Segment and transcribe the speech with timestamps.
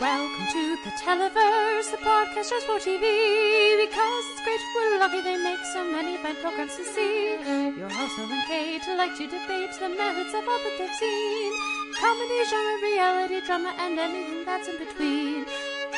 [0.00, 3.04] Welcome to the Televerse, the podcast just for TV.
[3.84, 7.32] Because it's great, we're lucky they make so many fine programs to see.
[7.76, 11.52] Your host, Noel and Kate, like to debate the merits of all that they've seen.
[12.00, 15.44] Comedy, genre, reality, drama, and anything that's in between.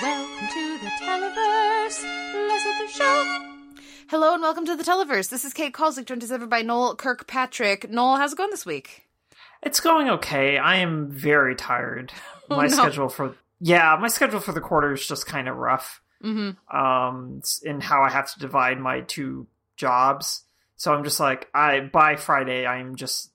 [0.03, 2.03] Welcome to the Televerse.
[2.48, 3.39] Let's get the show.
[4.09, 5.29] Hello and welcome to the Televerse.
[5.30, 7.89] This is Kate Kulzick, joined as ever by Noel Kirkpatrick.
[7.89, 9.07] Noel, how's it going this week?
[9.62, 10.59] It's going okay.
[10.59, 12.12] I am very tired.
[12.50, 12.69] Oh, my no.
[12.71, 16.02] schedule for yeah, my schedule for the quarter is just kind of rough.
[16.23, 16.77] Mm-hmm.
[16.77, 19.46] Um, in how I have to divide my two
[19.77, 20.45] jobs.
[20.77, 23.32] So I'm just like, I by Friday I'm just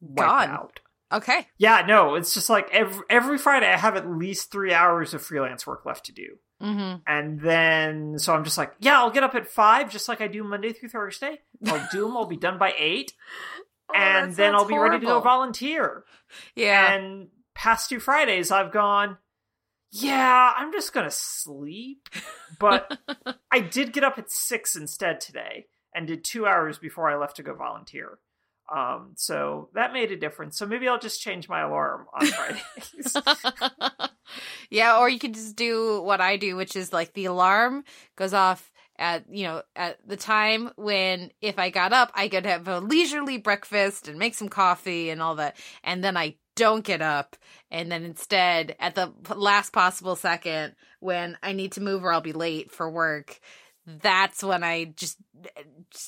[0.00, 0.48] wiped Gone.
[0.48, 0.80] out.
[1.12, 1.46] Okay.
[1.56, 5.22] Yeah, no, it's just like every every Friday I have at least three hours of
[5.22, 6.38] freelance work left to do.
[6.62, 6.96] Mm-hmm.
[7.06, 10.26] And then, so I'm just like, yeah, I'll get up at five, just like I
[10.26, 11.40] do Monday through Thursday.
[11.66, 12.16] I'll do them.
[12.16, 13.12] I'll be done by eight,
[13.94, 16.04] and then I'll be ready to go volunteer.
[16.54, 16.94] Yeah.
[16.94, 19.18] And past two Fridays, I've gone,
[20.02, 22.08] yeah, I'm just gonna sleep.
[22.58, 22.98] But
[23.50, 27.36] I did get up at six instead today, and did two hours before I left
[27.36, 28.18] to go volunteer.
[28.74, 30.58] Um, so that made a difference.
[30.58, 33.16] So maybe I'll just change my alarm on Fridays.
[34.70, 37.84] yeah, or you could just do what I do, which is like the alarm
[38.16, 42.46] goes off at you know at the time when if I got up, I could
[42.46, 46.84] have a leisurely breakfast and make some coffee and all that, and then I don't
[46.84, 47.36] get up,
[47.70, 52.20] and then instead at the last possible second when I need to move or I'll
[52.20, 53.38] be late for work.
[53.86, 55.16] That's when I just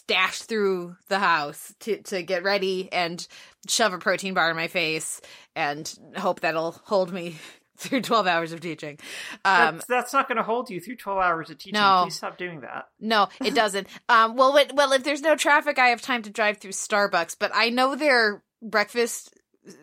[0.08, 3.24] dash through the house to to get ready and
[3.68, 5.20] shove a protein bar in my face
[5.54, 7.36] and hope that'll hold me
[7.78, 8.98] through 12 hours of teaching.
[9.44, 11.80] Um, that's, that's not going to hold you through 12 hours of teaching.
[11.80, 12.02] No.
[12.04, 12.88] Please stop doing that.
[12.98, 13.86] no, it doesn't.
[14.08, 17.36] um, well, wait, well, if there's no traffic, I have time to drive through Starbucks,
[17.38, 19.32] but I know their breakfast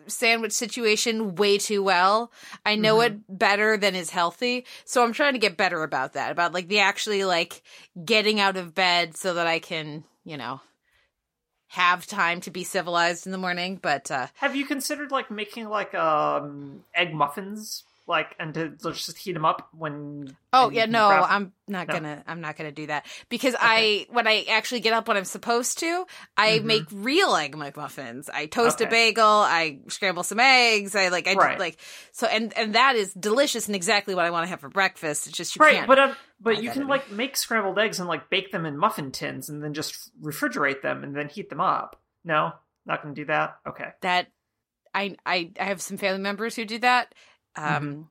[0.06, 2.30] sandwich situation way too well.
[2.64, 3.06] I know Mhm.
[3.06, 4.64] it better than is healthy.
[4.84, 7.62] So I'm trying to get better about that, about like the actually like
[8.04, 10.60] getting out of bed so that I can, you know,
[11.68, 13.78] have time to be civilized in the morning.
[13.80, 19.18] But, uh, Have you considered like making like um egg muffins, like and to just
[19.18, 20.36] heat them up when?
[20.52, 21.94] Oh yeah, no, grab- I'm not No.
[21.94, 22.22] gonna.
[22.26, 25.78] I'm not gonna do that because I when I actually get up when I'm supposed
[25.80, 26.06] to,
[26.36, 26.64] I Mhm.
[26.64, 28.28] make real egg McMuffins.
[28.32, 29.24] I toast a bagel.
[29.26, 30.94] I scramble some eggs.
[30.94, 31.26] I like.
[31.26, 31.58] I do- Right.
[31.58, 31.78] like
[32.12, 35.26] so, and and that is delicious and exactly what I want to have for breakfast.
[35.26, 35.88] It's just you right, can't.
[35.88, 36.88] but um, but you can in.
[36.88, 40.82] like make scrambled eggs and like bake them in muffin tins and then just refrigerate
[40.82, 42.00] them and then heat them up.
[42.24, 42.52] No,
[42.86, 43.56] not to do that.
[43.66, 43.90] Okay.
[44.02, 44.28] that
[44.94, 47.12] I I I have some family members who do that.
[47.56, 48.02] Um, Mm-hmm.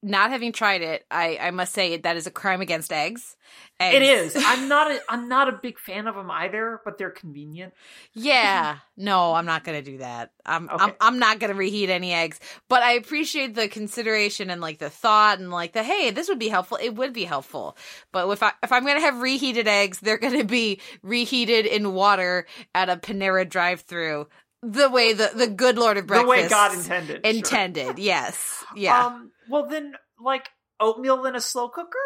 [0.00, 3.36] not having tried it, I I must say that is a crime against eggs.
[3.80, 4.44] It Eggs- is.
[4.46, 4.92] I'm not.
[4.92, 7.74] A, I'm not a big fan of them either, but they're convenient.
[8.12, 10.30] Yeah, no, I'm not gonna do that.
[10.46, 12.38] I'm I'm I'm not gonna reheat any eggs.
[12.68, 16.38] But I appreciate the consideration and like the thought and like the hey, this would
[16.38, 16.78] be helpful.
[16.80, 17.76] It would be helpful.
[18.12, 22.46] But if I if I'm gonna have reheated eggs, they're gonna be reheated in water
[22.72, 24.28] at a Panera drive-through.
[24.62, 27.24] The way the the good Lord of breakfast the way God intended.
[27.24, 27.34] sure.
[27.36, 27.98] intended.
[27.98, 29.06] Yes, yeah.
[29.06, 29.30] Um.
[29.48, 30.48] Well, then, like
[30.80, 31.98] oatmeal in a slow cooker.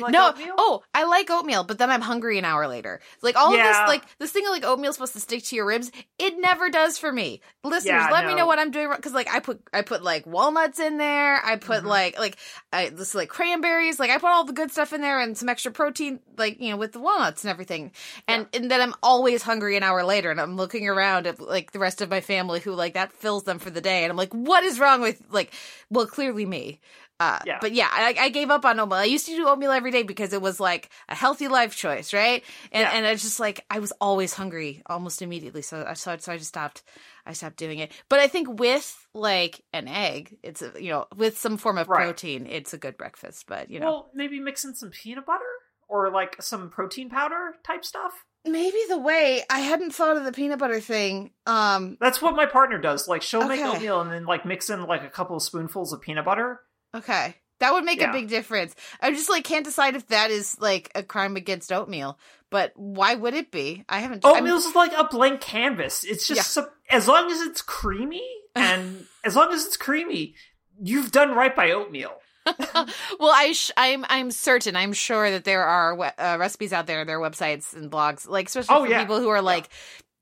[0.00, 0.54] Like no, oatmeal?
[0.58, 3.00] oh, I like oatmeal, but then I'm hungry an hour later.
[3.22, 5.66] Like all of this, like this thing of like oatmeal's supposed to stick to your
[5.66, 5.90] ribs.
[6.18, 7.40] It never does for me.
[7.64, 10.02] Listeners, Yeah, let me know what I'm doing wrong because like I put I put
[10.02, 11.36] like walnuts in there.
[11.44, 11.86] I put Mhm.
[11.86, 12.36] like like
[12.72, 13.98] I this like cranberries.
[14.00, 16.70] Like I put all the good stuff in there and some extra protein, like you
[16.70, 17.92] know, with the walnuts and everything.
[18.26, 21.72] And and then I'm always hungry an hour later, and I'm looking around at like
[21.72, 24.16] the rest of my family who like that fills them for the day, and I'm
[24.16, 25.52] like, what is wrong with like?
[25.90, 26.80] Well, clearly me.
[27.20, 27.58] Uh, Yeah.
[27.60, 28.98] But yeah, I, I gave up on oatmeal.
[28.98, 32.12] I used to do oatmeal every day because it was like a healthy life choice,
[32.14, 32.44] right?
[32.70, 32.90] And Yeah.
[32.92, 36.36] and I just like I was always hungry almost immediately, so I so, so I
[36.38, 36.82] just stopped.
[37.26, 37.92] I stopped doing it.
[38.08, 41.88] But I think with like an egg, it's a, you know with some form of
[41.88, 42.04] Right.
[42.04, 43.46] protein, it's a good breakfast.
[43.48, 45.44] But you know, Well, maybe mix in some peanut butter
[45.88, 48.12] or like some protein powder type stuff.
[48.44, 51.32] maybe the way I hadn't thought of the peanut butter thing.
[51.46, 53.08] Um, That's what my partner does.
[53.08, 56.00] Like she'll make oatmeal and then like mix in like a couple of spoonfuls of
[56.00, 56.60] peanut butter.
[56.94, 57.34] Okay.
[57.60, 58.74] That would make a big difference.
[59.00, 62.16] I just like can't decide if that is like a crime against oatmeal.
[62.50, 63.84] But why would it be?
[63.88, 64.24] I haven't.
[64.24, 66.04] I'm- Oatmeal's like a blank canvas.
[66.04, 66.42] It's just Yeah.
[66.44, 68.24] so, as long as it's creamy
[68.54, 70.36] and as long as it's creamy,
[70.80, 72.12] you've done right by oatmeal.
[72.56, 77.04] well, I sh- I'm I'm certain I'm sure that there are uh, recipes out there,
[77.04, 79.00] there are websites and blogs, like especially Oh, for yeah.
[79.00, 79.68] people who are like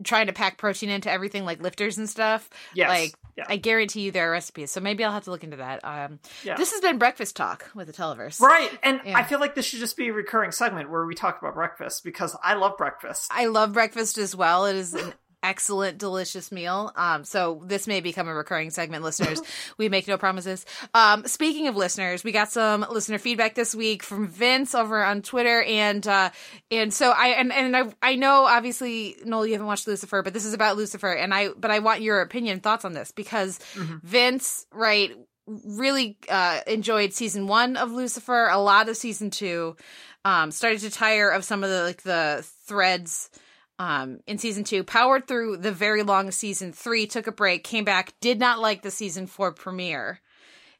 [0.04, 2.48] trying to pack protein into everything, like lifters and stuff.
[2.74, 2.88] Yes.
[2.88, 3.44] Like yeah.
[3.48, 4.70] I guarantee you there are recipes.
[4.70, 5.84] So maybe I'll have to look into that.
[5.84, 6.56] Um, yeah.
[6.56, 8.40] this has been breakfast talk with the Televerse.
[8.40, 9.16] Right, and Yeah.
[9.16, 12.02] I feel like this should just be a recurring segment where we talk about breakfast
[12.04, 13.30] because I love breakfast.
[13.34, 14.66] I love breakfast as well.
[14.66, 15.12] It is an
[15.46, 16.92] excellent, delicious meal.
[16.96, 19.40] Um, so this may become a recurring segment, listeners.
[19.78, 20.66] we make no promises.
[20.92, 25.22] Um, speaking of listeners, we got some listener feedback this week from Vince over on
[25.22, 26.30] Twitter, and uh,
[26.70, 30.32] and so I and and I I know obviously Noel, you haven't watched Lucifer, but
[30.34, 33.58] this is about Lucifer, and I but I want your opinion, thoughts on this because
[33.74, 34.02] Mhm.
[34.02, 35.12] Vince, right,
[35.46, 39.76] really uh, enjoyed season one of Lucifer, a lot of season two.
[40.24, 43.30] Um, started to tire of some of the like the threads
[43.78, 44.82] um, in season two.
[44.84, 48.82] Powered through the very long season three, took a break, came back, did not like
[48.82, 50.20] the season four premiere.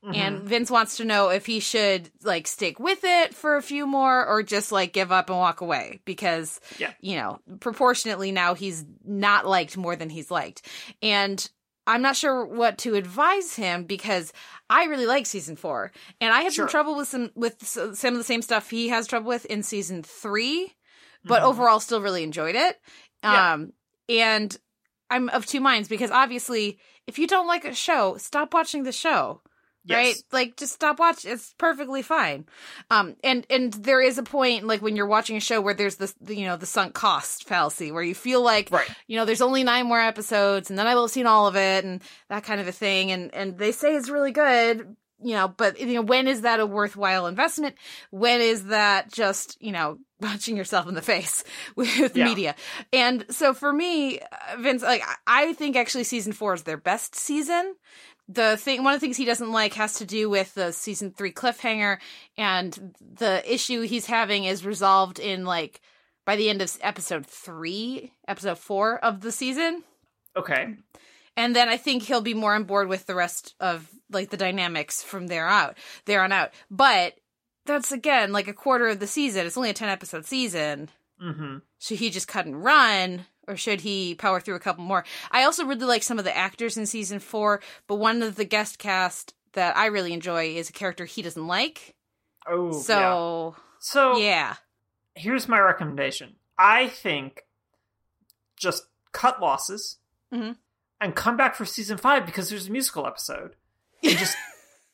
[0.05, 0.15] Mhm.
[0.15, 3.87] And Vince wants to know if he should like stick with it for a few
[3.87, 6.93] more or just like give up and walk away because Yeah.
[7.01, 10.63] you know, proportionately now he's not liked more than he's liked.
[11.03, 11.49] And
[11.89, 14.33] I'm not sure what to advise him because
[14.69, 16.67] I really like season 4 and I have Sure.
[16.67, 19.63] some trouble with some with some of the same stuff he has trouble with in
[19.63, 20.75] season 3,
[21.27, 21.47] but Mhm.
[21.47, 22.81] overall still really enjoyed it.
[23.23, 23.53] Yeah.
[23.55, 23.73] Um
[24.09, 24.57] and
[25.11, 28.93] I'm of two minds because obviously if you don't like a show, stop watching the
[28.93, 29.43] show
[29.89, 29.97] Yes.
[29.97, 32.47] right like just stop watching it's perfectly fine
[32.91, 35.95] um and and there is a point like when you're watching a show where there's
[35.95, 38.89] this you know the sunk cost fallacy where you feel like Right.
[39.07, 41.55] you know there's only nine more episodes and then i will have seen all of
[41.55, 45.35] it and that kind of a thing and and they say it's really good you
[45.35, 47.75] know but you know when is that a worthwhile investment
[48.11, 51.43] when is that just you know punching yourself in the face
[51.77, 52.25] with Yeah.
[52.25, 52.55] media
[52.93, 54.25] and so for me uh,
[54.59, 57.75] vince like I- i think actually season four is their best season
[58.29, 61.13] the thing one of the things he doesn't like has to do with the season
[61.13, 61.99] three cliffhanger
[62.37, 65.81] and the issue he's having is resolved in like
[66.25, 69.83] by the end of episode three episode four of the season
[70.37, 70.75] Okay.
[71.37, 74.37] And then I think he'll be more on board with the rest of like the
[74.37, 76.51] dynamics from there out, there on out.
[76.71, 77.15] But
[77.65, 79.47] that's again like a quarter of the season.
[79.47, 80.89] It's only a ten episode season.
[81.21, 85.05] hmm Should he just cut and run, or should he power through a couple more?
[85.31, 88.45] I also really like some of the actors in season four, but one of the
[88.45, 91.95] guest cast that I really enjoy is a character he doesn't like.
[92.47, 92.67] Oh.
[92.73, 92.81] yeah.
[92.81, 94.55] So So yeah,
[95.15, 96.37] here's my recommendation.
[96.59, 97.43] I think
[98.57, 99.99] just cut losses
[100.33, 100.57] Mhm.
[101.01, 103.55] And come back for season five because there's a musical episode.
[104.03, 104.37] And just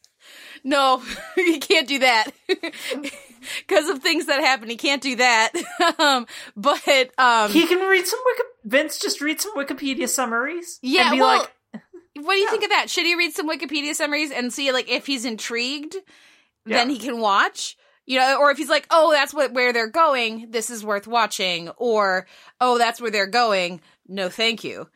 [0.65, 1.03] no,
[1.35, 4.69] he can't do that because of things that happen.
[4.69, 5.51] He can't do that.
[5.99, 6.27] um,
[6.57, 10.79] but um, he can read some Wiki- Vince just read some Wikipedia summaries.
[10.83, 11.39] Yeah, and be well,
[11.73, 11.83] like,
[12.15, 12.51] What do you Yeah.
[12.51, 12.91] think of that?
[12.91, 15.97] Should he read some Wikipedia summaries and see like if he's intrigued,
[16.65, 17.77] then he can watch?
[18.05, 20.51] You know, or if he's like, "Oh, that's what where they're going.
[20.51, 22.27] This is worth watching," or
[22.61, 23.81] "Oh, that's where they're going.
[24.09, 24.89] No, thank you."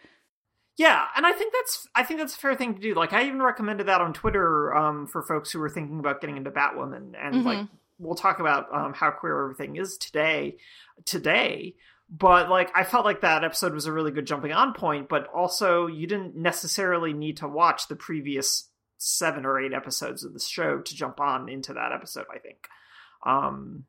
[0.78, 2.94] Yeah, and I think that's I think that's a fair thing to do.
[2.94, 6.36] Like I even recommended that on Twitter um, for folks who were thinking about getting
[6.36, 7.68] into Batwoman, and like Mhm.
[7.98, 10.58] we'll talk about um, how queer everything is today.
[11.06, 11.76] Today,
[12.10, 15.08] but like I felt like that episode was a really good jumping on point.
[15.08, 18.68] But also, you didn't necessarily need to watch the previous
[18.98, 22.26] seven or eight episodes of the show to jump on into that episode.
[22.34, 22.68] I think.
[23.24, 23.84] Um,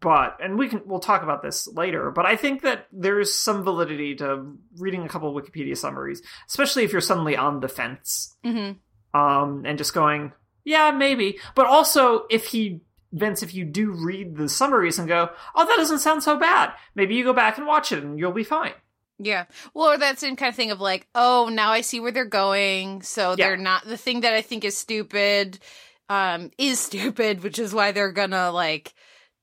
[0.00, 3.62] but and we can we'll talk about this later but i think that there's some
[3.62, 8.34] validity to reading a couple of wikipedia summaries especially if you're suddenly on the fence
[8.44, 9.18] Mm-hmm.
[9.18, 10.32] um and just going
[10.64, 12.80] yeah maybe but also if he
[13.12, 16.72] vince if you do read the summaries and go oh that doesn't sound so bad
[16.94, 18.72] maybe you go back and watch it and you'll be fine
[19.20, 19.44] Yeah.
[19.74, 22.24] Well, or that same kind of thing of like, oh, now I see where they're
[22.24, 23.02] going.
[23.02, 23.46] So Yeah.
[23.46, 25.60] they're not the thing that I think is stupid,
[26.08, 28.92] um, is stupid, which is why they're gonna like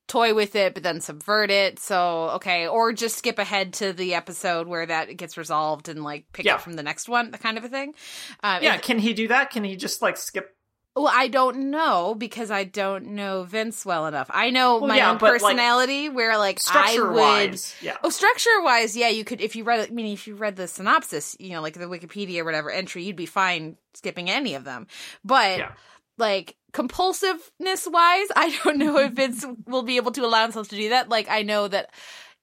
[0.08, 1.78] toy with it, but then subvert it.
[1.78, 6.30] So okay, or just skip ahead to the episode where that gets resolved and like
[6.32, 6.54] pick Yeah.
[6.54, 7.94] up from the next one, that kind of a thing.
[8.42, 10.54] Um, yeah can he do that can he just like skip
[10.94, 14.28] well, I don't know because I don't know Vince well enough.
[14.30, 17.16] I know Well, my yeah, own but, like, personality where like I structure would.
[17.16, 19.88] wise yeah Oh, structure wise, yeah, you could if you read.
[19.88, 23.04] I mean, if you read the synopsis, you know, like the Wikipedia or whatever entry,
[23.04, 24.86] you'd be fine skipping any of them.
[25.24, 25.70] But Yeah.
[26.18, 30.76] like compulsiveness wise, I don't know if Vince will be able to allow himself to
[30.76, 31.08] do that.
[31.08, 31.90] Like, I know that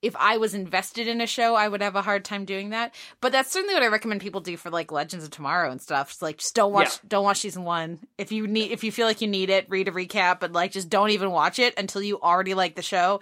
[0.01, 2.95] if I was invested in a show, I would have a hard time doing that.
[3.19, 6.12] But that's certainly what I recommend people do for like Legends of Tomorrow and stuff.
[6.12, 7.09] It's like just don't watch, Yeah.
[7.09, 8.00] don't watch season one.
[8.17, 10.71] If you need, if you feel like you need it, read a recap, but like
[10.71, 13.19] just don't even watch it until you already like the show,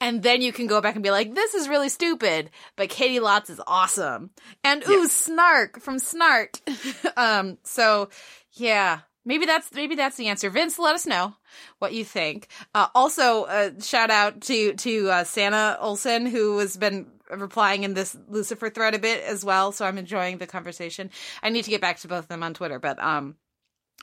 [0.00, 3.20] and then you can go back and be like, this is really stupid, but Caity
[3.20, 4.30] Lotz is awesome,
[4.64, 5.06] and ooh, Yeah.
[5.08, 6.58] Snark from Snart.
[7.18, 8.08] um, so
[8.54, 9.00] yeah.
[9.24, 10.50] Maybe that's maybe that's the answer.
[10.50, 11.34] Vince, let us know
[11.78, 12.48] what you think.
[12.74, 17.94] Uh, also, uh, shout out to to uh, Santa Olson who has been replying in
[17.94, 19.72] this Lucifer thread a bit as well.
[19.72, 21.10] So I'm enjoying the conversation.
[21.42, 23.36] I need to get back to both of them on Twitter, but um,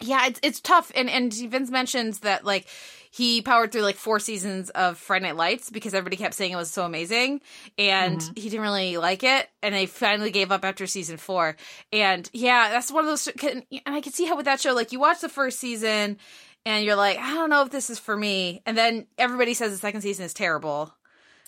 [0.01, 0.91] yeah, it's it's tough.
[0.95, 2.67] And and Vince mentions that like
[3.13, 6.55] he powered through like four seasons of Friday Night Lights because everybody kept saying it
[6.55, 7.41] was so amazing,
[7.77, 8.37] and Mhm.
[8.37, 11.57] he didn't really like it, and they finally gave up after season four.
[11.91, 13.27] And yeah, that's one of those.
[13.43, 16.17] And I can see how with that show, like you watch the first season,
[16.65, 19.71] and you're like, I don't know if this is for me, and then everybody says
[19.71, 20.93] the second season is terrible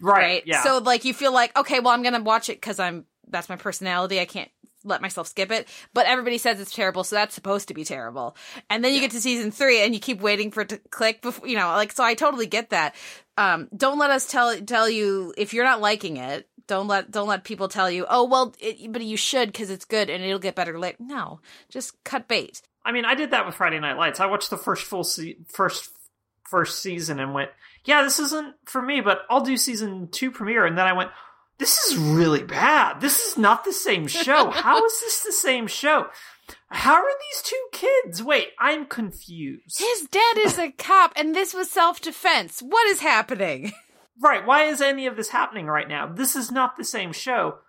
[0.01, 0.43] Right.
[0.45, 0.63] Yeah.
[0.63, 3.55] so like you feel like okay, well I'm gonna watch it because I'm that's my
[3.55, 4.19] personality.
[4.19, 4.51] I can't
[4.83, 5.67] let myself skip it.
[5.93, 8.35] But everybody says it's terrible, so that's supposed to be terrible.
[8.69, 11.21] And then you get to season three and you keep waiting for it to click
[11.21, 12.95] before you know, like so I totally get that.
[13.37, 16.47] Um, don't let us tell tell you if you're not liking it.
[16.67, 19.85] Don't let don't let people tell you, oh well, it, but you should because it's
[19.85, 20.97] good and it'll get better later.
[20.99, 22.61] No, just cut bait.
[22.85, 24.19] I mean, I did that with Friday Night Lights.
[24.19, 25.89] I watched the first full se- first
[26.49, 27.49] first season and went,
[27.83, 31.09] "Yeah, this isn't for me," but I'll do season 2 premiere and then I went,
[31.57, 33.01] "This is really bad.
[33.01, 34.49] This is not the same show.
[34.49, 36.07] How is this the same show?
[36.69, 38.23] How are these two kids?
[38.23, 42.61] Wait, I'm confused." His dad is a cop, and this was self defense.
[42.61, 43.71] What is happening?
[44.21, 46.07] Right, why is any of this happening right now?
[46.07, 47.59] This is not the same show.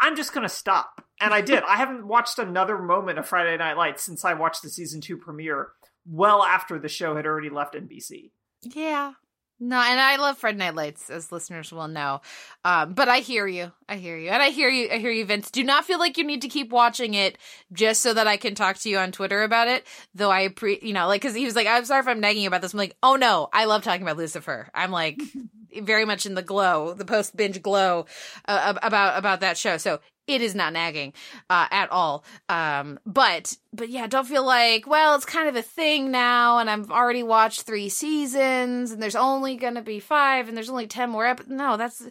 [0.00, 1.04] I'm just going to stop.
[1.20, 1.62] And I did.
[1.64, 5.16] I haven't watched another moment of Friday Night Lights since I watched the season 2
[5.16, 5.68] premiere
[6.04, 8.32] well after the show had already left NBC.
[8.62, 9.12] Yeah.
[9.60, 12.20] No, and I love Friday Night Lights, as listeners will know.
[12.64, 13.70] Um, but I hear you.
[13.88, 14.30] I hear you.
[14.30, 14.88] And I hear you.
[14.90, 15.52] I hear you, Vince.
[15.52, 17.38] Do not feel like you need to keep watching it
[17.72, 19.86] just so that I can talk to you on Twitter about it.
[20.16, 22.42] Though I, pre, you know, like, cause he was like, I'm sorry if I'm nagging
[22.42, 22.72] you about this.
[22.72, 24.68] I'm like, oh no, I love talking about Lucifer.
[24.74, 25.22] I'm like,
[25.80, 28.06] very much in the glow, the post binge glow
[28.46, 29.76] uh, about, about that show.
[29.76, 31.12] So it is not nagging
[31.50, 32.24] uh, at all.
[32.48, 36.70] Um, but but yeah, don't feel like well, it's kind of a thing now, and
[36.70, 41.10] I've already watched three seasons, and there's only gonna be five, and there's only ten
[41.10, 41.26] more.
[41.26, 42.06] Ep- no, that's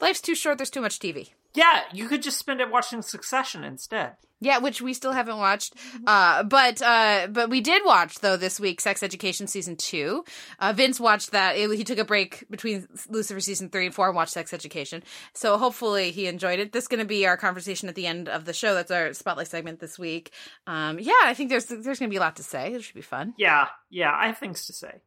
[0.00, 0.58] life's too short.
[0.58, 1.30] There's too much TV.
[1.56, 4.16] Yeah, you could just spend it watching Succession instead.
[4.38, 5.72] Yeah, which we still haven't watched.
[6.06, 10.24] Uh, but uh, but we did watch though this week Sex Education season two.
[10.58, 11.56] Uh, Vince watched that.
[11.56, 15.02] It- he took a break between Lucifer season three and four and watched Sex Education.
[15.32, 16.72] So hopefully he enjoyed it.
[16.72, 18.74] This is going to be our conversation at the end of the show.
[18.74, 20.32] That's our spotlight segment this week.
[20.66, 22.74] Um, yeah, I think there's there's going to be a lot to say.
[22.74, 23.32] It should be fun.
[23.38, 25.00] Yeah, yeah, I have things to say.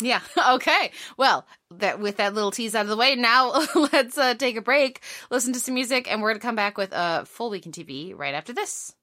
[0.00, 0.20] Yeah.
[0.54, 0.92] Okay.
[1.16, 4.62] Well, that with that little tease out of the way, now let's uh, take a
[4.62, 7.66] break, listen to some music, and we're going to come back with a full week
[7.66, 8.94] in TV right after this.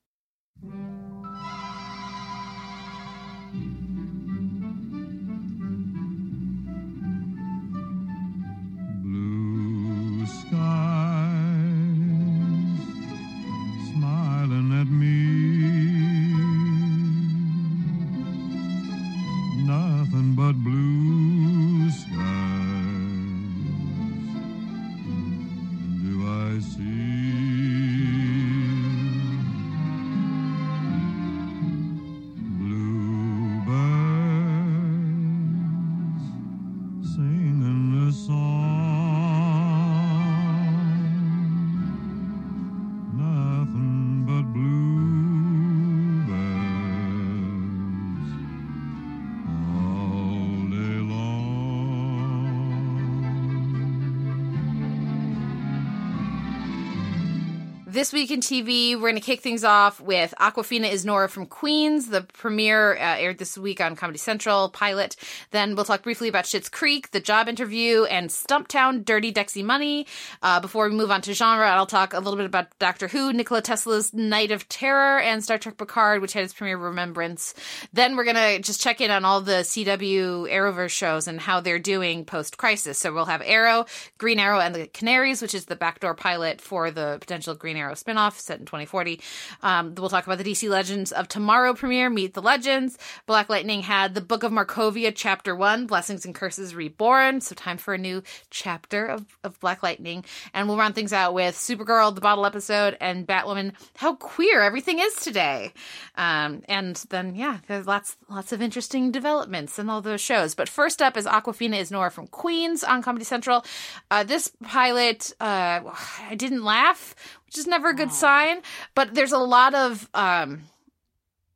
[58.13, 62.09] Week in TV, we're going to kick things off with Awkwafina is Nora from Queens.
[62.09, 65.15] The premiere uh, aired this week on Comedy Central pilot.
[65.51, 70.07] Then we'll talk briefly about Schitt's Creek, the job interview, and Stumptown Dirty Dexy Money.
[70.41, 73.31] Uh, before we move on to genre, I'll talk a little bit about Doctor Who,
[73.31, 77.53] Nikola Tesla's Night of Terror, and Star Trek Picard, which had its premiere Remembrance.
[77.93, 81.61] Then we're going to just check in on all the CW Arrowverse shows and how
[81.61, 82.99] they're doing post crisis.
[82.99, 83.85] So we'll have Arrow,
[84.17, 87.95] Green Arrow, and the Canaries, which is the backdoor pilot for the potential Green Arrow
[88.03, 89.19] spinoff set in 2040.
[89.61, 92.97] Um, we'll talk about the DC Legends of Tomorrow premiere, Meet the Legends.
[93.25, 97.41] Black Lightning had the Book of Markovia, Chapter 1, Blessings and Curses Reborn.
[97.41, 100.25] So time for a new chapter of, of Black Lightning.
[100.53, 104.99] And we'll round things out with Supergirl, the bottle episode, and Batwoman, how queer everything
[104.99, 105.73] is today.
[106.15, 110.55] Um, and then, yeah, there's lots, lots of interesting developments in all those shows.
[110.55, 113.65] But first up is Awkwafina is Nora from Queens on Comedy Central.
[114.09, 115.81] Uh, this pilot, uh,
[116.29, 117.15] I didn't laugh,
[117.51, 118.61] which is never a good sign,
[118.95, 120.61] but there's a lot of, um,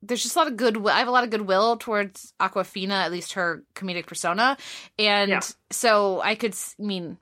[0.02, 0.94] there's just a lot of goodwill.
[0.94, 4.58] I have a lot of goodwill towards Awkwafina, at least her comedic persona,
[5.00, 5.40] and Yeah.
[5.72, 7.18] so I could, I mean,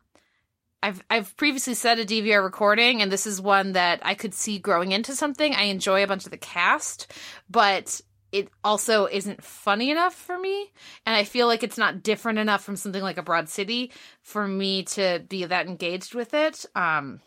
[0.82, 4.58] I've I've previously said a DVR recording, and this is one that I could see
[4.58, 5.54] growing into something.
[5.54, 7.14] I enjoy a bunch of the cast,
[7.50, 8.02] but
[8.34, 10.72] it also isn't funny enough for me,
[11.06, 13.92] and I feel like it's not different enough from something like a Broad City
[14.24, 16.66] for me to be that engaged with it.
[16.76, 17.22] Um,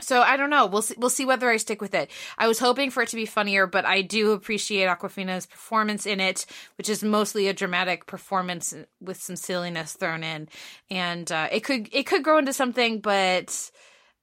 [0.00, 0.66] So I don't know.
[0.66, 2.10] We'll see, we'll see whether I stick with it.
[2.36, 6.20] I was hoping for it to be funnier, but I do appreciate Awkwafina's performance in
[6.20, 6.44] it,
[6.76, 10.48] which is mostly a dramatic performance with some silliness thrown in.
[10.90, 13.70] And uh, it could it could grow into something, but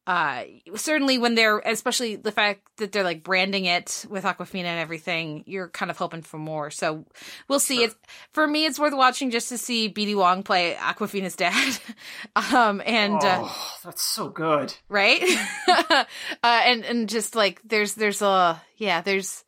[0.05, 0.43] uh
[0.75, 5.43] certainly when they're especially the fact that they're like branding it with awkwafina and everything
[5.48, 7.05] you're kind of hoping for more so
[7.48, 7.86] we'll see Sure.
[7.86, 7.95] it's
[8.33, 11.77] for me it's worth watching just to see bd wong play awkwafina's dad
[12.36, 14.74] um and uh, oh, that's so good.
[14.89, 15.24] right
[15.67, 16.03] uh
[16.43, 19.45] and and just like there's there's a yeah there's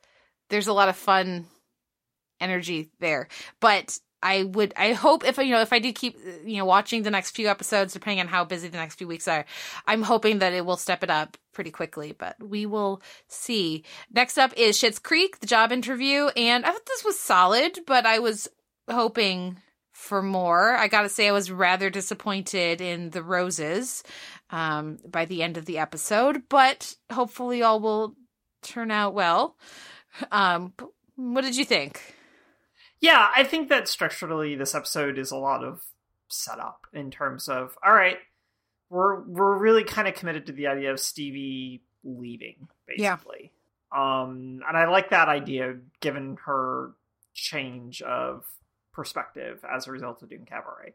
[0.49, 1.47] there's a lot of fun
[2.39, 3.27] energy there
[3.59, 7.03] but i would i hope if you know if i do keep you know watching
[7.03, 9.45] the next few episodes depending on how busy the next few weeks are
[9.87, 14.37] i'm hoping that it will step it up pretty quickly but we will see next
[14.37, 18.19] up is Schitt's creek the job interview and i thought this was solid but i
[18.19, 18.47] was
[18.89, 19.57] hoping
[19.93, 24.03] for more i gotta say i was rather disappointed in the roses
[24.49, 28.15] um, by the end of the episode, but hopefully all will
[28.61, 29.55] turn out well.
[30.31, 30.73] Um,
[31.15, 32.14] what did you think?
[33.01, 35.81] Yeah, I think that structurally this episode is a lot of
[36.27, 38.17] setup in terms of all right,
[38.89, 43.15] we're we're really kind of committed to the idea of Stevie leaving, Yeah.
[43.15, 43.51] basically.
[43.95, 46.91] Um and I like that idea given her
[47.33, 48.45] change of
[48.93, 50.93] perspective as a result of doing cabaret.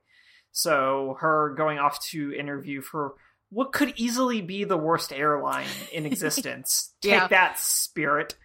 [0.53, 3.15] So her going off to interview for
[3.51, 6.93] what could easily be the worst airline in existence.
[7.03, 7.29] Take Yeah.
[7.29, 8.37] that spirit.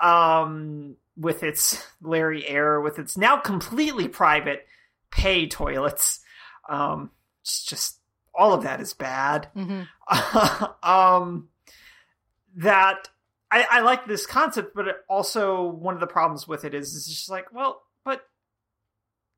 [0.00, 4.66] Um with its Larry Air, with its now completely private
[5.10, 6.20] pay toilets.
[6.68, 7.10] Um
[7.42, 8.00] it's just
[8.34, 9.48] all of that is bad.
[9.56, 10.64] Mm-hmm.
[10.88, 11.48] um
[12.56, 13.08] that
[13.50, 16.94] I, I like this concept, but it also one of the problems with it is
[16.94, 18.22] it's just like, well, but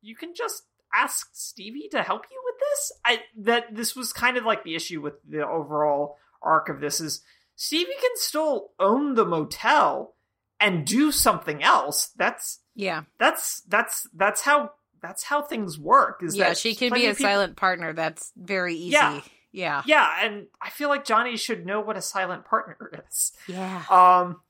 [0.01, 2.93] you can just ask Stevie to help you with this.
[3.05, 7.01] I that this was kind of like the issue with the overall arc of this
[7.01, 7.23] is
[7.57, 10.15] Stevie can still own the motel
[10.61, 12.11] and do something else.
[12.17, 16.23] That's Yeah, that's that's that's how that's how things work.
[16.23, 17.93] Is yeah, that she can be a people- silent partner.
[17.93, 18.93] That's very easy.
[18.93, 19.21] Yeah.
[19.53, 23.33] yeah, Yeah, and I feel like Johnny should know what a silent partner is.
[23.47, 23.85] yeah.
[23.91, 24.41] Um,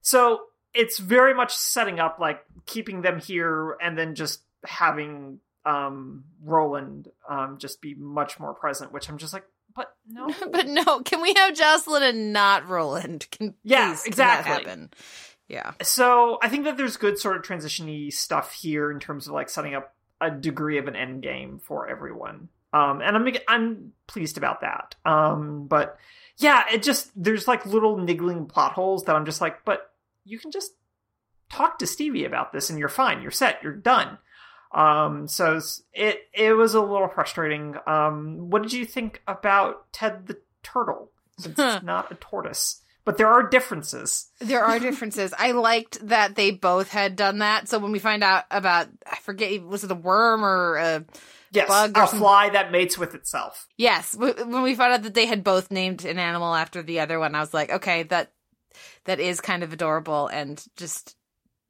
[0.00, 0.40] so
[0.74, 7.08] it's very much setting up like keeping them here and then just having um Roland
[7.28, 11.22] um just be much more present, which I'm just like, but no, but no, can
[11.22, 13.28] we have Jocelyn and not Roland?
[13.30, 14.14] Can Yeah, exactly.
[14.16, 14.90] that happen?
[15.54, 19.34] Yeah, so I think that there's good sort of transitiony stuff here in terms of
[19.34, 22.48] like setting up a degree of an end game for everyone.
[22.72, 24.96] Um, and I'm I'm pleased about that.
[25.04, 25.96] Um, but
[26.38, 29.92] yeah, it just there's like little niggling plot holes that I'm just like, but
[30.24, 30.72] you can just
[31.48, 33.22] talk to Stevie about this and you're fine.
[33.22, 33.62] You're set.
[33.62, 34.18] You're done.
[34.72, 35.60] Um, so
[35.92, 37.76] it it was a little frustrating.
[37.86, 41.12] Um, what did you think about Ted the turtle?
[41.38, 44.28] Since it's not a tortoise, but there are differences.
[44.40, 45.32] There are differences.
[45.38, 47.68] I liked that they both had done that.
[47.68, 51.04] So when we find out about, I forget, was it a worm or a
[51.52, 53.66] Yes, Bug or a some- fly that mates with itself.
[53.76, 54.16] yes?
[54.16, 57.34] When we found out that they had both named an animal after the other one,
[57.36, 58.32] I was like, okay, that
[59.04, 61.14] that is kind of adorable and just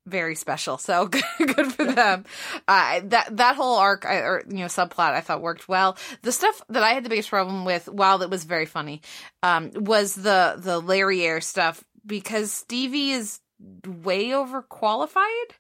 [0.07, 0.77] very special.
[0.79, 1.07] So
[1.39, 2.25] good for them.
[2.69, 5.97] Uh, that that whole arc I, or you know subplot I thought worked well.
[6.23, 9.01] The stuff that I had the biggest problem with, while it was very funny,
[9.43, 13.41] um, was the the Larry Air stuff because Stevie is
[13.87, 15.51] way overqualified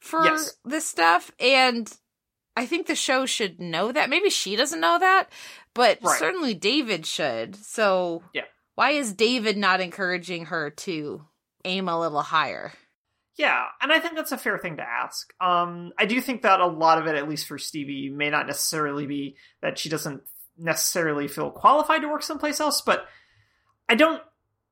[0.00, 0.56] for Yes.
[0.64, 1.92] this stuff, and
[2.56, 4.10] I think the show should know that.
[4.10, 5.30] Maybe she doesn't know that,
[5.74, 6.18] but Right.
[6.18, 7.56] certainly David should.
[7.56, 8.42] So Yeah.
[8.74, 11.24] why is David not encouraging her to
[11.64, 12.72] aim a little higher?
[13.36, 15.32] Yeah, and I think that's a fair thing to ask.
[15.40, 18.46] Um, I do think that a lot of it, at least for Stevie, may not
[18.46, 20.22] necessarily be that she doesn't
[20.56, 23.06] necessarily feel qualified to work someplace else, but
[23.88, 24.22] I don't.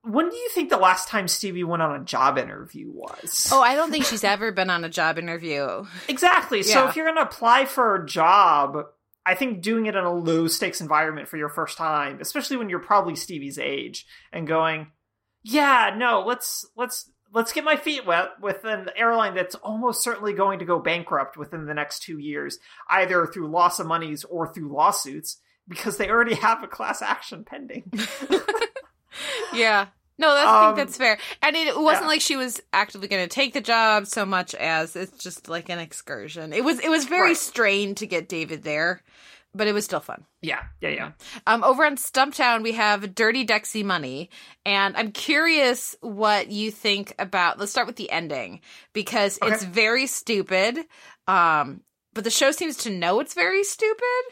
[0.05, 3.48] When do you think the last time Stevie went on a job interview was?
[3.53, 5.85] Oh, I don't think she's ever been on a job interview.
[6.09, 6.62] Exactly.
[6.64, 6.88] So Yeah.
[6.88, 8.79] if you're going to apply for a job,
[9.25, 12.68] I think doing it in a low stakes environment for your first time, especially when
[12.68, 14.88] you're probably Stevie's age, and going,
[15.44, 20.33] yeah, no, let's let's let's get my feet wet with an airline that's almost certainly
[20.33, 22.59] going to go bankrupt within the next two years,
[22.90, 27.45] either through loss of monies or through lawsuits, because they already have a class action
[27.45, 27.90] pending.
[29.53, 29.87] Yeah.
[30.18, 31.18] No, that's, I Um, think that's fair.
[31.42, 32.09] And it wasn't yeah.
[32.09, 35.68] like she was actively going to take the job so much as it's just like
[35.68, 36.53] an excursion.
[36.53, 37.37] It was it was very Right.
[37.37, 39.03] strained to get David there,
[39.55, 40.25] but it was still fun.
[40.41, 41.12] yeah, yeah, yeah.
[41.47, 44.31] Um, over on Stumptown, we have Dirty Dexy Money,
[44.65, 47.59] and I'm curious what you think about.
[47.59, 48.61] Let's start with the ending
[48.93, 49.53] because Okay.
[49.53, 50.79] it's very stupid.
[51.29, 51.83] Um,
[52.15, 54.23] but the show seems to know it's very stupid.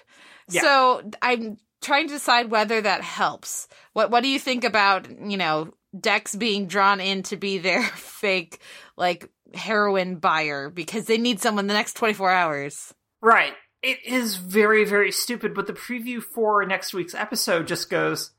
[0.50, 0.62] Yeah.
[0.62, 3.68] So I'm trying to decide whether that helps.
[3.92, 7.82] What What do you think about you know Dex being drawn in to be their
[7.94, 8.58] fake
[8.96, 12.92] like heroin buyer because they need someone the next twenty four hours?
[13.22, 13.52] Right.
[13.82, 18.32] It is very, very stupid, but the preview for next week's episode just goes,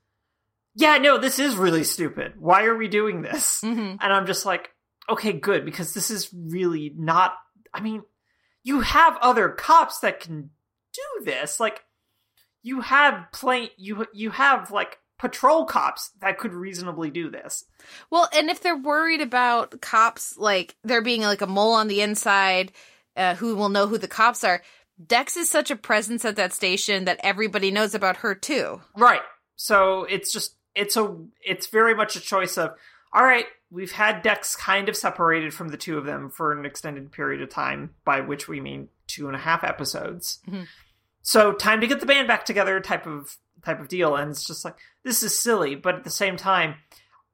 [0.75, 2.33] Yeah, no, this is really stupid.
[2.39, 3.61] Why are we doing this?
[3.61, 3.95] Mm-hmm.
[3.99, 4.71] And I'm just like,
[5.09, 7.33] okay, good, because this is really not.
[7.73, 8.03] I mean,
[8.63, 10.51] you have other cops that can
[10.93, 11.59] do this.
[11.59, 11.83] Like,
[12.63, 17.65] you have plain you you have like patrol cops that could reasonably do this.
[18.09, 22.01] Well, and if they're worried about cops, like there being like a mole on the
[22.01, 22.71] inside,
[23.15, 24.61] uh, who will know who the cops are.
[25.07, 28.81] Dex is such a presence at that station that everybody knows about her too.
[28.95, 29.21] Right.
[29.55, 32.71] So it's just it's a it's very much a choice of
[33.13, 36.65] all right, we've had Dex kind of separated from the two of them for an
[36.65, 40.39] extended period of time, by which we mean two and a half episodes.
[40.47, 40.67] Mhm.
[41.21, 44.15] So time to get the band back together type of type of deal.
[44.15, 46.75] And it's just like this is silly, but at the same time,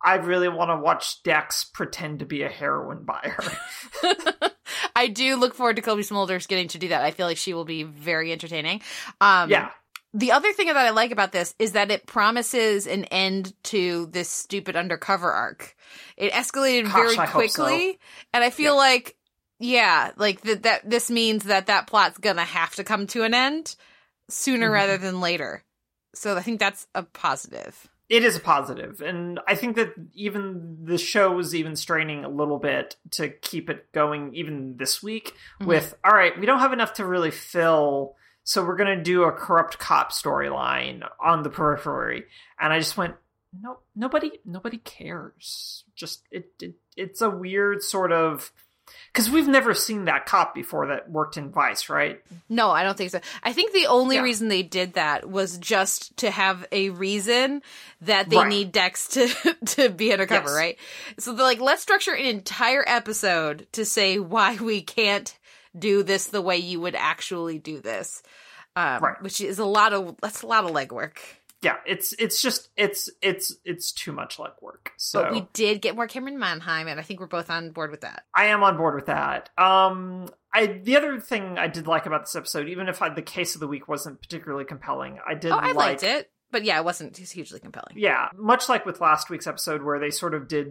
[0.04, 3.38] I really want to watch Dex pretend to be a heroin buyer.
[4.96, 7.04] I do look forward to Cobie Smulders getting to do that.
[7.04, 8.82] I feel like she will be very entertaining.
[9.22, 9.72] Um, yeah.
[10.14, 14.08] The other thing that I like about this is that it promises an end to
[14.08, 15.76] this stupid undercover arc.
[16.16, 17.64] It escalated Gosh, very I hope so.
[17.64, 18.00] quickly,
[18.34, 18.80] and I feel Yeah.
[18.80, 19.16] like,
[19.60, 20.64] yeah, like that.
[20.64, 23.76] That this means that that plot's gonna have to come to an end
[24.30, 24.74] sooner Mhm.
[24.74, 25.64] rather than later.
[26.16, 27.88] So I think that's a positive.
[28.10, 32.30] It is a positive and i think that even the show was even straining a
[32.30, 35.66] little bit to keep it going even this week Mhm.
[35.68, 39.24] with all right we don't have enough to really fill so we're going to do
[39.24, 42.26] a corrupt cop storyline on the periphery
[42.60, 43.16] and i just went
[43.62, 48.52] no nobody nobody cares just it, it it's a weird sort of
[49.12, 52.98] because we've never seen that cop before that worked in vice right No, I don't
[52.98, 53.20] think so.
[53.44, 54.22] I think the only Yeah.
[54.24, 57.62] reason they did that was just to have a reason
[58.02, 58.48] that they Right.
[58.48, 59.28] need Dex to
[59.66, 60.56] to be undercover, Yes.
[60.58, 60.78] right?
[61.20, 65.38] So they're like, let's structure an entire episode to say why we can't
[65.78, 68.24] do this the way you would actually do this.
[68.76, 69.22] Um, Right.
[69.22, 71.18] which is a lot of that's a lot of legwork.
[71.62, 75.96] Yeah it's it's just it's it's it's too much legwork so But we did get
[75.96, 78.26] more Camryn Manheim, and I think we're both on board with that.
[78.36, 79.50] I am on board with that.
[79.58, 83.22] Um, I the other thing I did like about this episode, even if I, the
[83.22, 86.64] case of the week wasn't particularly compelling, I did Oh, I like liked it, but
[86.64, 87.96] yeah, it wasn't hugely compelling.
[87.96, 90.68] Yeah, much like with last week's episode, where they sort of did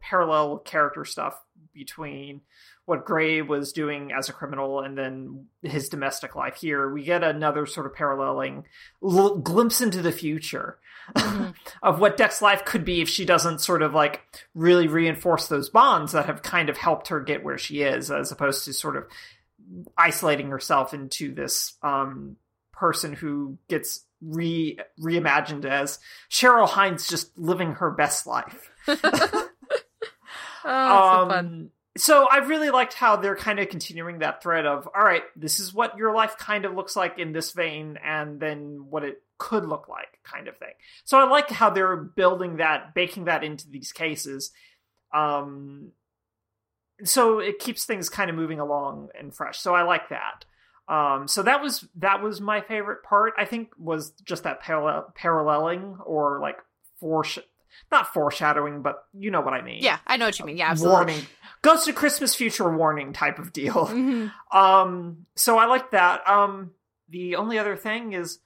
[0.00, 1.40] parallel character stuff
[1.72, 2.42] between
[2.88, 6.56] what Gray was doing as a criminal and then his domestic life.
[6.56, 8.64] Here, we get another sort of paralleling
[9.02, 10.78] l- glimpse into the future
[11.14, 11.54] Mhm.
[11.82, 14.22] of what Dex life could be if she doesn't sort of like
[14.54, 18.32] really reinforce those bonds that have kind of helped her get where she is, as
[18.32, 19.04] opposed to sort of
[19.98, 22.36] isolating herself into this um,
[22.72, 25.98] person who gets re reimagined as
[26.30, 28.70] Cheryl Hines just living her best life.
[30.64, 31.70] Oh, so fun.
[31.98, 35.58] So I really liked how they're kind of continuing that thread of, all right, this
[35.58, 39.20] is what your life kind of looks like in this vein, and then what it
[39.36, 40.72] could look like, kind of thing.
[41.04, 44.52] So I like how they're building that, baking that into these cases.
[45.12, 45.92] Um,
[47.04, 49.58] so it keeps things kind of moving along and fresh.
[49.58, 50.44] So I like that.
[50.88, 53.34] Um, so that was that was my favorite part.
[53.36, 56.56] I think was just that parallel paralleling or like
[57.02, 57.38] foresh
[57.92, 60.56] not foreshadowing, but you know what I mean Yeah, I know what you mean.
[60.56, 60.94] Yeah, absolutely.
[60.94, 61.26] warning
[61.62, 64.32] ghost of christmas future warning type of deal Mhm.
[64.52, 66.70] um so i like that um
[67.08, 68.38] the only other thing is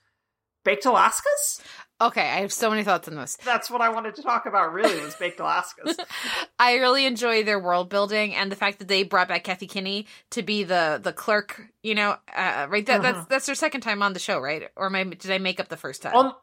[0.65, 1.61] baked alaskas
[2.01, 3.37] Okay, I have so many thoughts on this.
[3.45, 5.97] that's what i wanted to talk about really was baked alaskas
[6.59, 10.07] I really enjoy their world building and the fact that they brought back Kathy Kinney
[10.31, 11.61] to be the the clerk.
[11.83, 12.87] You know, uh, right?
[12.87, 13.29] That, That's Mhm.
[13.29, 14.71] that's their second time on the show, right?
[14.77, 16.15] Or am I, did I make up the first time?
[16.15, 16.35] um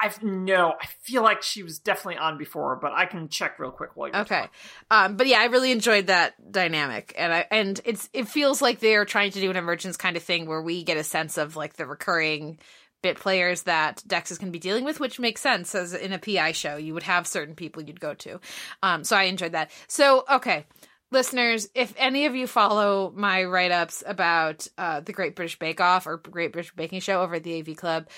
[0.00, 3.70] i've no i feel like she was definitely on before but i can check real
[3.70, 4.50] quick while you're okay, talking.
[4.90, 8.80] um, but yeah, I really enjoyed that dynamic, and I and it's it feels like
[8.80, 11.56] they're trying to do an emergence kind of thing where we get a sense of
[11.56, 12.58] like the recurring
[13.02, 16.12] bit players that Dex is going to be dealing with, which makes sense as in
[16.12, 18.40] a PI show you would have certain people you'd go to.
[18.82, 19.70] Um, so I enjoyed that.
[19.86, 20.66] So okay,
[21.12, 25.80] listeners, if any of you follow my write ups about uh, the Great British Bake
[25.80, 28.08] Off or Great British Baking Show over at the AV Club,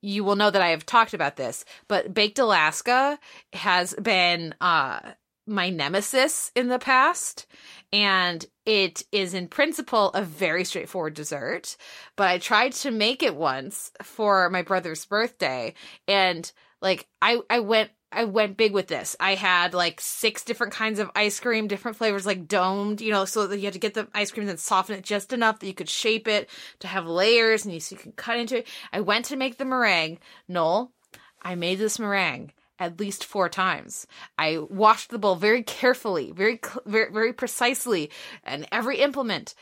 [0.00, 1.64] you will know that I have talked about this.
[1.88, 3.18] But Baked Alaska
[3.52, 5.00] has been uh,
[5.46, 7.46] my nemesis in the past.
[7.92, 11.76] And it is in principle a very straightforward dessert.
[12.16, 15.74] But I tried to make it once for my brother's birthday.
[16.06, 19.16] And like I, I went I went big with this.
[19.20, 23.24] I had like six different kinds of ice cream, different flavors, like domed, you know,
[23.26, 25.66] so that you had to get the ice cream and soften it just enough that
[25.66, 26.48] you could shape it
[26.80, 28.66] to have layers and you, so you can cut into it.
[28.92, 30.18] I went to make the meringue.
[30.48, 30.92] Noel,
[31.42, 34.06] I made this meringue at least four times.
[34.38, 38.10] I washed the bowl very carefully, very, very, very precisely,
[38.44, 39.54] and every implement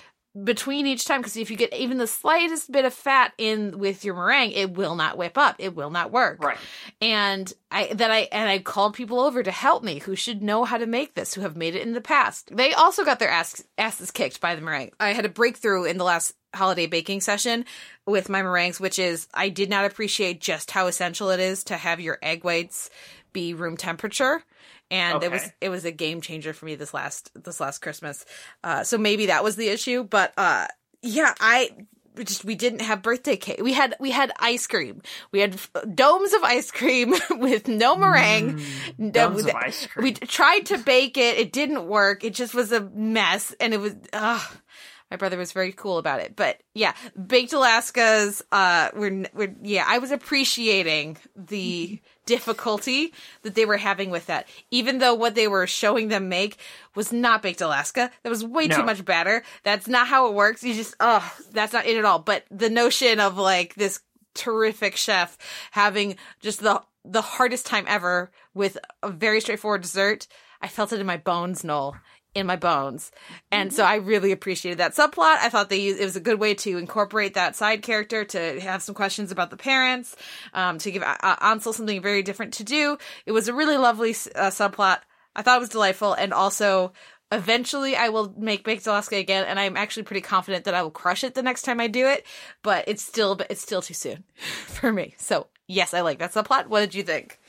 [0.45, 1.21] between each time.
[1.21, 4.73] Because if you get even the slightest bit of fat in with your meringue, it
[4.75, 5.57] will not whip up.
[5.59, 6.59] It will not work Right.
[7.01, 10.65] and I that I and I called people over to help me who should know
[10.65, 12.55] how to make this, who have made it in the past.
[12.55, 14.93] They also got their ass, asses kicked by the meringue.
[15.01, 17.65] I had a breakthrough in the last holiday baking session
[18.07, 21.77] with my meringues, which is I did not appreciate just how essential it is to
[21.77, 22.89] have your egg whites
[23.33, 24.43] be room temperature.
[24.91, 28.25] And it was it was a game changer for me this last this last Christmas.
[28.63, 30.67] Uh, so maybe that was the issue, but uh,
[31.03, 31.71] yeah, I
[32.15, 33.61] we just we didn't have birthday cake.
[33.63, 35.03] We had we had ice cream.
[35.33, 38.63] We had f- domes of ice cream with no meringue.
[38.97, 40.05] No, Domes we- of ice cream.
[40.05, 41.37] We tried to bake it.
[41.39, 42.25] It didn't work.
[42.25, 43.95] It just was a mess, and it was.
[44.13, 44.57] Ugh.
[45.11, 46.93] My brother was very cool about it, but yeah,
[47.27, 48.43] baked Alaska's.
[48.51, 49.85] Uh, we're, we're yeah.
[49.87, 55.47] I was appreciating the difficulty that they were having with that, even though what they
[55.47, 56.59] were showing them make
[56.97, 58.11] was not baked Alaska.
[58.25, 59.45] That was way too much batter.
[59.63, 60.65] That's not how it works.
[60.65, 62.19] You just, oh, that's not it at all.
[62.19, 64.01] But the notion of like this
[64.35, 65.39] terrific chef
[65.71, 70.27] having just the the hardest time ever with a very straightforward dessert,
[70.61, 71.97] I felt it in my bones, Noel.
[72.37, 73.11] In my bones,
[73.51, 75.39] and so I really appreciated that subplot.
[75.39, 78.61] I thought they used, it was a good way to incorporate that side character to
[78.61, 80.15] have some questions about the parents,
[80.53, 82.99] um, to give uh, Ansel something very different to do.
[83.25, 84.99] It was a really lovely uh, subplot.
[85.35, 86.93] I thought it was delightful, and also
[87.33, 90.91] eventually I will make Baked Alaska again, and I'm actually pretty confident that I will
[90.91, 92.27] crush it the next time I do it.
[92.63, 94.25] But it's still it's still too soon
[94.67, 95.15] for me.
[95.19, 96.67] So yes, I like that subplot.
[96.69, 97.41] What did you think?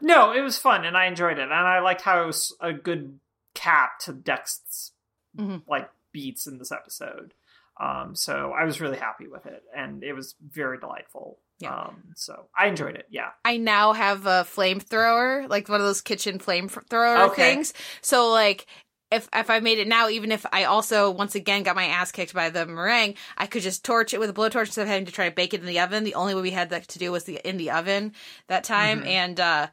[0.00, 2.72] No, it was fun and I enjoyed it, and I liked how it was a
[2.72, 3.18] good
[3.54, 4.92] cap to Dex's
[5.38, 5.62] Mhm.
[5.66, 7.34] like beats in this episode.
[7.80, 11.40] Um, so I was really happy with it, and it was very delightful.
[11.58, 11.74] Yeah.
[11.74, 13.06] Um, so I enjoyed it.
[13.10, 13.30] Yeah.
[13.44, 17.54] I now have a flamethrower, like one of those kitchen flamethrower Okay.
[17.54, 17.74] things.
[18.00, 18.66] So like
[19.10, 22.10] if if I made it now, even if I also once again got my ass
[22.12, 25.06] kicked by the meringue, I could just torch it with a blowtorch instead of having
[25.06, 26.02] to try to bake it in the oven.
[26.04, 28.14] The only way we had that to do was the in the oven
[28.48, 29.06] that time, Mhm.
[29.06, 29.66] and uh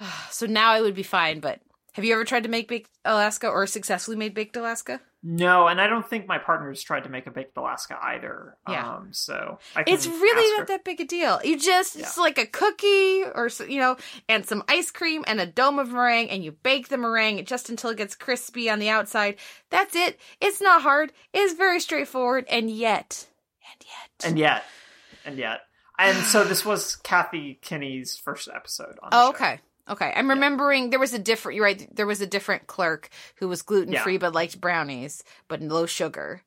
[0.30, 1.40] so now I would be fine.
[1.40, 1.60] But
[1.96, 5.00] have you ever tried to make baked Alaska or successfully made baked Alaska?
[5.22, 8.58] No, and I don't think my partner's tried to make a baked Alaska either.
[8.68, 8.96] Yeah.
[8.96, 11.40] Um, so It's really not that big a deal.
[11.42, 13.96] You just it's like a cookie or you know,
[14.28, 17.70] and some ice cream and a dome of meringue, and you bake the meringue just
[17.70, 19.36] until it gets crispy on the outside.
[19.70, 20.20] That's it.
[20.38, 21.14] It's not hard.
[21.32, 23.26] It's very straightforward, and yet,
[23.72, 24.64] and yet, and yet,
[25.24, 25.60] and yet,
[25.98, 28.98] and so this was Kathy Kinney's first episode.
[29.02, 29.28] On the oh, show.
[29.30, 29.60] okay.
[29.88, 31.56] Okay, I'm remembering there was a different.
[31.56, 31.94] You're right.
[31.94, 34.18] There was a different clerk who was gluten free Yeah.
[34.18, 36.42] but liked brownies, but low sugar,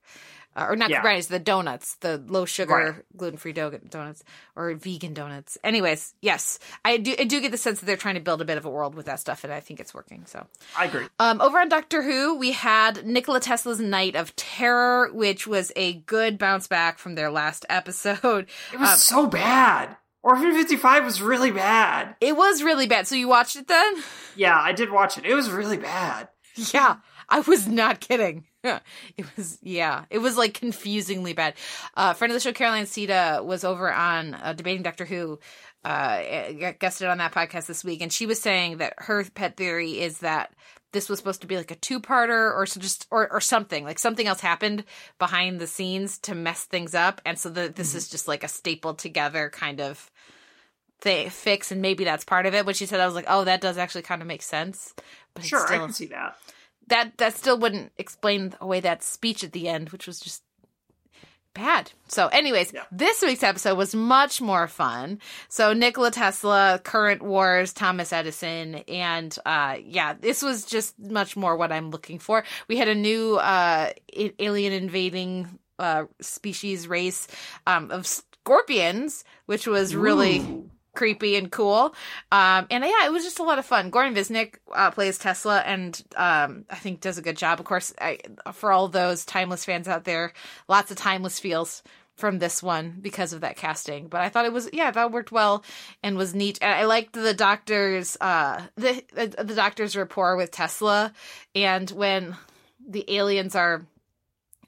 [0.58, 1.02] uh, or not Yeah.
[1.02, 2.96] brownies, the donuts, the low sugar Right.
[3.16, 4.24] gluten free do- donuts
[4.58, 5.58] or vegan donuts.
[5.64, 7.16] Anyways, yes, I do.
[7.18, 8.94] I do get the sense that they're trying to build a bit of a world
[8.94, 10.26] with that stuff, and I think it's working.
[10.26, 10.46] So,
[10.78, 11.08] I agree.
[11.20, 15.94] um, over on Doctor Who, we had Nikola Tesla's Night of Terror, which was a
[15.94, 18.50] good bounce back from their last episode.
[18.74, 19.96] It was Um, so bad.
[20.24, 22.16] Orphan Fifty Five was really bad.
[22.20, 23.08] It was really bad.
[23.08, 23.96] So you watched it then?
[24.36, 25.26] Yeah, I did watch it.
[25.26, 26.28] It was really bad.
[26.74, 26.98] Yeah,
[27.30, 28.46] I was not kidding.
[29.18, 31.54] It was, yeah, it was like confusingly bad.
[31.96, 35.40] Uh, friend of the show, Caroline Siede, was over on uh, Debating Doctor Who,
[35.86, 36.22] uh,
[36.78, 40.20] guested on that podcast this week, and she was saying that her pet theory is
[40.20, 40.52] that
[40.92, 43.84] this was supposed to be like a two-parter or so just or, or something.
[43.84, 44.84] Like something else happened
[45.20, 47.22] behind the scenes to mess things up.
[47.26, 48.12] And so that this is mm-hmm.
[48.12, 50.10] just like a stapled together kind of
[51.02, 51.72] thing fix.
[51.72, 52.66] And maybe that's part of it.
[52.66, 54.94] When she said i was like oh that does actually kind of make sense.
[55.34, 56.38] But Sure, I can see that.
[56.88, 60.44] that that still wouldn't explain away that speech at the end, which was just
[61.60, 61.92] bad.
[62.08, 62.84] So, anyways, Yeah.
[62.92, 65.20] this week's episode was much more fun.
[65.50, 71.56] So, Nikola Tesla, current wars, Thomas Edison, and uh, yeah, this was just much more
[71.58, 72.44] what I'm looking for.
[72.68, 73.92] We had a new uh,
[74.40, 77.28] alien invading uh, species race
[77.68, 80.70] um, of scorpions, which was really Ooh.
[80.96, 81.94] Creepy and cool.
[82.32, 83.92] Um, and yeah, it was just a lot of fun.
[83.92, 87.60] Goran Visnjic uh, plays Tesla, and um, I think does a good job.
[87.60, 88.20] Of course, I,
[88.54, 90.34] for all those timeless fans out there,
[90.68, 91.84] lots of timeless feels
[92.20, 94.08] from this one because of that casting.
[94.08, 95.64] But I thought it was yeah, that worked well
[96.04, 96.60] and was neat.
[96.62, 101.14] And I liked the doctor's uh the the, the doctor's rapport with Tesla,
[101.56, 102.36] and when
[102.88, 103.86] the aliens are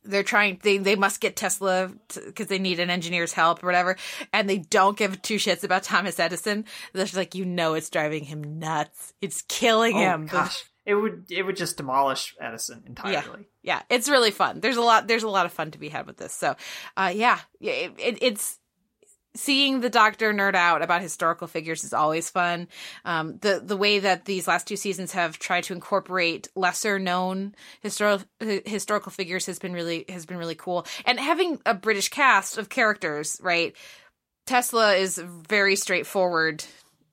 [0.04, 1.92] they're trying they they must get Tesla
[2.26, 3.98] because they need an engineer's help or whatever,
[4.34, 6.66] and they don't give two shits about Thomas Edison.
[6.94, 9.14] They're just like, you know, it's driving him nuts.
[9.22, 10.26] It's killing Oh, him.
[10.28, 10.64] gosh.
[10.84, 13.48] It would it would just demolish Edison entirely.
[13.62, 14.62] yeah, it's really fun.
[14.62, 15.08] There's a lot.
[15.08, 16.34] There's a lot of fun to be had with this.
[16.34, 16.56] So,
[16.98, 18.58] uh, yeah, yeah, it, it, it's
[19.36, 22.68] seeing the doctor nerd out about historical figures is always fun.
[23.06, 27.56] Um, the the way that these last two seasons have tried to incorporate lesser known
[27.82, 30.86] historical historical figures has been really has been really cool.
[31.06, 33.76] And having a British cast of characters, right?
[34.46, 36.64] Tesla is very straightforward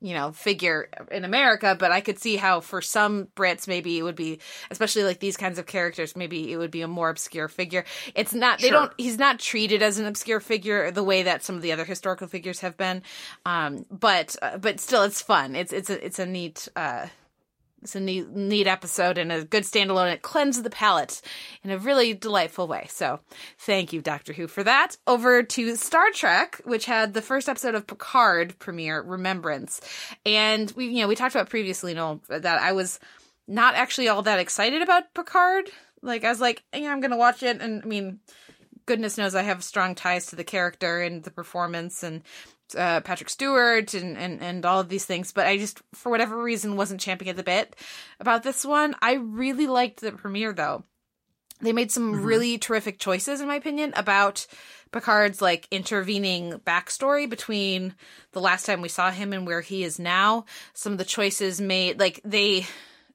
[0.00, 4.02] you know figure in America, but I could see how for some Brits maybe it
[4.02, 4.38] would be,
[4.70, 7.84] especially like these kinds of characters, maybe it would be a more obscure figure.
[8.14, 8.78] It's not they Sure.
[8.78, 11.84] don't he's not treated as an obscure figure the way that some of the other
[11.84, 13.02] historical figures have been,
[13.44, 15.56] um, but uh, but still it's fun.
[15.56, 16.68] It's it's a it's a neat.
[16.76, 17.06] Uh,
[17.82, 20.12] it's a neat, neat episode and a good standalone.
[20.12, 21.20] It cleanses the palate
[21.62, 22.86] in a really delightful way.
[22.88, 23.20] So,
[23.58, 24.96] thank you, Doctor Who, for that.
[25.06, 29.80] Over to Star Trek, which had the first episode of Picard premiere, Remembrance,
[30.26, 32.98] and we, you know, we talked about previously, you know, that I was
[33.46, 35.70] not actually all that excited about Picard.
[36.02, 38.20] Like, I was like, yeah, I'm gonna watch it, and I mean,
[38.86, 42.22] goodness knows I have strong ties to the character and the performance and
[42.76, 46.42] uh, Patrick Stewart and, and, and all of these things, but I just, for whatever
[46.42, 47.76] reason, wasn't champing at the bit
[48.20, 48.94] about this one.
[49.00, 50.84] I really liked the premiere though.
[51.60, 54.46] They made some really terrific choices, in my opinion, about
[54.92, 57.94] Picard's like intervening backstory between
[58.32, 60.44] the last time we saw him and where he is now.
[60.72, 62.66] Some of the choices made, like they,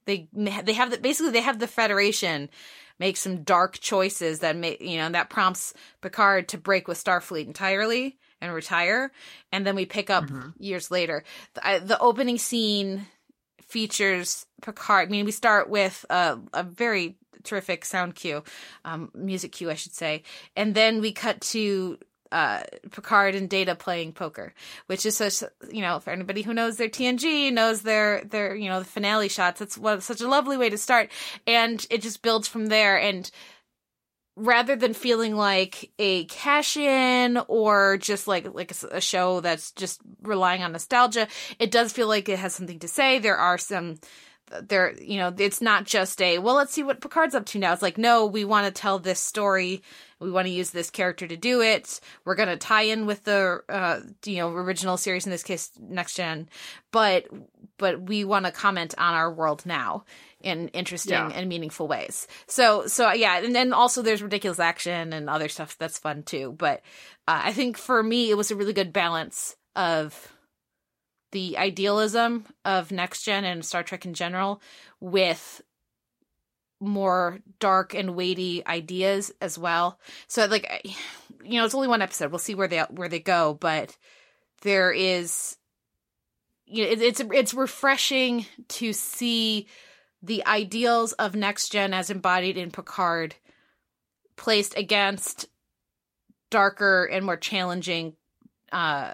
[0.06, 2.50] they, they have the, basically they have the Federation
[3.00, 7.48] make some dark choices that make you know that prompts Picard to break with Starfleet
[7.48, 9.12] entirely and retire,
[9.52, 10.26] and then we pick up
[10.60, 11.24] years later.
[11.54, 13.08] The, I, the opening scene
[13.62, 15.08] features Picard.
[15.08, 18.44] I mean, we start with a, a very terrific sound cue,
[18.86, 20.24] um, music cue, I should say,
[20.56, 21.98] and then we cut to
[22.34, 24.54] uh, Picard and Data playing poker,
[24.88, 28.68] which is such you know for anybody who knows their TNG knows their their you
[28.68, 29.62] know the finale shots.
[29.62, 31.10] It's what such a lovely way to start,
[31.48, 33.00] and it just builds from there.
[33.00, 33.30] And
[34.36, 40.02] rather than feeling like a cash in or just like like a, show that's just
[40.22, 41.28] relying on nostalgia,
[41.60, 43.20] it does feel like it has something to say.
[43.20, 44.00] There are some
[44.62, 47.74] there you know it's not just a well let's see what picard's up to now.
[47.74, 49.82] It's like no we want to tell this story.
[50.20, 52.00] We want to use this character to do it.
[52.24, 55.72] We're going to tie in with the uh you know original series in this case
[55.80, 56.50] next gen.
[56.92, 57.28] But
[57.78, 60.06] but we want to comment on our world now
[60.42, 61.32] in interesting Yeah.
[61.34, 62.28] and meaningful ways.
[62.48, 66.54] So so yeah and then also there's ridiculous action and other stuff that's fun too.
[66.58, 66.82] But
[67.28, 70.33] uh, i think for me it was a really good balance of
[71.34, 74.62] the idealism of next gen and Star Trek in general
[75.00, 75.62] with
[76.80, 80.00] more dark and weighty ideas as well.
[80.28, 80.96] So like
[81.44, 82.32] you know, it's only one episode.
[82.32, 83.98] We'll see where they where they go, but
[84.62, 85.58] there is
[86.66, 89.68] you know, it, it's it's refreshing to see
[90.22, 93.36] the ideals of next gen as embodied in Picard
[94.36, 95.48] placed against
[96.52, 98.14] darker and more challenging
[98.72, 99.14] uh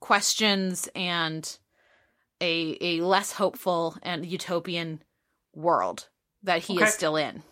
[0.00, 1.58] questions and
[2.40, 5.02] a a less hopeful and utopian
[5.54, 6.08] world
[6.42, 6.84] that he Okay.
[6.84, 7.42] is still in.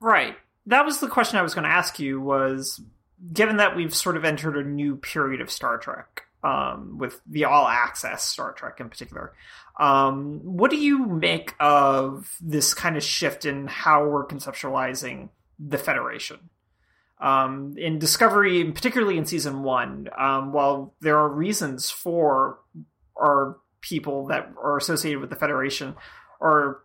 [0.00, 0.36] Right.
[0.66, 2.80] That was the question I was going to ask you was
[3.32, 7.44] given that we've sort of entered a new period of Star Trek um, with the
[7.44, 9.32] all access Star Trek in particular.
[9.80, 15.78] Um, what do you make of this kind of shift in how we're conceptualizing the
[15.78, 16.50] Federation?
[17.22, 22.58] Um, in Discovery, particularly in season one, um, while there are reasons for
[23.16, 25.94] our people that are associated with the Federation
[26.40, 26.82] or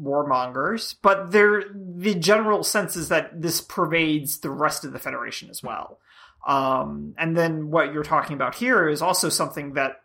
[0.00, 5.48] warmongers, but there the general sense is that this pervades the rest of the Federation
[5.48, 5.98] as well.
[6.44, 10.02] Um, and then what you're talking about here is also something that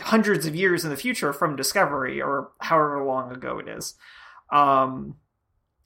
[0.00, 3.94] hundreds of years in the future from Discovery, or however long ago it is,
[4.50, 5.16] um,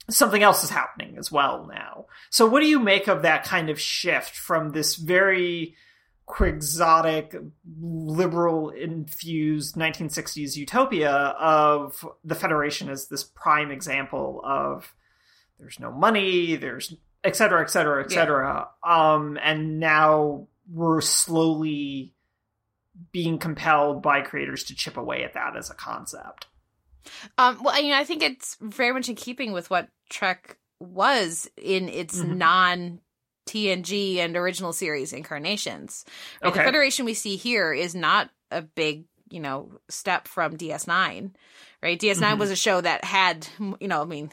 [0.09, 2.05] something else is happening as well now.
[2.29, 5.75] So, what do you make of that kind of shift from this very
[6.25, 7.35] quixotic,
[7.81, 14.93] liberal infused 1960s utopia of the Federation as this prime example of
[15.57, 16.93] there's no money, there's
[17.23, 18.15] et cetera, et cetera, et Yeah.
[18.15, 18.69] cetera.
[18.83, 22.13] Um, and now we're slowly
[23.11, 26.47] being compelled by creators to chip away at that as a concept.
[27.37, 31.49] Um, well, you know, I think it's very much in keeping with what Trek was
[31.57, 32.37] in its Mhm.
[32.37, 33.01] non
[33.47, 36.03] TNG and original series incarnations.
[36.43, 36.53] Right?
[36.53, 41.33] The Federation we see here is not a big you know step from DS9
[41.87, 42.39] right DS9 Mhm.
[42.39, 43.47] was a show that had
[43.79, 44.29] you know I mean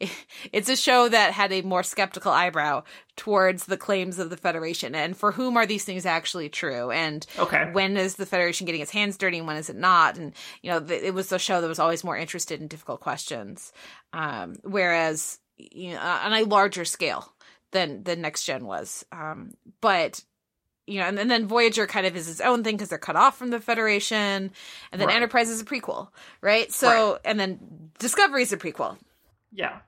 [0.52, 2.84] it's a show that had a more skeptical eyebrow
[3.16, 7.26] towards the claims of the Federation and for whom are these things actually true and
[7.38, 7.70] Okay.
[7.72, 10.16] when is the Federation getting its hands dirty and when is it not?
[10.18, 10.32] And
[10.62, 13.72] you know, it was a show that was always more interested in difficult questions,
[14.12, 17.32] um, whereas you know, on a larger scale
[17.72, 19.04] than the Next Gen was.
[19.12, 20.22] Um, but
[20.86, 23.16] you know, and, and then Voyager kind of is its own thing because they're cut
[23.16, 24.50] off from the Federation,
[24.92, 25.16] and then Right.
[25.16, 26.08] Enterprise is a prequel,
[26.40, 26.70] right?
[26.72, 28.98] So, and then Discovery is a prequel.
[29.52, 29.78] Yeah.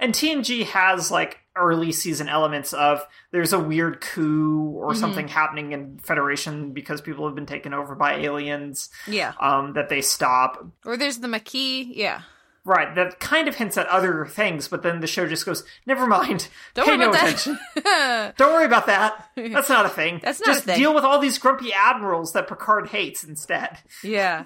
[0.00, 4.96] And TNG has like early season elements of there's a weird coup or Mhm.
[4.96, 9.88] something happening in Federation because people have been taken over by aliens Yeah, um, that
[9.88, 10.66] they stop.
[10.84, 11.86] or there's the Maquis.
[11.86, 12.22] Yeah,
[12.66, 16.06] Right, that kind of hints at other things, but then the show just goes, never
[16.06, 16.48] mind.
[16.72, 17.58] don't Pay worry no about attention.
[17.74, 18.36] that.
[18.38, 19.28] Don't worry about that.
[19.36, 20.20] That's not a thing.
[20.22, 23.78] That's not a just deal with all these grumpy admirals that Picard hates instead.
[24.02, 24.44] yeah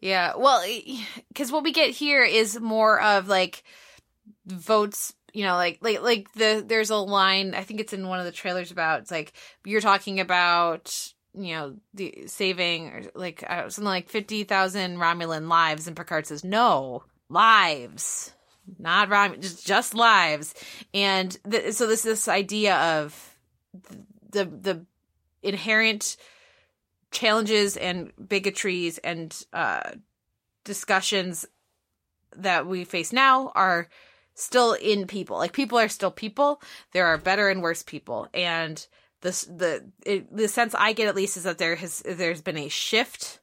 [0.00, 0.64] yeah well
[1.28, 3.64] because what we get here is more of like
[4.46, 8.18] votes you know like like like the there's a line i think it's in one
[8.20, 9.32] of the trailers about it's like
[9.64, 15.86] you're talking about you know the saving or like uh, something like 50,000 Romulan lives
[15.86, 18.32] and Picard says no lives
[18.78, 20.54] not Rom just just lives
[20.92, 21.32] and
[21.70, 23.36] so this this idea of
[24.30, 24.86] the the
[25.42, 26.16] inherent
[27.10, 29.92] challenges and bigotries and uh,
[30.64, 31.46] discussions
[32.36, 33.88] that we face now are
[34.34, 35.38] still in people.
[35.38, 36.60] Like people are still people.
[36.92, 38.84] There are better and worse people, and
[39.20, 42.58] this the it, the sense I get at least is that there has there's been
[42.58, 43.40] a shift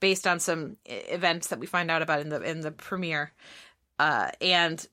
[0.00, 3.32] based on some events that we find out about in the in the premiere,
[3.98, 4.86] uh, and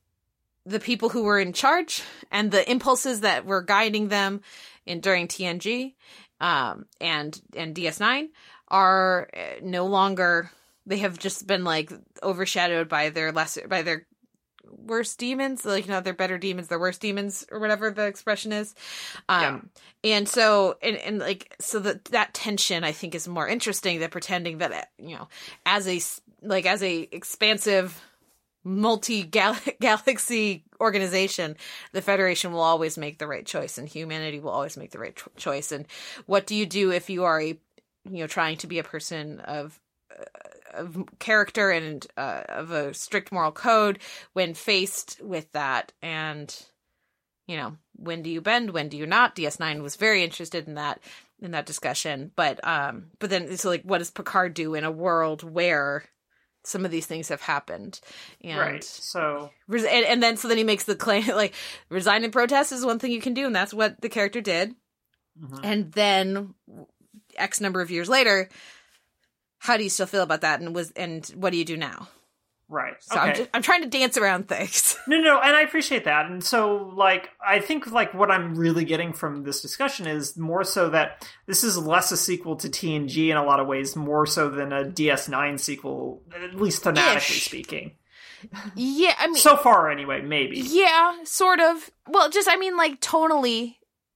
[0.65, 2.01] the people who were in charge
[2.31, 4.41] and the impulses that were guiding them
[4.85, 5.93] in during TNG
[6.39, 8.29] um, and and DS9
[8.67, 10.51] are uh, no longer.
[10.87, 11.91] They have just been like
[12.21, 14.05] overshadowed by their lesser by their
[14.78, 18.51] worst demons, like you know, their better demons, they're worst demons, or whatever the expression
[18.51, 18.76] is.
[19.30, 19.69] Um,
[20.03, 24.09] and so and and like so that that tension I think is more interesting than
[24.09, 25.28] pretending that you know
[25.65, 26.01] as a
[26.41, 28.01] like as a expansive
[28.65, 31.55] multi galaxy organization,
[31.93, 35.15] the Federation will always make the right choice, and humanity will always make the right
[35.15, 35.71] cho- choice.
[35.71, 35.86] And
[36.26, 37.59] what do you do if you are a, you
[38.19, 39.80] know, trying to be a person of
[40.11, 40.23] uh,
[40.76, 43.99] of character and uh, of a strict moral code
[44.34, 45.91] when faced with that?
[46.01, 46.55] And
[47.47, 48.71] you know, when do you bend?
[48.71, 49.36] When do you not?
[49.36, 50.99] DS9 was very interested in that
[51.41, 54.91] in that discussion, but um, but then so like, what does Picard do in a
[54.91, 56.05] world where
[56.63, 57.99] some of these things have happened?
[58.43, 58.84] And Right.
[58.84, 61.53] So, and, and then so then he makes the claim like
[61.89, 64.73] resign and protest is one thing you can do and that's what the character did
[65.39, 65.59] mhm.
[65.63, 66.53] and then
[67.36, 68.49] x number of years later
[69.66, 72.07] how do you still feel about that and was and what do you do now
[72.70, 72.95] right.
[72.99, 73.30] so okay.
[73.30, 76.26] I'm, just, I'm trying to dance around things No, no, no, and I appreciate that.
[76.28, 80.63] And so, like, I think like what I'm really getting from this discussion is more
[80.63, 84.26] so that this is less a sequel to TNG in a lot of ways, more
[84.26, 87.45] so than a DS9 sequel, at least thematically Ish.
[87.45, 87.91] speaking.
[88.76, 90.59] yeah i mean So far, anyway, maybe.
[90.59, 93.76] yeah sort of well just i mean like tonally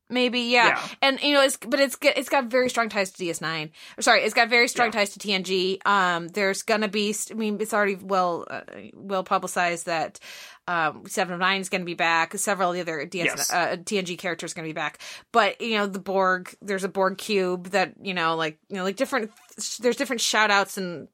[0.09, 0.67] maybe yeah.
[0.69, 0.87] Yeah.
[1.01, 4.21] and you know it's but it's it's got very strong ties to ds9 or sorry
[4.23, 4.91] it's got very strong Yeah.
[4.99, 8.61] ties to tng um there's gonna be i mean it's already well uh,
[8.93, 10.19] well publicized that
[10.67, 13.53] um seven of nine is gonna be back several of the other DS, Yes.
[13.53, 14.99] uh, tng characters gonna be back
[15.31, 18.83] but you know the borg there's a borg cube that you know like you know
[18.83, 19.31] like different
[19.79, 21.07] there's different shout outs and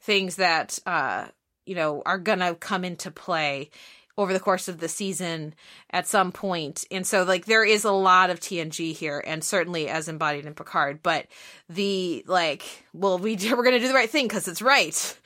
[0.00, 1.26] things that uh
[1.66, 3.70] you know are gonna come into play
[4.18, 5.54] over the course of the season
[5.90, 9.88] at some point and so like there is a lot of tng here and certainly
[9.88, 11.26] as embodied in picard but
[11.70, 15.16] the like well we we're gonna do the right thing because it's right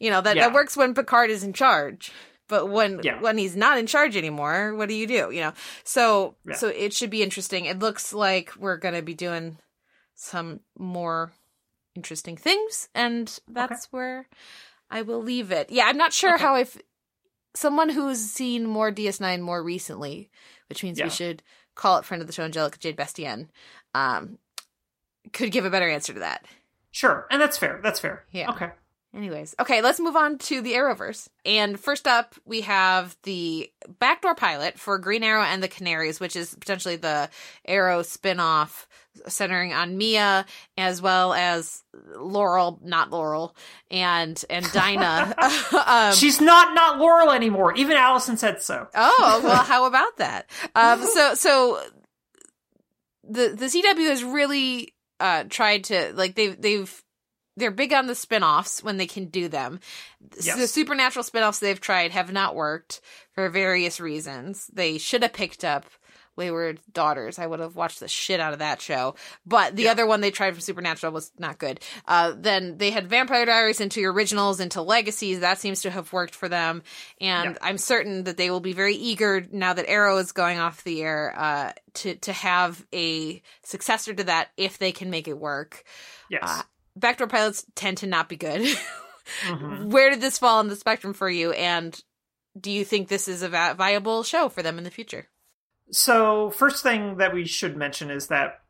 [0.00, 0.48] you know that Yeah.
[0.48, 2.10] that works when picard is in charge
[2.48, 3.20] but when Yeah.
[3.20, 5.52] when he's not in charge anymore what do you do you know
[5.84, 6.54] so Yeah.
[6.54, 9.58] so it should be interesting it looks like we're gonna be doing
[10.14, 11.32] some more
[11.94, 14.26] interesting things and that's where
[14.90, 16.42] i will leave it yeah i'm not sure Okay.
[16.42, 16.78] how if
[17.54, 20.30] someone who's seen more ds9 more recently
[20.68, 21.04] which means Yeah.
[21.06, 21.42] we should
[21.74, 23.50] call it friend of the show angelica jade bastien
[23.94, 24.38] um
[25.32, 26.44] could give a better answer to that
[26.90, 27.26] Sure.
[27.30, 27.80] And that's fair.
[27.82, 28.24] That's fair.
[28.32, 28.50] Yeah.
[28.50, 28.70] Okay.
[29.14, 31.28] Anyways, okay, let's move on to the Arrowverse.
[31.46, 36.36] And first up, we have the backdoor pilot for Green Arrow and the Canaries, which
[36.36, 37.30] is potentially the
[37.66, 38.86] Arrow spin-off
[39.26, 40.44] centering on Mia
[40.76, 41.82] as well as
[42.16, 43.56] Laurel, not Laurel,
[43.90, 45.34] and and Dinah.
[45.86, 47.74] um, She's not not Laurel anymore.
[47.76, 48.88] Even Allison said so.
[48.94, 50.50] Oh well, how about that?
[50.74, 51.80] Um, so so
[53.24, 57.02] the the CW has really uh tried to like they've they've
[57.58, 59.80] they're big on the spin-offs when they can do them.
[60.40, 60.56] Yes.
[60.56, 63.00] The supernatural spin-offs they've tried have not worked
[63.32, 64.66] for various reasons.
[64.72, 65.84] They should have picked up
[66.36, 67.36] Wayward Daughters.
[67.40, 69.16] I would have watched the shit out of that show.
[69.44, 69.90] But the Yeah.
[69.90, 71.80] other one they tried from Supernatural was not good.
[72.06, 75.40] Uh, then they had Vampire Diaries into originals, into legacies.
[75.40, 76.84] That seems to have worked for them.
[77.20, 77.58] And Yeah.
[77.60, 81.02] I'm certain that they will be very eager now that Arrow is going off the
[81.02, 85.82] air uh, to to have a successor to that if they can make it work.
[86.30, 86.42] Yes.
[86.44, 86.62] Uh,
[86.98, 88.62] Backdoor pilots tend to not be good.
[89.46, 89.86] Mhm.
[89.90, 91.52] Where did this fall on the spectrum for you?
[91.52, 91.98] And
[92.58, 95.28] do you think this is a viable show for them in the future?
[95.90, 98.60] So, first thing that we should mention is that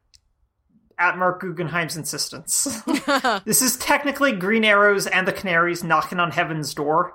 [0.99, 2.64] at Mark Guggenheim's insistence,
[3.45, 7.14] this is technically Green Arrows and the Canaries knocking on heaven's door.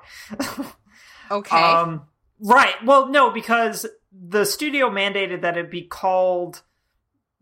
[1.32, 1.56] okay.
[1.58, 2.04] Um,
[2.40, 2.76] right.
[2.86, 6.62] Well, no, because the studio mandated that it be called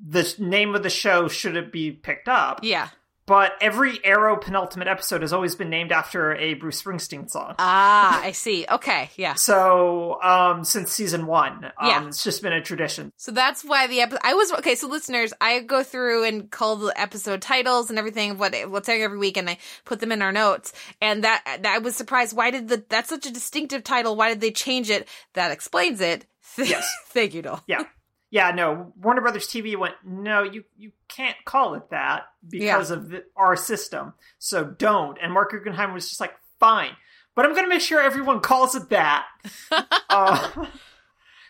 [0.03, 2.59] the name of the show should it be picked up.
[2.63, 2.89] yeah.
[3.32, 7.55] But every Arrow penultimate episode has always been named after a Bruce Springsteen song.
[7.59, 8.65] Ah, I see.
[8.69, 9.09] Okay.
[9.15, 9.36] Yeah.
[9.36, 12.07] So, um, since season one, um, Yeah.
[12.07, 13.13] it's just been a tradition.
[13.15, 14.19] So that's why the episode.
[14.25, 14.75] I was okay.
[14.75, 18.89] So listeners, I go through and call the episode titles and everything of what what's
[18.89, 20.73] airing every week, and I put them in our notes.
[20.99, 22.36] And that, that I was surprised.
[22.36, 24.17] Why did the that's such a distinctive title?
[24.17, 25.07] Why did they change it?
[25.36, 26.25] That explains it.
[26.57, 26.86] Yes.
[27.11, 27.63] Thank you, Noel.
[27.65, 27.84] Yeah.
[28.32, 28.93] Yeah, no.
[28.99, 33.55] Warner Brothers TV went, no, you you can't call it that because of the, our
[33.55, 34.13] system.
[34.39, 35.17] So don't.
[35.21, 36.91] And Mark Guggenheim was just like, fine,
[37.36, 39.25] but I'm going to make sure everyone calls it that.
[40.09, 40.65] uh,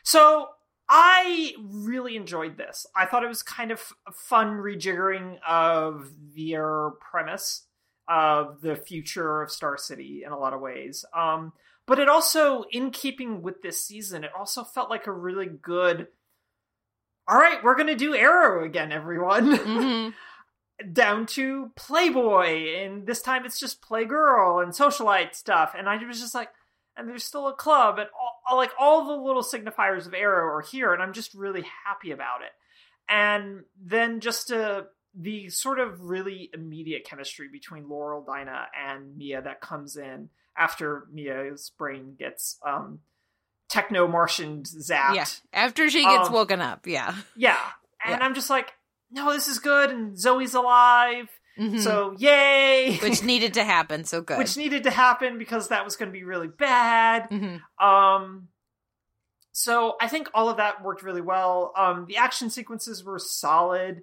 [0.03, 0.49] so
[0.89, 2.88] I really enjoyed this.
[2.95, 7.65] I thought it was kind of a fun rejiggering of their premise
[8.07, 11.05] of the future of Star City in a lot of ways.
[11.15, 11.53] Um,
[11.86, 16.07] but it also, in keeping with this season, it also felt like a really good.
[17.28, 19.55] All right, we're gonna do Arrow again, everyone.
[19.55, 20.09] hmm
[20.93, 25.76] Down to Playboy, and this time it's just Playgirl and socialite stuff.
[25.78, 26.49] And I was just like,
[26.97, 30.55] and there's still a club, and all, all- like all the little signifiers of Arrow
[30.55, 32.49] are here, and I'm just really happy about it.
[33.07, 39.41] And then just uh, the sort of really immediate chemistry between Laurel, Dinah, and Mia
[39.43, 42.99] that comes in after Mia's brain gets um,
[43.72, 45.15] techno Martian zapped.
[45.15, 45.26] Yeah.
[45.53, 46.86] After she gets Um, woken up.
[46.86, 47.15] Yeah.
[47.36, 47.57] Yeah.
[48.05, 48.26] And Yeah.
[48.26, 48.74] I'm just like,
[49.09, 51.80] no, this is good, and Zoe's alive, Mhm.
[51.82, 52.97] so yay!
[52.97, 54.03] which needed to happen.
[54.05, 54.38] So good.
[54.38, 57.28] Which needed to happen because that was going to be really bad.
[57.30, 58.47] hmm Um,
[59.51, 61.74] so I think all of that worked really well.
[61.78, 64.01] Um, the action sequences were solid.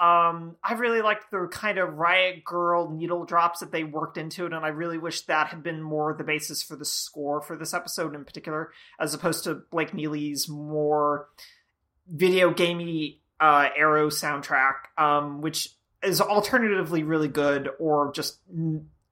[0.00, 4.46] Um, I really liked the kind of riot girl needle drops that they worked into
[4.46, 7.54] it, and I really wish that had been more the basis for the score for
[7.54, 11.28] this episode in particular, as opposed to Blake Neely's more
[12.08, 15.68] video gamey uh, Arrow soundtrack, um, which
[16.02, 18.38] is alternatively really good or just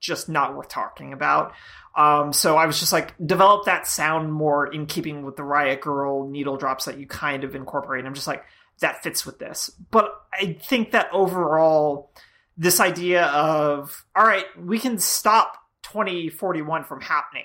[0.01, 1.53] just not worth talking about.
[1.97, 5.80] Um, so I was just like, develop that sound more in keeping with the Riot
[5.80, 8.05] Girl needle drops that you kind of incorporate.
[8.05, 8.45] I'm just like,
[8.81, 9.70] that fits with this.
[9.91, 12.12] But I think that overall,
[12.57, 15.55] this idea of, all right, we can stop
[15.85, 17.45] 2041 from happening.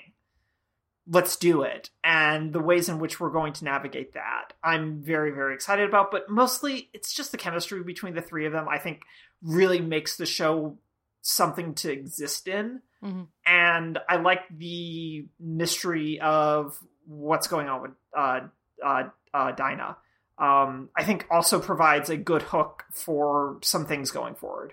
[1.06, 1.90] Let's do it.
[2.02, 6.10] And the ways in which we're going to navigate that, I'm very, very excited about.
[6.10, 9.02] But mostly, it's just the chemistry between the three of them, I think,
[9.42, 10.78] really makes the show
[11.20, 13.28] something to exist in Mhm.
[13.44, 18.40] and I like the mystery of what's going on with uh,
[18.82, 19.04] uh,
[19.34, 19.96] uh, Dinah.
[20.38, 24.72] Um, I think also provides a good hook for some things going forward.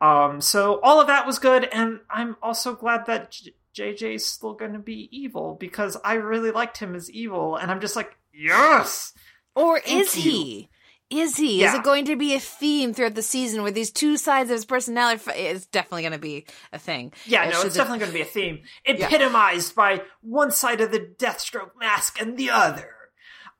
[0.00, 3.54] Um, so all of that was good, and I'm also glad that J-
[3.94, 7.80] JJ's still going to be evil because I really liked him as evil, and I'm
[7.80, 9.12] just like, yes,
[9.54, 10.22] Or is you.
[10.32, 10.70] he?
[11.10, 11.62] Is he?
[11.62, 14.54] Is it going to be a theme throughout the season where these two sides of
[14.54, 15.22] his personality?
[15.26, 17.12] f- It's definitely going to be a thing.
[17.26, 18.62] Yeah, no, it's definitely going to be a theme.
[18.86, 18.94] Yeah.
[19.06, 22.93] Epitomized by one side of the Deathstroke mask and the other.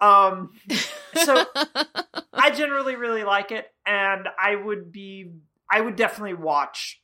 [0.04, 0.50] Um,
[1.14, 1.44] so
[2.32, 5.32] I generally really like it, and I would be,
[5.70, 7.00] I would definitely watch.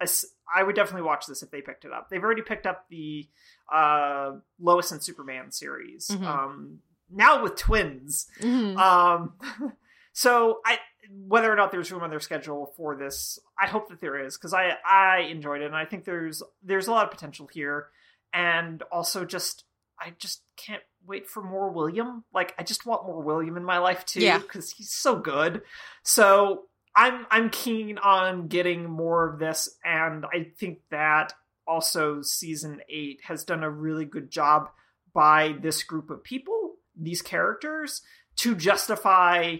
[0.00, 0.08] a
[0.54, 2.08] I would definitely watch this if they picked it up.
[2.08, 3.28] They've already picked up the
[3.72, 6.08] uh, Lois and Superman series.
[6.08, 6.24] Mhm.
[6.24, 6.78] Um,
[7.10, 8.26] now with twins.
[8.40, 8.76] Mhm.
[8.78, 9.34] Um,
[10.12, 10.78] so I
[11.10, 14.36] whether or not there's room on their schedule for this, I hope that there is
[14.36, 17.88] because I I enjoyed it and I think there's there's a lot of potential here,
[18.32, 19.64] and also just
[20.00, 22.24] I just can't wait for more William.
[22.32, 24.38] Like I just want more William in my life too Yeah.
[24.38, 25.62] because he's so good.
[26.04, 31.32] So I'm I'm keen on getting more of this, and I think that
[31.66, 34.68] also season eight has done a really good job
[35.14, 38.02] by this group of people, these characters,
[38.36, 39.56] to justify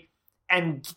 [0.51, 0.92] and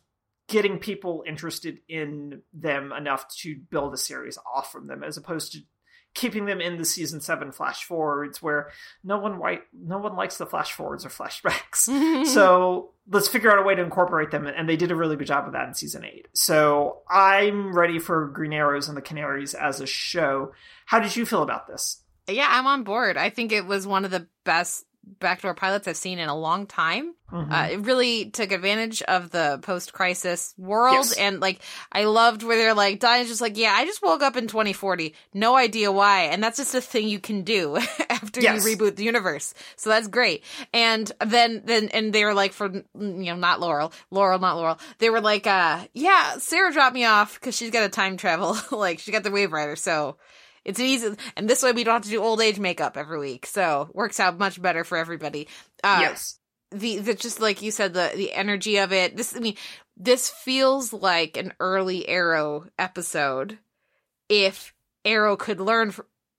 [0.48, 5.54] getting people interested in them enough to build a series off from them, as opposed
[5.54, 5.60] to
[6.14, 8.70] keeping them in the season seven flash forwards where
[9.04, 12.26] no one white no one likes the flash forwards or flashbacks.
[12.28, 15.28] so let's figure out a way to incorporate them, and they did a really good
[15.28, 16.28] job of that in season eight.
[16.34, 20.54] So I'm ready for Green Arrows and the Canaries as a show.
[20.86, 22.02] How did you feel about this?
[22.28, 23.18] Yeah, I'm on board.
[23.18, 26.66] I think it was one of the best backdoor pilots I've seen in a long
[26.68, 27.14] time.
[27.32, 27.52] Mhm.
[27.52, 31.14] Uh, it really took advantage of the post-crisis world, Yes.
[31.14, 34.36] and like I loved where they're like, Dinah's just like, yeah, I just woke up
[34.36, 37.78] in 2040, no idea why, and that's just a thing you can do
[38.10, 38.66] after Yes.
[38.66, 39.54] you reboot the universe.
[39.78, 40.44] So that's great.
[40.74, 44.80] And then then and they were like for you know not Laurel, Laurel not Laurel.
[45.00, 48.58] They were like, uh, yeah, Sarah dropped me off because she's got a time travel,
[48.72, 50.18] like she got the Wave Rider, so.
[50.64, 53.46] It's easy, and this way we don't have to do old age makeup every week,
[53.46, 55.48] so works out much better for everybody.
[55.84, 56.40] Uh, yes.
[56.72, 59.56] the, the just like you said the the energy of it this i mean
[59.98, 63.58] this feels like an early arrow episode
[64.30, 65.94] if arrow could learn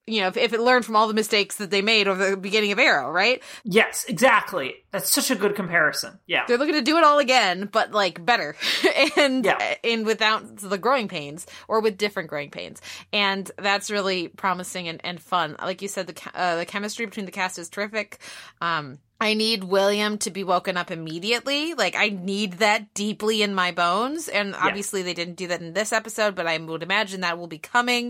[0.07, 2.37] you know if, if it learned from all the mistakes that they made over the
[2.37, 4.75] beginning of arrow right Yes, exactly.
[4.91, 6.19] That's such a good comparison.
[6.27, 6.45] Yeah.
[6.47, 8.57] they're looking to do it all again but like better
[9.17, 9.77] and Yeah.
[9.85, 12.81] and without the growing pains or with different growing pains
[13.13, 17.27] and that's really promising and, and fun like you said the uh, the chemistry between
[17.27, 18.19] the cast is terrific
[18.61, 21.75] um I need William to be woken up immediately.
[21.75, 24.27] Like I need that deeply in my bones.
[24.27, 27.47] And obviously they didn't do that in this episode, but I would imagine that will
[27.47, 28.09] be coming.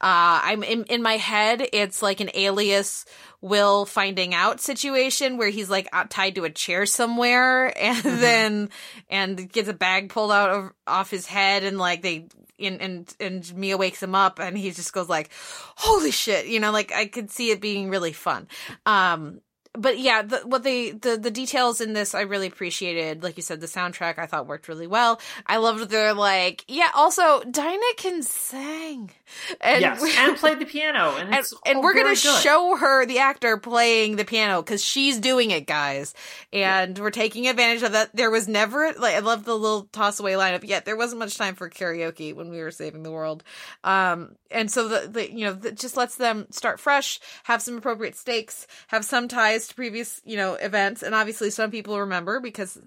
[0.00, 3.04] Uh I'm in in my head, it's like an alias
[3.42, 8.70] Will finding out situation where he's like out- tied to a chair somewhere and then
[9.10, 12.26] and gets a bag pulled out of off his head and like they
[12.58, 15.28] and and and Mia wakes him up and he just goes like,
[15.76, 18.48] "Holy shit!" You know, like I could see it being really fun.
[18.86, 19.40] Um,
[19.76, 23.22] but yeah, the, what they the the details in this I really appreciated.
[23.22, 25.20] Like you said, the soundtrack I thought worked really well.
[25.46, 26.90] I loved their like, yeah.
[26.94, 29.10] Also, Dinah can sing,
[29.60, 32.18] and yes, and played the piano, and and, it's and we're gonna good.
[32.18, 36.14] show her the actor playing the piano because she's doing it, guys,
[36.52, 38.14] and we're taking advantage of that.
[38.14, 40.62] There was never like I love the little toss away lineup.
[40.62, 43.42] Yet there wasn't much time for karaoke when we were saving the world,
[43.82, 47.76] um, and so the, the you know that just lets them start fresh, have some
[47.76, 52.40] appropriate stakes, have some ties to previous you know events, and obviously some people remember
[52.40, 52.78] because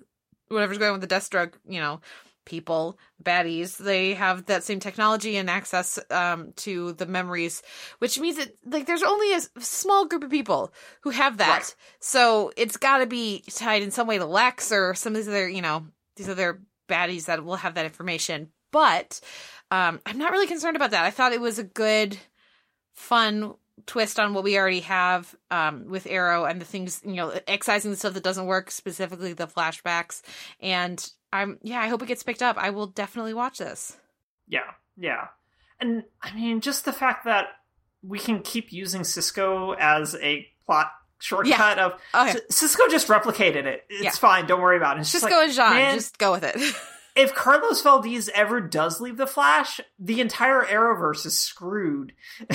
[0.49, 1.99] whatever's going on with the Deathstroke, you know,
[2.45, 7.61] people, baddies, they have that same technology and access um, to the memories,
[7.99, 10.71] which means that like there's only a small group of people
[11.01, 11.59] who have that.
[11.59, 11.75] Right.
[11.99, 15.27] So it's got to be tied in some way to Lex or some of these
[15.27, 18.49] other, you know, these other baddies that will have that information.
[18.71, 19.19] But
[19.69, 21.03] um, I'm not really concerned about that.
[21.03, 22.17] I thought it was a good,
[22.93, 23.53] fun
[23.85, 27.91] twist on what we already have um, with Arrow and the things, you know, excising
[27.91, 30.21] the stuff that doesn't work, specifically the flashbacks.
[30.59, 32.57] And I'm, yeah, I hope it gets picked up.
[32.57, 33.95] I will definitely watch this.
[34.47, 35.27] Yeah, yeah.
[35.79, 37.47] And I mean, just the fact that
[38.01, 42.33] we can keep using Cisco as a plot shortcut of yeah.
[42.33, 43.85] C- Cisco just replicated it.
[43.89, 44.11] It's Yeah.
[44.11, 44.47] fine.
[44.47, 45.01] Don't worry about it.
[45.01, 45.73] It's Just like, go with Jean.
[45.73, 46.55] man, Just go with it.
[47.17, 52.13] if Carlos Valdes ever does leave the Flash, the entire Arrowverse is screwed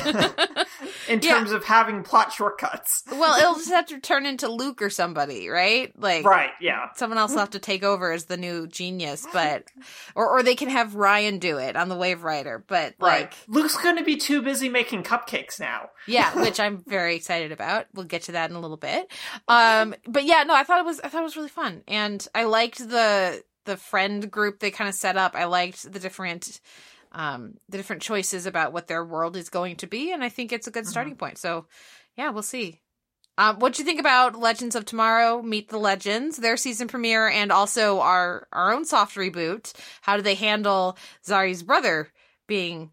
[1.08, 1.34] in Yeah.
[1.34, 3.02] terms of having plot shortcuts.
[3.10, 5.92] well, it'll just have to turn into Luke or somebody, right?
[5.98, 6.50] Like, Right?
[6.60, 6.88] Yeah.
[6.94, 9.64] someone else will have to take over as the new genius, but
[10.14, 12.62] or or they can have Ryan do it on the Wave Rider.
[12.66, 13.22] But Right.
[13.22, 15.90] like, Luke's going to be too busy making cupcakes now.
[16.06, 17.86] yeah, which I'm very excited about.
[17.94, 19.10] We'll get to that in a little bit.
[19.48, 22.26] Um, but yeah, no, I thought it was I thought it was really fun, and
[22.34, 25.34] I liked the the friend group they kind of set up.
[25.34, 26.60] I liked the different
[27.12, 30.52] um the different choices about what their world is going to be, and I think
[30.52, 31.38] it's a good starting point.
[31.38, 31.66] So
[32.16, 32.80] yeah, we'll see.
[33.38, 35.40] Um, what do you think about Legends of Tomorrow?
[35.40, 39.72] Meet the Legends, their season premiere, and also our our own soft reboot.
[40.02, 42.08] How do they handle Zari's brother
[42.46, 42.90] being,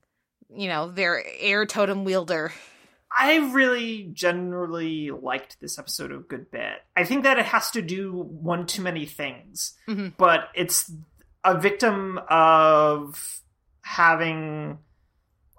[0.49, 2.53] you know, their air totem wielder?
[3.22, 6.78] I really generally liked this episode a good bit.
[6.95, 10.15] I think that it has to do one too many things, Mhm.
[10.17, 10.89] but it's
[11.43, 13.41] a victim of
[13.82, 14.80] having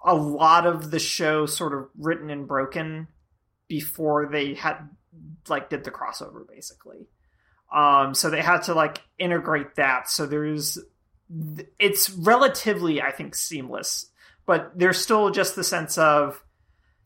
[0.03, 3.07] a lot of the show sort of written and broken
[3.67, 4.89] before they had
[5.47, 7.07] like did the crossover basically.
[7.71, 10.79] Um so they had to like integrate that so there's
[11.79, 14.07] it's relatively I think seamless,
[14.47, 16.43] but there's still just the sense of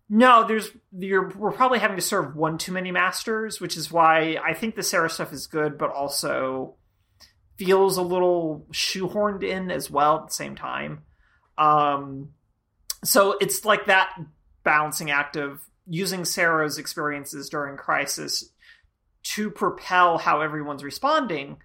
[0.09, 4.37] no, there's you're we're probably having to serve one too many masters, which is why
[4.43, 6.75] I think the Sarah stuff is good, but also
[7.57, 11.03] feels a little shoehorned in as well at the same time.
[11.57, 12.29] Um,
[13.03, 14.15] so it's like that
[14.63, 18.49] balancing act of using Sarah's experiences during crisis
[19.23, 21.57] to propel how everyone's responding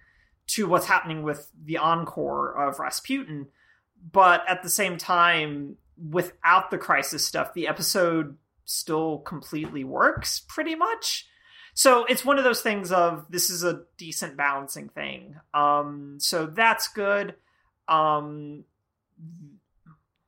[0.47, 3.47] to what's happening with the encore of Rasputin.
[4.11, 5.77] But at the same time,
[6.09, 11.27] without the crisis stuff, the episode still completely works pretty much.
[11.73, 15.35] So it's one of those things of this is a decent balancing thing.
[15.53, 17.35] Um, so that's good.
[17.87, 18.65] Um,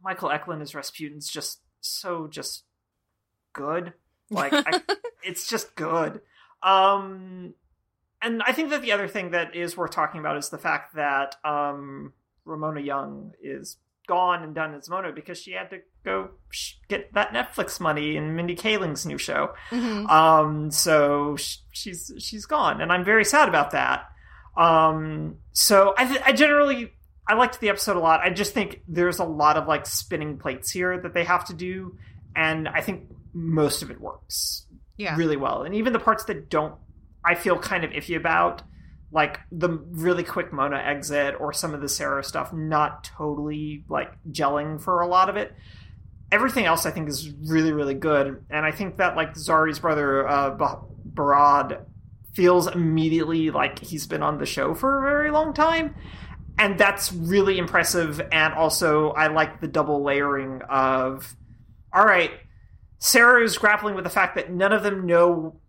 [0.01, 2.63] Michael Eklund as Rasputin's just so just
[3.51, 3.93] good.
[4.29, 4.81] Like I,
[5.23, 6.21] it's just good.
[6.61, 7.53] Um,
[8.21, 10.95] and I think that the other thing that is worth talking about is the fact
[10.95, 12.13] that um,
[12.45, 13.77] Ramona Young is
[14.07, 18.15] gone and done as Mona because she had to go sh- get that Netflix money
[18.17, 19.53] in Mindy Kaling's new show.
[19.71, 20.09] Mhm.
[20.09, 24.05] Um, so sh- she's she's gone, and I'm very sad about that.
[24.55, 26.91] Um, so I th- I generally
[27.27, 28.19] I liked the episode a lot.
[28.19, 31.53] I just think there's a lot of like spinning plates here that they have to
[31.53, 31.97] do,
[32.35, 35.15] and I think most of it works Yeah.
[35.15, 35.63] really well.
[35.63, 36.75] And even the parts that don't,
[37.25, 38.61] I feel kind of iffy about,
[39.13, 44.11] like the really quick Mona exit or some of the Sarah stuff, not totally like
[44.31, 45.53] gelling for a lot of it.
[46.31, 48.43] Everything else I think is really, really good.
[48.49, 50.81] And I think that like Zari's brother, uh, Ba-
[51.13, 51.85] Behrad,
[52.33, 55.93] feels immediately like he's been on the show for a very long time.
[56.57, 58.19] And that's really impressive.
[58.31, 61.35] And also, I like the double layering of,
[61.93, 62.31] all right,
[62.97, 65.59] Sarah is grappling with the fact that none of them know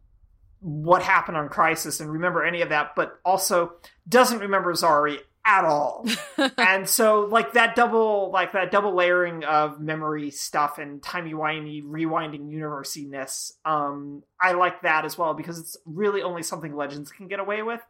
[0.65, 3.75] what happened on Crisis and remember any of that, but also
[4.09, 6.07] doesn't remember Zari at all.
[6.57, 12.51] and so like that double like that double layering of memory stuff and timey-wimey rewinding
[12.51, 17.41] universiness, um, I like that as well because it's really only something Legends can get
[17.41, 17.83] away with.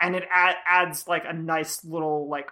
[0.00, 2.50] And it add, adds like a nice little like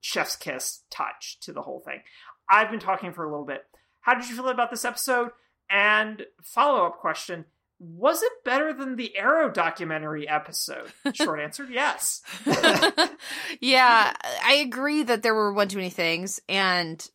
[0.00, 2.02] chef's kiss touch to the whole thing.
[2.48, 3.64] I've been talking for a little bit.
[4.02, 5.30] How did you feel about this episode?
[5.68, 7.46] And follow up question
[7.78, 10.90] Was it better than the Arrow documentary episode?
[11.12, 12.22] Short answer yes.
[13.60, 14.12] yeah,
[14.44, 17.06] I agree that there were one too many things, and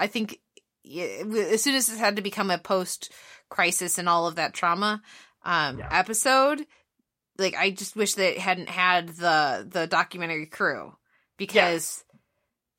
[0.00, 0.38] I think
[0.84, 3.12] as soon as this had to become a post
[3.48, 5.00] crisis and all of that trauma
[5.44, 5.88] um, Yeah.
[5.92, 6.66] episode,
[7.38, 10.96] like I just wish that it hadn't had the the documentary crew
[11.36, 12.04] because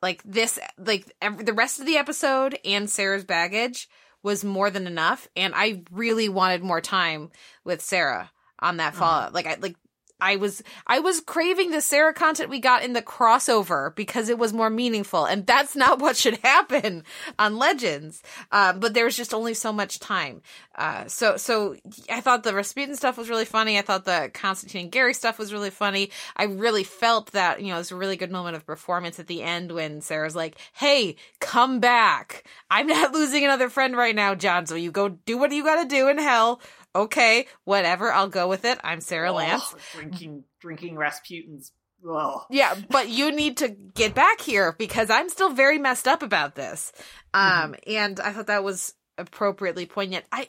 [0.01, 3.88] like this like ev the rest of the episode and Sarah's baggage
[4.24, 7.30] was more than enough and I really wanted more time
[7.63, 8.99] with Sarah on that mm-hmm.
[8.99, 9.76] fallout like I like
[10.24, 14.39] I was I was craving the Sarah content we got in the crossover because it
[14.39, 17.03] was more meaningful, and that's not what should happen
[17.38, 18.24] on Legends.
[18.49, 20.41] Uh, but there was just only so much time.
[20.76, 21.76] Uh, so so
[22.09, 23.78] I thought the Rasputin stuff was really funny.
[23.78, 26.09] I thought the Constantine and Gary stuff was really funny.
[26.38, 29.28] I really felt that you know it was a really good moment of performance at
[29.28, 32.45] the end when Sarah's like, "Hey, come back!
[32.71, 34.67] I'm not losing another friend right now, John.
[34.67, 36.61] So you go do what you got to do in hell."
[36.95, 38.11] Okay, whatever.
[38.11, 38.79] I'll go with it.
[38.83, 39.73] I'm Sarah Lance.
[39.73, 41.71] Oh, drinking drinking Rasputin's.
[42.07, 42.41] Ugh.
[42.49, 46.53] Yeah, but you need to get back here because I'm still very messed up about
[46.55, 46.91] this.
[47.33, 50.25] Um, and I thought that was appropriately poignant.
[50.31, 50.47] I,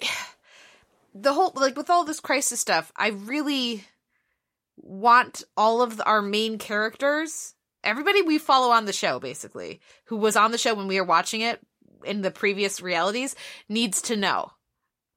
[1.14, 3.84] the whole, like with all this crisis stuff, I really
[4.76, 10.36] want all of our main characters, everybody we follow on the show, basically, who was
[10.36, 11.60] on the show when we were watching it
[12.04, 13.36] in the previous realities,
[13.68, 14.50] needs to know.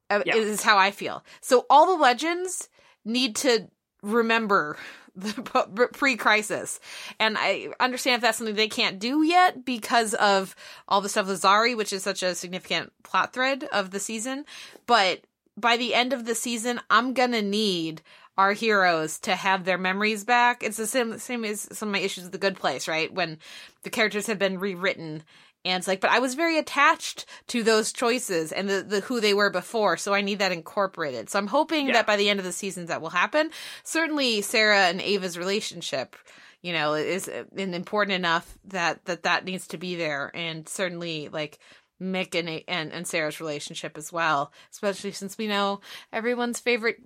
[0.10, 0.36] Uh, Yeah.
[0.36, 1.24] Is how I feel.
[1.41, 2.70] So all the legends
[3.03, 3.68] need to
[4.03, 4.78] remember
[5.16, 6.80] the pre-crisis
[7.20, 10.55] and i understand if that's something they can't do yet because of
[10.88, 14.45] all the stuff with zari which is such a significant plot thread of the season
[14.86, 15.22] but
[15.58, 18.03] by the end of the season i'm gonna need
[18.38, 21.99] our heroes to have their memories back it's the same same as some of my
[21.99, 23.39] issues with the good place right when
[23.82, 25.24] the characters have been rewritten
[25.66, 29.20] and it's like, but I was very attached to those choices and the, the who
[29.20, 31.30] they were before, so I need that incorporated.
[31.30, 31.93] So I'm hoping Yeah.
[31.93, 33.49] that by the end of the season that will happen.
[33.84, 36.16] Certainly, Sarah and Ava's relationship,
[36.62, 40.68] you know, is uh, an important enough that that that needs to be there, and
[40.70, 41.60] certainly like
[42.01, 45.82] Mick and and, and Sarah's relationship as well, especially since we know
[46.14, 46.97] everyone's favorite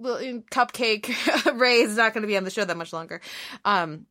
[0.52, 1.08] cupcake
[1.60, 3.22] Ray is not going to be on the show that much longer.
[3.66, 4.06] Um,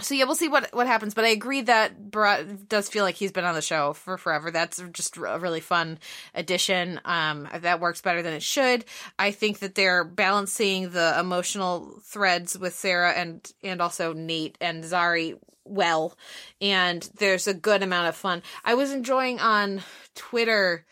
[0.00, 1.14] so yeah, we'll see what what happens.
[1.14, 4.50] But I agree that Behrad does feel like he's been on the show for forever.
[4.50, 5.98] That's just a really fun
[6.34, 7.00] addition.
[7.04, 8.84] Um, that works better than it should.
[9.18, 14.84] I think that they're balancing the emotional threads with Sarah and and also Nate and
[14.84, 16.16] Zari well,
[16.60, 18.42] and there's a good amount of fun.
[18.64, 19.82] I was enjoying on
[20.14, 20.84] Twitter.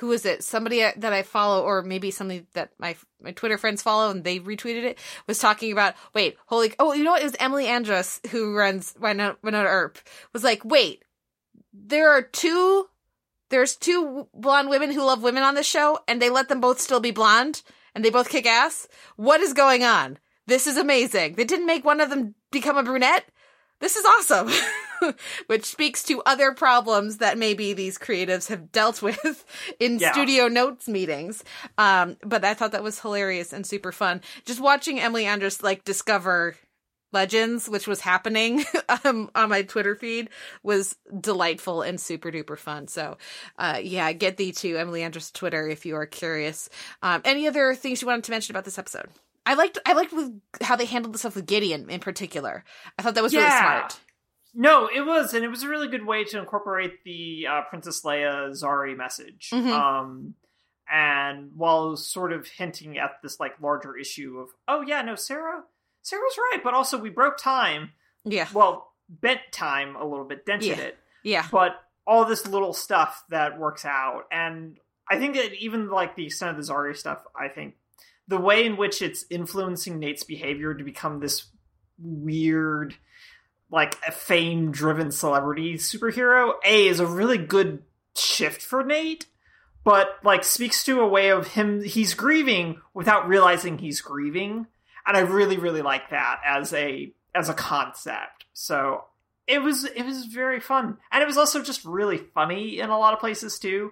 [0.00, 0.42] Who is it?
[0.42, 4.40] Somebody that I follow, or maybe somebody that my my Twitter friends follow, and they
[4.40, 4.98] retweeted it.
[5.26, 7.20] Was talking about wait, holy, oh, you know what?
[7.20, 9.98] It was Emily Andras who runs Wynonna, Wynonna Earp.
[10.32, 11.04] Was like, wait,
[11.74, 12.88] there are two,
[13.50, 16.80] there's two blonde women who love women on this show, and they let them both
[16.80, 17.62] still be blonde,
[17.94, 18.88] and they both kick ass.
[19.16, 20.18] What is going on?
[20.46, 21.34] This is amazing.
[21.34, 23.26] They didn't make one of them become a brunette.
[23.80, 24.50] This is awesome.
[25.46, 29.44] Which speaks to other problems that maybe these creatives have dealt with
[29.80, 30.12] in Yeah.
[30.12, 31.42] studio notes meetings.
[31.78, 34.20] Um, but I thought that was hilarious and super fun.
[34.44, 36.56] Just watching Emily Andras like discover
[37.12, 38.62] legends, which was happening
[39.04, 40.28] um, on my Twitter feed,
[40.62, 42.86] was delightful and super duper fun.
[42.86, 43.16] So,
[43.58, 46.68] uh, yeah, get thee to Emily Andras Twitter if you are curious.
[47.02, 49.08] Um, any other things you wanted to mention about this episode?
[49.50, 50.30] I liked I liked with
[50.62, 52.62] how they handled the stuff with Gideon in particular.
[52.96, 53.98] I thought that was really smart.
[54.54, 58.02] No, it was, and it was a really good way to incorporate the uh, Princess
[58.02, 59.50] Leia Zari message.
[59.52, 59.70] Mhm.
[59.72, 60.34] Um,
[60.88, 65.64] and while sort of hinting at this like larger issue of, oh yeah, no, Sarah,
[66.02, 67.90] Sarah's right, but also we broke time.
[68.24, 70.84] Yeah, Well, bent time a little bit, dented Yeah.
[70.84, 71.72] it, yeah, but
[72.06, 74.78] all this little stuff that works out, and
[75.08, 77.74] I think that even like the extent of the Zari stuff, I think
[78.30, 81.46] the way in which it's influencing Nate's behavior to become this
[81.98, 82.94] weird,
[83.72, 87.82] like a fame driven celebrity superhero, A is a really good
[88.16, 89.26] shift for Nate,
[89.82, 94.68] but like speaks to a way of him he's grieving without realizing he's grieving.
[95.04, 98.44] And I really, really like that as a as a concept.
[98.52, 99.06] So
[99.48, 100.98] it was it was very fun.
[101.10, 103.90] And it was also just really funny in a lot of places too.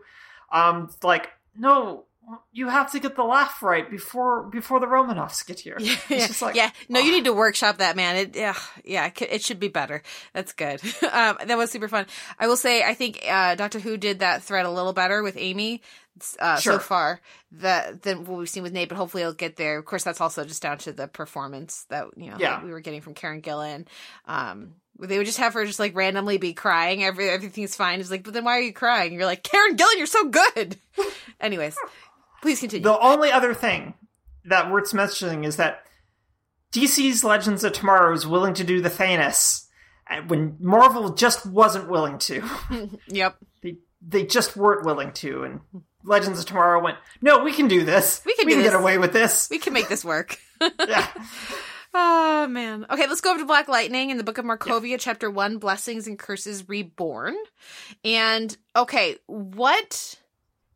[0.53, 2.05] Um like, no,
[2.53, 5.77] you have to get the laugh right before before the Romanovs get here.
[5.79, 6.71] yeah, It's just like, yeah.
[6.89, 7.15] No, you oh.
[7.17, 8.17] need to workshop that, man.
[8.17, 9.11] It, yeah, yeah.
[9.21, 10.03] It, should be better.
[10.35, 10.81] That's good.
[11.13, 12.07] um, that was super fun.
[12.39, 15.37] I will say, I think uh, Doctor Who did that thread a little better with
[15.37, 15.83] Amy
[16.41, 17.21] uh, so far
[17.53, 18.89] that than what we've seen with Nate.
[18.89, 19.79] But hopefully, it'll get there.
[19.79, 22.57] Of course, that's also just down to the performance that you know Yeah.
[22.57, 23.87] that we were getting from Karen Gillan.
[24.27, 27.05] Um, they would just have her just like randomly be crying.
[27.05, 28.01] Every everything's fine.
[28.01, 29.13] It's like, but then why are you crying?
[29.13, 29.97] You're like Karen Gillan.
[29.97, 30.77] You're so good.
[31.41, 31.77] Anyways,
[32.43, 32.85] please continue.
[32.85, 33.95] The only other thing
[34.45, 35.85] that worth mentioning is that
[36.73, 39.67] DC's Legends of Tomorrow is willing to do the Thanos
[40.09, 42.43] uh, when Marvel just wasn't willing to.
[43.09, 43.37] yep.
[43.63, 43.77] they
[44.07, 45.61] they just weren't willing to, and
[46.05, 48.23] Legends of Tomorrow went, "No, we can do this.
[48.25, 50.39] We can do get this." away with this." We can make this work.
[50.61, 51.07] yeah.
[51.95, 52.87] Oh man.
[52.91, 56.07] Okay, let's go over to Black Lightning in the Book of Markovia, chapter one, Blessings
[56.07, 57.35] and Curses Reborn.
[58.05, 60.19] And okay, what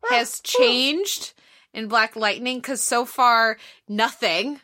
[0.09, 1.33] has changed
[1.73, 2.57] in Black Lightning?
[2.59, 3.57] Because so far
[3.87, 4.59] nothing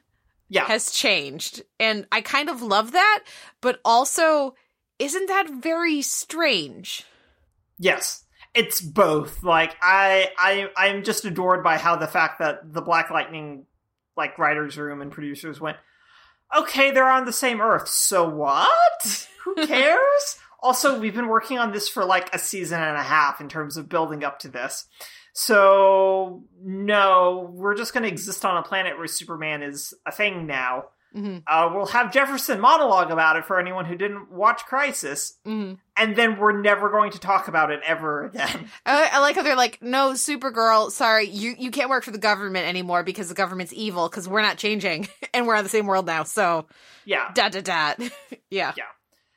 [0.47, 0.65] Yeah.
[0.65, 1.63] has changed.
[1.79, 3.23] And I kind of love that,
[3.61, 4.55] but also
[4.99, 7.05] isn't that very strange?
[7.77, 8.25] Yes.
[8.53, 9.43] It's both.
[9.43, 13.65] Like I I I'm just adored by how the fact that the Black Lightning
[14.17, 15.77] like writers room and producers went,
[16.57, 17.87] "Okay, they're on the same earth.
[17.87, 19.27] So what?
[19.45, 23.39] Who cares?" also, we've been working on this for like a season and a half
[23.39, 24.85] in terms of building up to this.
[25.33, 30.45] So, no, we're just going to exist on a planet where Superman is a thing
[30.47, 30.85] now.
[31.13, 35.73] hmm Uh, we'll have Jefferson monologue about it for anyone who didn't watch Crisis, hmm
[35.97, 38.69] and then we're never going to talk about it ever again.
[38.85, 42.17] I, I like how they're like, no, Supergirl, sorry, you you can't work for the
[42.17, 45.87] government anymore because the government's evil because we're not changing and we're on the same
[45.87, 46.23] world now.
[46.23, 46.67] So
[47.05, 47.31] Yeah.
[47.33, 47.99] dot dot dot.
[48.49, 48.73] yeah.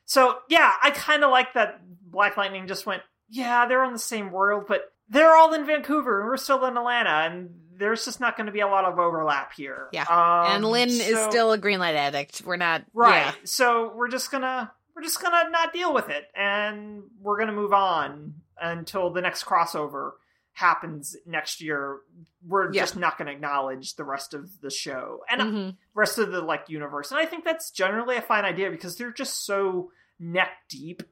[0.05, 1.80] So yeah, I kind of like that
[2.11, 6.20] Black Lightning just went, yeah, they're on the same world, but they're all in Vancouver
[6.20, 8.98] and we're still in Atlanta, and there's just not going to be a lot of
[8.98, 9.88] overlap here.
[9.92, 10.02] Yeah.
[10.04, 12.42] Um, and Lynn is still a green light addict.
[12.44, 13.26] We're not right.
[13.26, 13.32] yeah.
[13.44, 17.72] So we're just gonna we're just gonna not deal with it, and we're gonna move
[17.72, 20.12] on until the next crossover
[20.52, 22.00] happens next year.
[22.46, 22.82] We're Yeah.
[22.82, 25.76] just not gonna acknowledge the rest of the show and Mhm.
[25.94, 27.10] rest of the like universe.
[27.10, 31.02] And I think that's generally a fine idea because they're just so neck deep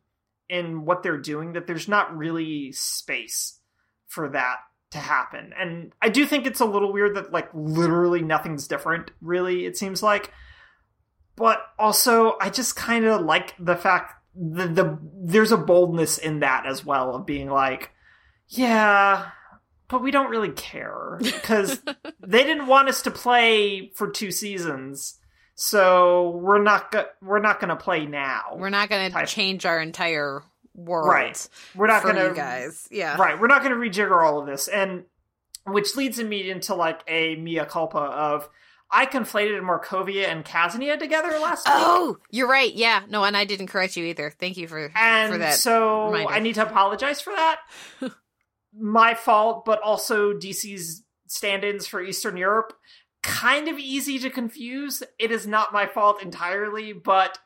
[0.48, 3.59] in what they're doing that there's not really space
[4.10, 4.56] for that
[4.90, 5.52] to happen.
[5.56, 9.76] And I do think it's a little weird that like literally nothing's different, really, it
[9.76, 10.32] seems like.
[11.36, 16.40] But also I just kind of like the fact the the there's a boldness in
[16.40, 17.92] that as well of being like,
[18.48, 19.30] yeah,
[19.88, 21.80] but we don't really care because
[22.20, 25.18] they didn't want us to play for two seasons,
[25.54, 28.56] so we're not go- we're not going to play now.
[28.56, 30.42] We're not going to change our entire
[30.84, 31.48] world Right.
[31.74, 32.88] We're not going to guys.
[32.90, 33.16] Yeah.
[33.16, 33.38] right.
[33.38, 35.04] We're not going to rejigger all of this, and
[35.66, 38.48] which leads me into like a mea culpa of
[38.90, 41.74] I conflated Markovia and Kaznia together last week.
[41.76, 42.74] Oh, you're right.
[42.74, 43.02] Yeah.
[43.08, 44.34] No, and I didn't correct you either.
[44.38, 45.54] Thank you for and for that.
[45.54, 46.32] so reminder.
[46.32, 47.60] I need to apologize for that.
[48.78, 52.72] My fault, but also DC's stand-ins for Eastern Europe
[53.22, 55.02] kind of easy to confuse.
[55.18, 57.38] It is not my fault entirely, but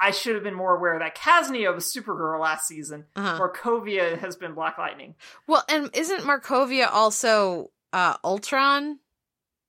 [0.00, 3.06] I should have been more aware that Kaznia was Supergirl last season.
[3.16, 3.38] Uh-huh.
[3.38, 5.14] Markovia has been Black Lightning.
[5.46, 8.98] Well, and isn't Markovia also uh Ultron?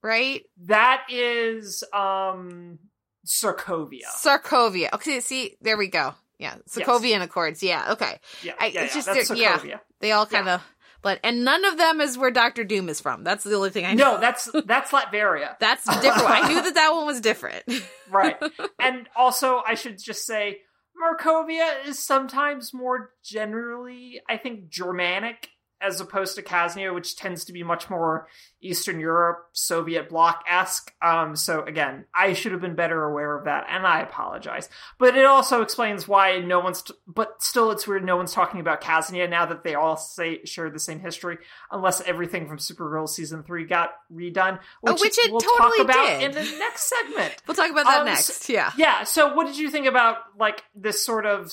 [0.03, 0.43] Right?
[0.65, 2.79] That is um
[3.25, 4.05] Sokovia.
[4.15, 4.93] Sarkovia.
[4.93, 6.13] Okay, see, there we go.
[6.37, 7.61] Yeah, Sokovian Accords.
[7.61, 8.19] Yeah, okay.
[8.41, 9.77] Yeah, I- yeah, it's yeah, just yeah.
[9.99, 10.61] They all kind of,
[11.01, 13.23] but and none of them is where Doctor Doom is from.
[13.23, 14.15] That's the only thing I know.
[14.15, 15.57] No, that's that's Latveria.
[15.59, 16.29] That's different.
[16.29, 17.63] I knew that that one was different.
[18.09, 18.37] right.
[18.79, 20.59] And also, I should just say,
[21.01, 25.49] Markovia is sometimes more generally, I think, Germanic
[25.81, 28.27] as opposed to Kaznia, which tends to be much more
[28.61, 30.93] Eastern Europe, Soviet bloc esque.
[31.01, 34.69] Um, so again, I should have been better aware of that, and I apologize.
[34.97, 36.81] But it also explains why no one's.
[36.81, 40.43] T- but still, it's weird no one's talking about Kaznia now that they all say
[40.43, 41.37] share the same history,
[41.71, 45.85] unless everything from Supergirl season three got redone, Oh, which, which it we'll totally talk
[45.85, 46.23] about did.
[46.23, 47.35] in the next segment.
[47.47, 48.49] we'll talk about that Um, next.
[48.49, 48.71] Yeah.
[48.77, 49.03] Yeah.
[49.05, 51.51] So, what did you think about like this sort of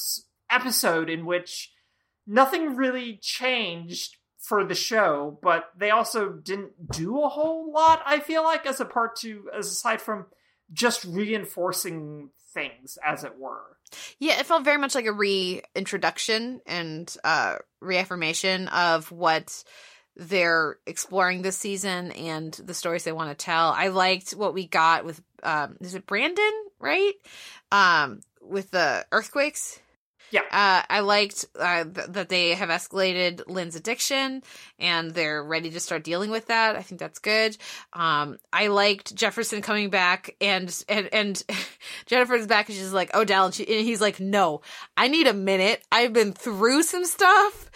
[0.50, 1.72] episode in which
[2.26, 8.02] nothing really changed for the show, but they also didn't do a whole lot?
[8.06, 10.26] I feel like as a part to, as aside from
[10.72, 13.76] just reinforcing things, as it were.
[14.18, 19.62] Yeah, it felt very much like a reintroduction and uh reaffirmation of what
[20.16, 23.70] they're exploring this season and the stories they want to tell.
[23.70, 27.12] I liked what we got with um is it Brandon, right?
[27.70, 29.78] Um with the earthquakes.
[30.30, 30.42] Yeah.
[30.50, 34.42] Uh, I liked uh, th- that they have escalated Lynn's addiction
[34.78, 36.76] and they're ready to start dealing with that.
[36.76, 37.56] I think that's good.
[37.92, 41.42] Um, I liked Jefferson coming back and and and
[42.06, 44.62] Jennifer's back and she's like Odell and, she, and he's like, no,
[44.96, 45.82] I need a minute.
[45.92, 47.70] I've been through some stuff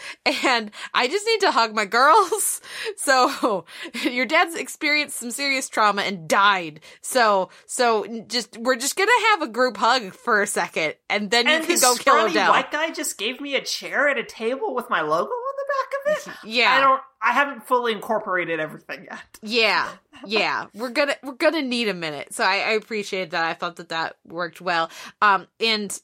[0.44, 2.60] and I just need to hug my girls.
[2.96, 3.64] So
[4.02, 6.80] your dad's experienced some serious trauma and died.
[7.00, 11.46] So so just we're just gonna have a group hug for a second and then
[11.46, 12.52] And you can go kill scrawny Odell.
[12.52, 15.66] white guy just gave me a chair at a table with my logo on the
[15.68, 16.38] back of it.
[16.50, 16.72] Yeah.
[16.72, 17.00] I don't.
[17.22, 19.20] I haven't fully incorporated everything yet.
[19.42, 19.90] Yeah,
[20.26, 22.32] yeah, we're gonna we're gonna need a minute.
[22.32, 23.44] So I, I appreciate that.
[23.44, 24.90] I thought that that worked well.
[25.20, 25.98] Um, and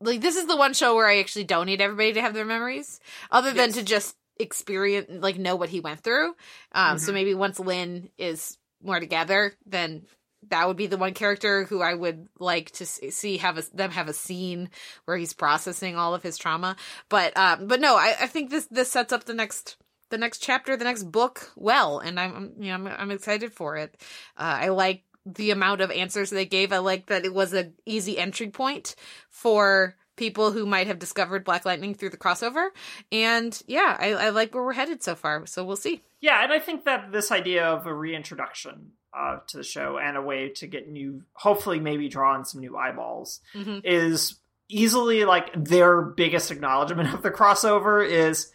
[0.00, 2.44] like this is the one show where I actually don't need everybody to have their
[2.44, 3.00] memories,
[3.32, 3.74] other than Yes.
[3.78, 6.34] to just experience like know what he went through.
[6.72, 7.14] Um, so Mhm.
[7.14, 10.06] maybe once Lynn is more together, then
[10.48, 13.90] that would be the one character who I would like to see have a, them
[13.90, 14.70] have a scene
[15.04, 16.76] where he's processing all of his trauma.
[17.08, 19.76] But um, but no, I, I think this this sets up the next
[20.10, 23.76] the next chapter, the next book well, and I'm, you know I'm, I'm excited for
[23.76, 23.96] it.
[24.36, 26.72] Uh, I like the amount of answers they gave.
[26.72, 28.94] I like that it was an easy entry point
[29.28, 32.68] for people who might have discovered Black Lightning through the crossover.
[33.12, 35.46] And yeah, I, I like where we're headed so far.
[35.46, 36.02] So we'll see.
[36.20, 40.16] Yeah, and I think that this idea of a reintroduction uh, to the show and
[40.16, 43.80] a way to get new, hopefully, maybe draw in some new eyeballs Mhm.
[43.84, 44.38] is
[44.68, 48.52] easily like their biggest acknowledgement of the crossover is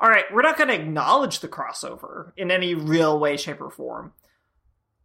[0.00, 3.70] all right, we're not going to acknowledge the crossover in any real way, shape, or
[3.70, 4.12] form.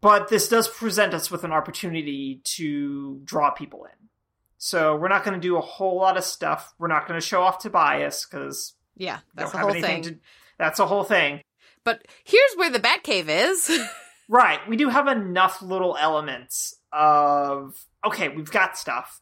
[0.01, 4.07] But this does present us with an opportunity to draw people in.
[4.57, 6.73] So we're not going to do a whole lot of stuff.
[6.79, 10.01] We're not going to show off Tobias because Yeah, that's the whole thing.
[10.03, 10.17] to.
[10.57, 11.41] That's a whole thing.
[11.83, 13.69] But here's where the Batcave is.
[14.27, 14.59] Right.
[14.67, 19.21] We do have enough little elements of okay, we've got stuff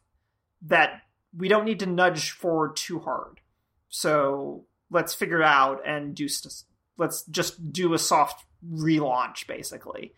[0.63, 1.01] that
[1.35, 3.39] we don't need to nudge forward too hard.
[3.89, 6.63] So let's figure it out and do st-
[6.97, 10.13] let's just do a soft relaunch basically.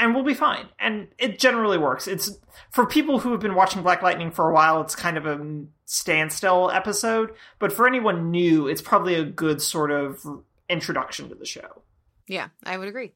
[0.00, 0.68] And we'll be fine.
[0.78, 2.06] And it generally works.
[2.06, 2.30] It's
[2.70, 5.64] for people who have been watching Black Lightning for a while, it's kind of a
[5.86, 10.24] standstill episode, but for anyone new, it's probably a good sort of
[10.68, 11.82] introduction to the show.
[12.28, 13.12] Yeah, I would agree.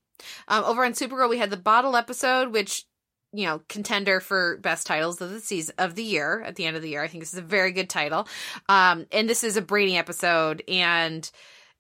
[0.48, 2.84] Um, over on Supergirl, we had the bottle episode, which
[3.32, 6.76] you know contender for best titles of the season of the year at the end
[6.76, 7.02] of the year.
[7.02, 8.28] I think this is a very good title.
[8.68, 11.28] Um, and this is a Brainy episode, and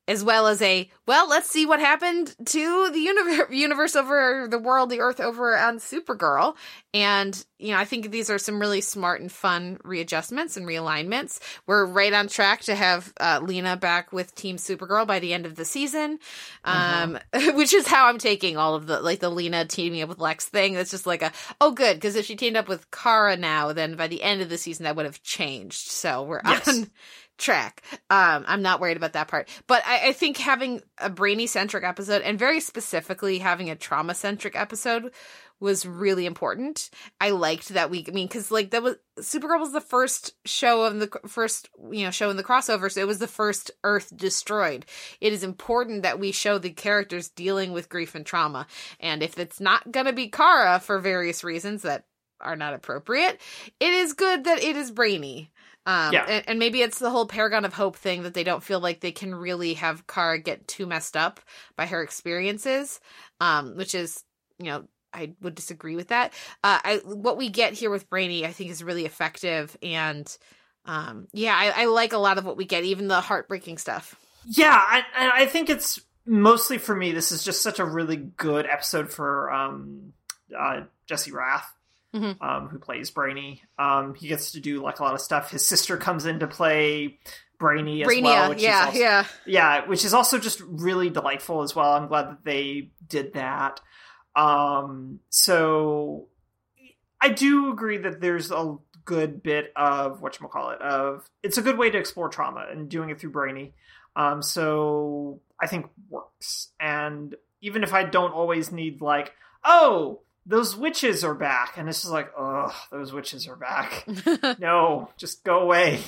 [0.08, 4.58] as well as a well, let's see what happened to the universe, universe over the
[4.58, 6.54] world, the Earth over on Supergirl.
[6.94, 11.38] And you know, I think these are some really smart and fun readjustments and realignments.
[11.66, 15.46] We're right on track to have uh, Lena back with Team Supergirl by the end
[15.46, 16.18] of the season,
[16.64, 17.18] um,
[17.54, 20.46] which is how I'm taking all of the like the Lena teaming up with Lex
[20.46, 20.74] thing.
[20.74, 23.94] That's just like a oh good because if she teamed up with Kara now, then
[23.96, 25.88] by the end of the season that would have changed.
[25.88, 26.66] So we're Yes.
[26.68, 26.90] on
[27.42, 27.82] track.
[28.08, 31.84] Um, I'm not worried about that part, but I, I think having a brainy centric
[31.84, 35.12] episode and very specifically having a trauma centric episode
[35.62, 36.90] was really important.
[37.20, 38.08] I liked that week.
[38.08, 42.04] I mean, because like that was Supergirl was the first show of the first, you
[42.04, 44.84] know, show in the crossover, so it was the first Earth destroyed.
[45.20, 48.66] It is important that we show the characters dealing with grief and trauma,
[48.98, 52.06] and if it's not gonna be Kara for various reasons that
[52.40, 53.40] are not appropriate,
[53.78, 55.51] it is good that it is brainy.
[55.84, 56.24] Um, Yeah.
[56.28, 59.00] and, and maybe it's the whole Paragon of Hope thing that they don't feel like
[59.00, 61.40] they can really have Kara get too messed up
[61.76, 63.00] by her experiences,
[63.40, 64.22] um, which is,
[64.58, 66.32] you know, I would disagree with that.
[66.64, 70.26] Uh, I what we get here with Brainy, I think, is really effective, and
[70.86, 74.16] um, yeah, I, I like a lot of what we get, even the heartbreaking stuff.
[74.46, 77.12] Yeah, I, I think it's mostly for me.
[77.12, 80.12] This is just such a really good episode for um,
[80.58, 81.70] uh, Jesse Rath,
[82.14, 82.36] Mhm.
[82.42, 83.62] um, who plays Brainy.
[83.78, 85.50] Um, he gets to do like a lot of stuff.
[85.50, 87.18] His sister comes in to play
[87.58, 91.08] Brainy as Brainia, well, which yeah, is also, yeah, yeah, which is also just really
[91.08, 91.92] delightful as well.
[91.92, 93.80] I'm glad that they did that.
[94.36, 96.28] Um, so
[97.20, 101.58] I do agree that there's a good bit of what you call it of it's
[101.58, 103.74] a good way to explore trauma and doing it through Brainy.
[104.16, 106.68] Um, so I think works.
[106.78, 109.32] And even if I don't always need like,
[109.64, 114.06] oh, those witches are back, and it's just like, oh, those witches are back.
[114.58, 116.00] no, just go away.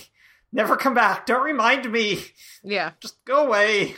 [0.53, 1.26] Never come back.
[1.26, 2.20] Don't remind me
[2.62, 2.93] yeah.
[3.01, 3.97] just go away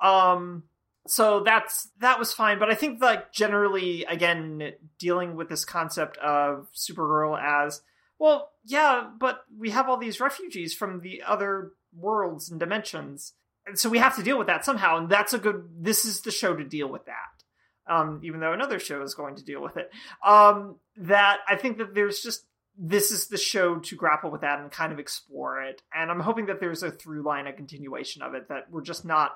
[0.00, 0.62] um
[1.06, 6.16] so that's that was fine but i think like generally again dealing with this concept
[6.18, 7.80] of supergirl as
[8.18, 13.32] well yeah but we have all these refugees from the other worlds and dimensions
[13.66, 16.20] and so we have to deal with that somehow and that's a good this is
[16.22, 17.44] the show to deal with that
[17.88, 19.90] um even though another show is going to deal with it
[20.24, 22.46] um that i think that there's just
[22.78, 25.80] this is the show to grapple with that and kind of explore it.
[25.94, 29.02] And I'm hoping that there's a through line, a continuation of it, that we're just
[29.02, 29.32] not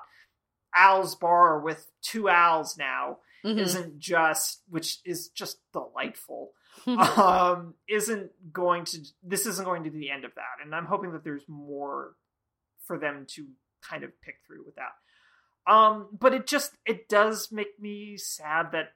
[0.75, 3.57] Al's bar with two Al's now Mhm.
[3.57, 6.51] isn't just, which is just delightful.
[6.85, 10.63] um, isn't going to, this isn't going to be the end of that.
[10.63, 12.13] And I'm hoping that there's more
[12.85, 13.47] for them to
[13.81, 14.91] kind of pick through with that.
[15.67, 18.93] Um, but it just, it does make me sad that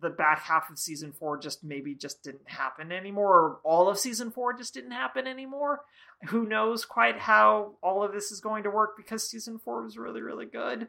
[0.00, 3.98] the back half of season four just maybe just didn't happen anymore, or all of
[3.98, 5.80] season four just didn't happen anymore.
[6.28, 9.98] Who knows quite how all of this is going to work because season four was
[9.98, 10.88] really, really good.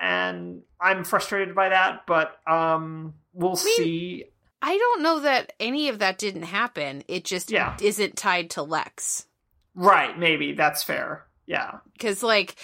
[0.00, 4.24] And I'm frustrated by that, but um we'll mean- see.
[4.62, 7.02] I don't know that any of that didn't happen.
[7.08, 7.76] It just Yeah.
[7.82, 9.26] isn't tied to Lex.
[9.74, 11.26] Right, maybe that's fair.
[11.46, 11.78] Yeah.
[11.92, 12.54] because like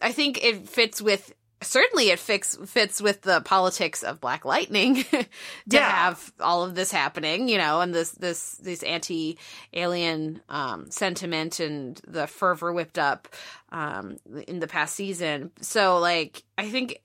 [0.00, 5.02] I think it fits with certainly it fits fits with the politics of Black Lightning
[5.10, 5.26] to
[5.66, 5.88] Yeah.
[5.90, 9.38] have all of this happening, you know, and this this this anti
[9.72, 13.26] alien um, sentiment and the fervor whipped up
[13.72, 15.50] um, in the past season.
[15.60, 17.00] So like I think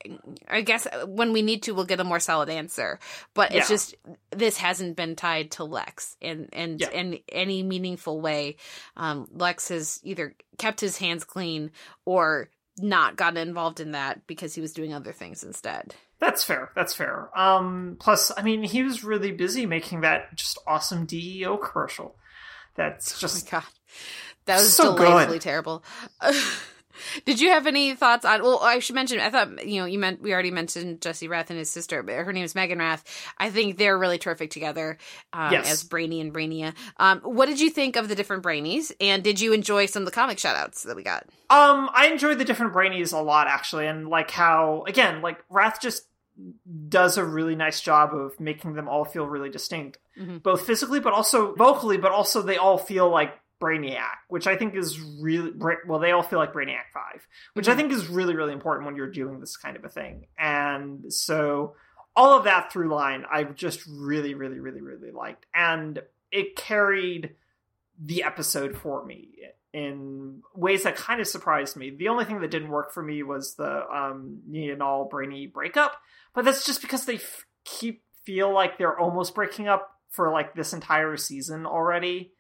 [0.48, 3.00] I guess when we need to, we'll get a more solid answer.
[3.34, 3.74] But it's Yeah.
[3.76, 3.96] just
[4.30, 6.92] this hasn't been tied to Lex in and Yeah.
[6.92, 8.58] in any meaningful way.
[8.96, 11.72] Um, Lex has either kept his hands clean
[12.06, 15.94] or not gotten involved in that because he was doing other things instead.
[16.20, 16.72] That's fair.
[16.76, 17.30] That's fair.
[17.38, 22.16] Um plus I mean he was really busy making that just awesome DEO commercial.
[22.76, 23.68] That's Oh just my god,
[24.46, 25.06] that was So good.
[25.06, 25.84] delightfully terrible.
[27.26, 28.42] Did you have any thoughts on?
[28.42, 29.20] Well, I should mention.
[29.20, 32.16] I thought you know you meant we already mentioned Jesse Rath and his sister, but
[32.16, 33.04] her name is Megan Rath.
[33.38, 34.98] I think they're really terrific together
[35.34, 35.72] um, Yes.
[35.72, 36.74] as Brainy and Brainia.
[36.98, 40.06] Um, what did you think of the different Brainies, and did you enjoy some of
[40.06, 41.26] the comic shoutouts that we got?
[41.50, 45.80] Um, I enjoyed the different brainies a lot actually, and like how again, like Rath
[45.82, 46.08] just
[46.90, 50.42] does a really nice job of making them all feel really distinct, Mhm.
[50.42, 54.76] both physically but also vocally, but also they all feel like Brainiac, which I think
[54.76, 55.52] is really
[55.88, 56.00] well.
[56.00, 57.78] They all feel like Brainiac Five, which I Mhm.
[57.78, 60.28] think is really really important when you're doing this kind of a thing.
[60.38, 61.76] And so
[62.16, 66.02] all of that through line, I just really really really really liked, and
[66.32, 67.36] it carried
[68.04, 69.30] the episode for me
[69.72, 71.90] in ways that kind of surprised me.
[71.92, 75.96] The only thing that didn't work for me was the um Nia Nal Brainy breakup,
[76.34, 80.54] but that's just because they f- keep feel like they're almost breaking up for like
[80.54, 82.33] this entire season already.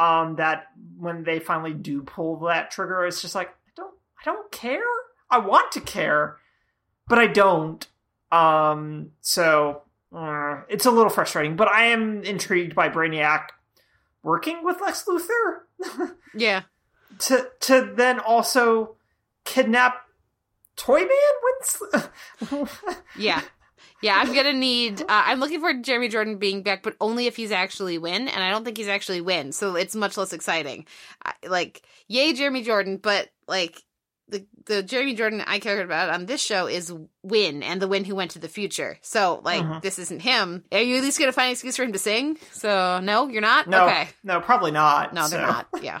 [0.00, 4.24] Um, that when they finally do pull that trigger, it's just like I don't, I
[4.24, 4.80] don't care.
[5.30, 6.38] I want to care,
[7.06, 7.86] but I don't.
[8.32, 9.82] Um, so
[10.14, 13.48] uh, it's a little frustrating, but I am intrigued by Brainiac
[14.22, 16.62] working with Lex Luthor Yeah,
[17.20, 18.96] to to then also
[19.44, 20.06] kidnap
[20.76, 21.08] Toyman
[22.50, 22.68] when
[23.18, 23.42] yeah.
[24.02, 25.02] Yeah, I'm gonna need.
[25.02, 28.42] Uh, I'm looking for Jeremy Jordan being back, but only if he's actually Winn, and
[28.42, 30.86] I don't think he's actually Winn, so it's much less exciting.
[31.24, 33.82] I, like, yay, Jeremy Jordan, but like
[34.28, 36.92] the the Jeremy Jordan I cared about on this show is
[37.22, 38.96] Winn, and the Winn who went to the future.
[39.02, 39.82] So like, Mhm.
[39.82, 40.64] this isn't him.
[40.72, 42.38] Are you at least gonna find an excuse for him to sing?
[42.52, 43.66] So no, you're not.
[43.66, 45.12] no, Okay, no, probably not.
[45.14, 45.66] no, they're not.
[45.82, 46.00] Yeah.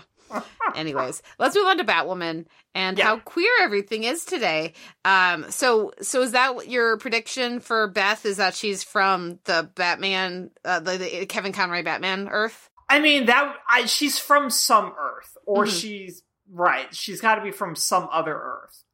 [0.74, 3.04] Anyways, let's move on to Batwoman and Yeah.
[3.06, 4.74] how queer everything is today.
[5.04, 8.24] Um, so so is that your prediction for Beth?
[8.24, 12.68] Is that she's from the Batman, uh, the, the Kevin Conroy Batman Earth?
[12.88, 15.80] I mean that I, she's from some Earth, or Mhm.
[15.80, 16.94] she's right.
[16.94, 18.84] She's got to be from some other Earth.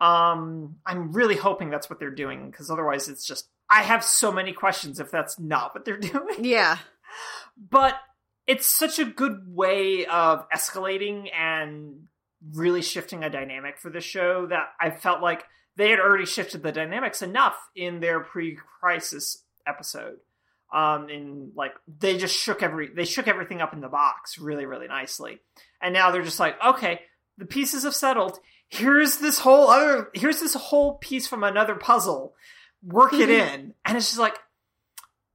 [0.00, 4.32] Um, I'm really hoping that's what they're doing because otherwise, it's just I have so
[4.32, 6.44] many questions if that's not what they're doing.
[6.44, 6.78] Yeah.
[7.56, 7.94] But
[8.46, 12.06] it's such a good way of escalating and
[12.52, 15.44] really shifting a dynamic for the show that I felt like
[15.76, 20.16] they had already shifted the dynamics enough in their pre-crisis episode.
[20.72, 24.64] Um, in like they just shook every they shook everything up in the box really
[24.64, 25.38] really nicely,
[25.82, 27.00] and now they're just like okay
[27.36, 28.38] the pieces have settled.
[28.68, 32.34] Here's this whole other here's this whole piece from another puzzle.
[32.82, 34.38] Work it in, and it's just like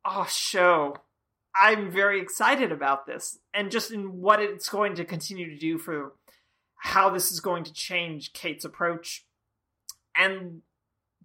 [0.03, 0.95] oh show
[1.59, 5.77] I'm very excited about this and just in what it's going to continue to do
[5.77, 6.13] for
[6.75, 9.25] how this is going to change Kate's approach
[10.15, 10.61] and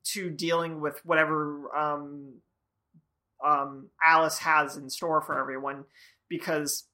[0.04, 2.34] to dealing with whatever um,
[3.44, 5.84] um, Alice has in store for everyone
[6.28, 6.84] because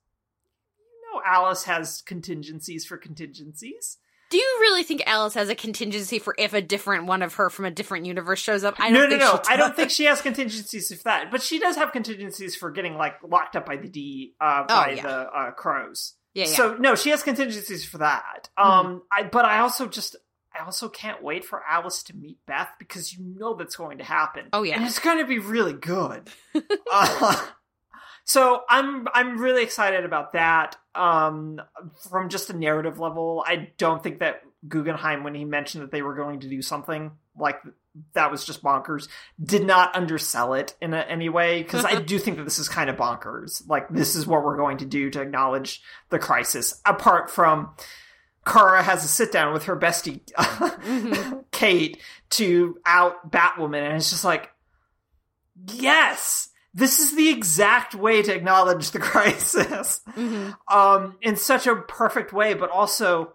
[0.78, 3.98] you know Alice has contingencies for contingencies.
[4.30, 7.48] Do you really think Alice has a contingency for if a different one of her
[7.48, 8.74] from a different universe shows up?
[8.78, 9.42] I no, don't no, think no.
[9.42, 12.70] she I don't think she has contingencies for that, but she does have contingencies for
[12.70, 15.02] getting like locked up by the D uh, by Oh, yeah.
[15.02, 16.14] the uh, crows.
[16.34, 16.50] Yeah, yeah.
[16.50, 18.50] So no, she has contingencies for that.
[18.59, 18.70] Mm-hmm.
[18.70, 20.16] Um, I but I also just
[20.59, 24.05] I also can't wait for Alice to meet Beth because you know that's going to
[24.05, 24.46] happen.
[24.52, 24.76] Oh, yeah.
[24.76, 26.28] and it's going to be really good.
[26.92, 27.46] uh,
[28.28, 30.76] so I'm I'm really excited about that.
[30.94, 31.62] Um,
[32.10, 36.02] from just a narrative level, I don't think that Guggenheim, when he mentioned that they
[36.02, 37.59] were going to do something like
[38.12, 39.09] that, was just bonkers.
[39.42, 42.68] Did not undersell it in a, any way because I do think that this is
[42.68, 43.66] kind of bonkers.
[43.66, 45.80] Like this is what we're going to do to acknowledge
[46.10, 46.82] the crisis.
[46.84, 47.70] Apart from
[48.44, 50.20] Kara has a sit down with her bestie
[51.50, 51.96] Kate
[52.30, 54.50] to out Batwoman, and it's just like,
[55.72, 60.00] yes, this is the exact way to acknowledge the crisis.
[60.16, 60.56] Mhm.
[60.70, 63.32] Um, in such a perfect way, but also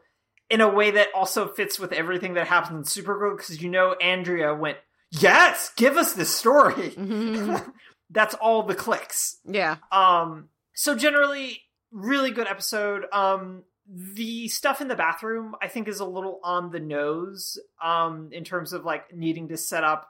[0.50, 3.94] in a way that also fits with everything that happens in Supergirl, because you know
[3.94, 4.78] Andrea went,
[5.12, 6.92] yes, give us this story.
[6.92, 7.74] Mhm.
[8.10, 9.40] That's all the clicks.
[9.46, 9.78] yeah.
[9.92, 11.62] Um, so generally,
[11.92, 13.06] really good episode.
[13.12, 17.58] Um, the stuff in the bathroom, I think, is a little on the nose.
[17.84, 20.08] Um, in terms of like needing to set up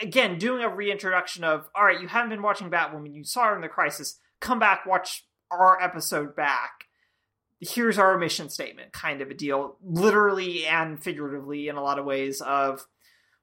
[0.00, 3.54] again, doing a reintroduction of all right, you haven't been watching Batwoman, you saw her
[3.56, 4.18] in the Crisis.
[4.40, 6.84] Come back, watch our episode back.
[7.60, 12.04] Here's our mission statement, kind of a deal, literally and figuratively in a lot of
[12.04, 12.40] ways.
[12.40, 12.86] Of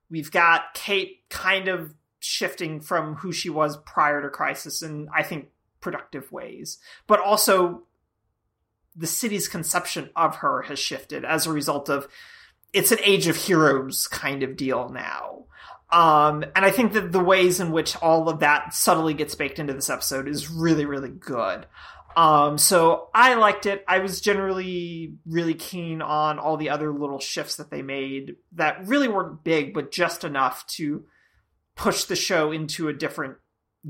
[0.09, 5.23] we've got Kate kind of shifting from who she was prior to Crisis, and I
[5.23, 5.49] think
[5.79, 7.83] productive ways, but also
[8.95, 12.07] the city's conception of her has shifted as a result of
[12.73, 15.45] it's an age of heroes kind of deal now.
[15.91, 19.59] Um, and I think that the ways in which all of that subtly gets baked
[19.59, 21.65] into this episode is really, really good.
[22.15, 23.83] Um, so I liked it.
[23.87, 28.85] I was generally really keen on all the other little shifts that they made that
[28.85, 31.05] really weren't big, but just enough to
[31.75, 33.37] push the show into a different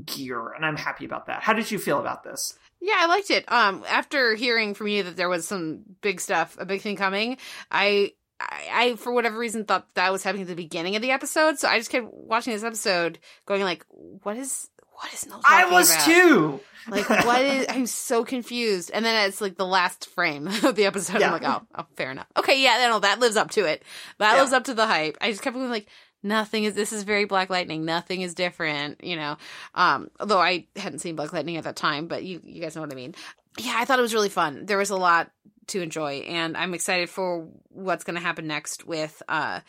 [0.04, 0.52] gear.
[0.52, 1.42] And I'm happy about that.
[1.42, 2.56] How did you feel about this?
[2.80, 3.50] Yeah, I liked it.
[3.50, 7.38] Um, after hearing from you that there was some big stuff, a big thing coming,
[7.70, 8.12] I,
[8.50, 11.58] I, I for whatever reason thought that was happening at the beginning of the episode.
[11.58, 13.84] So I just kept watching this episode, going like,
[14.22, 16.04] "What is, what is Noel I was about?
[16.04, 16.60] too.
[16.88, 17.66] Like, what is?
[17.68, 21.20] I'm so confused." And then it's like the last frame of the episode.
[21.20, 21.32] Yeah.
[21.32, 22.26] I'm like, "Oh, oh, fair enough.
[22.36, 23.82] Okay, yeah, no, that lives up to it.
[24.18, 24.40] That Yeah.
[24.40, 25.86] lives up to the hype." I just kept going like.
[26.24, 26.74] Nothing is.
[26.74, 27.84] This is very Black Lightning.
[27.84, 29.38] Nothing is different, you know.
[29.74, 32.82] Um, although I hadn't seen Black Lightning at that time, but you, you guys know
[32.82, 33.16] what I mean
[33.58, 34.64] yeah, I thought it was really fun.
[34.66, 35.30] There was a lot
[35.68, 39.60] to enjoy, and I'm excited for what's going to happen next with uh,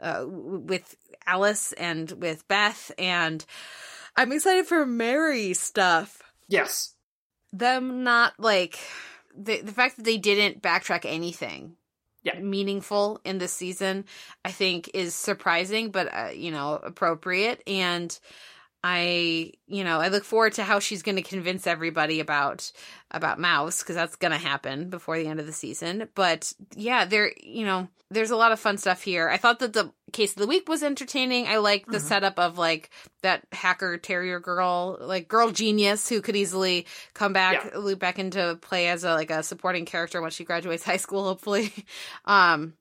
[0.00, 0.94] uh, with
[1.26, 3.44] Alice and with Beth, and
[4.16, 6.22] I'm excited for Mary stuff.
[6.48, 6.94] Yes.
[7.52, 8.78] Them not like
[9.36, 11.76] the the fact that they didn't backtrack anything.
[12.24, 12.40] Yeah.
[12.40, 14.04] meaningful in this season
[14.44, 18.18] i think is surprising but uh, you know appropriate and
[18.84, 22.70] I, you know, I look forward to how she's going to convince everybody about
[23.10, 26.08] about Mouse because that's going to happen before the end of the season.
[26.14, 29.28] But yeah, there, you know, there's a lot of fun stuff here.
[29.28, 31.46] I thought that the case of the week was entertaining.
[31.48, 32.02] I like the Mhm.
[32.02, 32.90] setup of like
[33.22, 38.58] that hacker terrier girl, like girl genius who could easily come back, loop back into
[38.62, 41.72] play as a like a supporting character once she graduates high school, hopefully.
[42.24, 42.74] Um,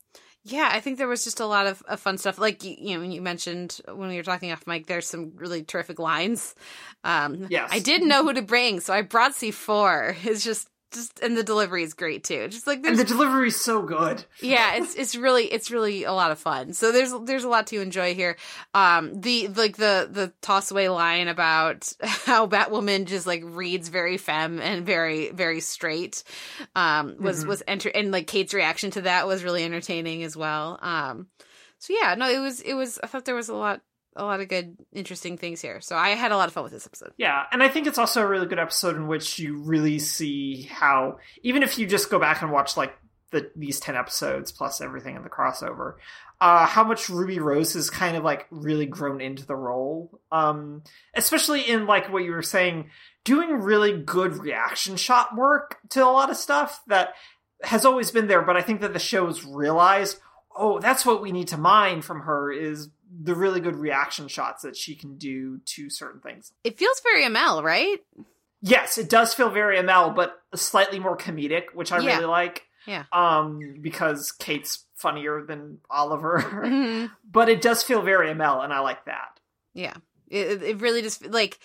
[0.48, 2.40] yeah, I think there was just a lot of, of fun stuff.
[2.40, 5.64] Like you, you know, you mentioned when we were talking off mic, there's some really
[5.64, 6.56] terrific lines.
[7.03, 7.69] Um, Yes.
[7.72, 10.15] I didn't know who to bring, so I brought C4.
[10.26, 10.68] It's just,
[10.98, 12.48] just, and the delivery is great too.
[12.49, 14.26] Just like And the delivery is so good.
[14.41, 16.74] yeah, it's it's really it's really a lot of fun.
[16.74, 18.36] So there's there's a lot to enjoy here.
[18.74, 24.18] Um, the like the the toss away line about how Batwoman just like reads very
[24.18, 26.24] femme and very very straight.
[26.76, 27.48] Um, was Mhm.
[27.48, 30.78] was enter and like Kate's reaction to that was really entertaining as well.
[30.82, 31.28] Um,
[31.80, 33.82] so yeah, no, it was it was I thought there was a lot
[34.18, 35.80] a lot of good, interesting things here.
[35.80, 37.14] So I had a lot of fun with this episode.
[37.18, 40.64] Yeah, and I think it's also a really good episode in which you really see
[40.64, 42.94] how even if you just go back and watch like
[43.31, 45.95] the these 10 episodes plus everything in the crossover,
[46.41, 50.19] uh how much Ruby Rose has kind of like really grown into the role.
[50.31, 50.84] Um
[51.14, 52.89] especially in like what you were saying
[53.26, 57.14] doing really good reaction shot work to a lot of stuff that
[57.64, 60.19] has always been there, but I think that the show's realized,
[60.56, 62.89] oh, that's what we need to mine from her is
[63.19, 66.52] the really good reaction shots that she can do to certain things.
[66.64, 67.98] It feels very ML, right?
[68.61, 72.15] Yes, it does feel very ML, but slightly more comedic, which I Yeah.
[72.15, 72.64] really like.
[72.85, 73.03] Yeah.
[73.11, 77.11] Um, because Kate's funnier than Oliver, Mhm.
[77.30, 79.39] but it does feel very ML, and I like that.
[79.73, 79.94] Yeah,
[80.30, 81.60] it, it- it really just like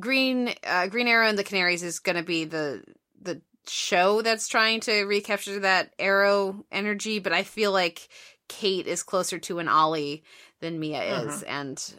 [0.00, 2.82] Green uh, Green Arrow and the Canaries is going to be the
[3.20, 8.08] the show that's trying to recapture that Arrow energy, but I feel like
[8.48, 10.24] Kate is closer to an Ollie
[10.64, 11.28] than Mia uh-huh.
[11.28, 11.94] is, and.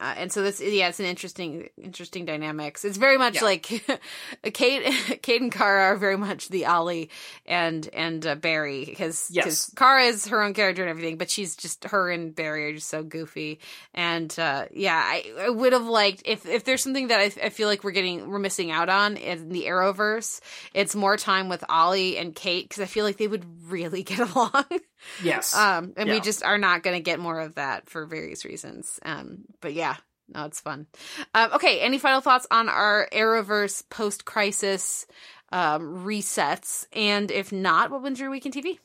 [0.00, 2.84] Uh, and so this, yeah, it's an interesting, interesting dynamics.
[2.86, 3.44] It's very much Yeah.
[3.44, 3.62] like
[4.54, 4.82] Kate,
[5.22, 7.10] Kate and Kara are very much the Ollie
[7.44, 9.70] and and uh, Barry because Yes.
[9.76, 12.88] Kara is her own character and everything, but she's just her and Barry are just
[12.88, 13.60] so goofy.
[13.92, 17.48] And uh, yeah, I, I would have liked if if there's something that I, I
[17.50, 20.40] feel like we're getting we're missing out on in the Arrowverse,
[20.72, 24.20] it's more time with Ollie and Kate because I feel like they would really get
[24.20, 24.64] along.
[25.22, 25.54] Yes.
[25.56, 28.98] um, and we just are not going to get more of that for various reasons.
[29.02, 29.89] Um, but yeah.
[30.32, 30.86] No, it's fun.
[31.34, 35.06] Um, okay, any final thoughts on our Arrowverse post crisis
[35.50, 36.86] um, resets?
[36.92, 38.78] And if not, what wins your week in TV?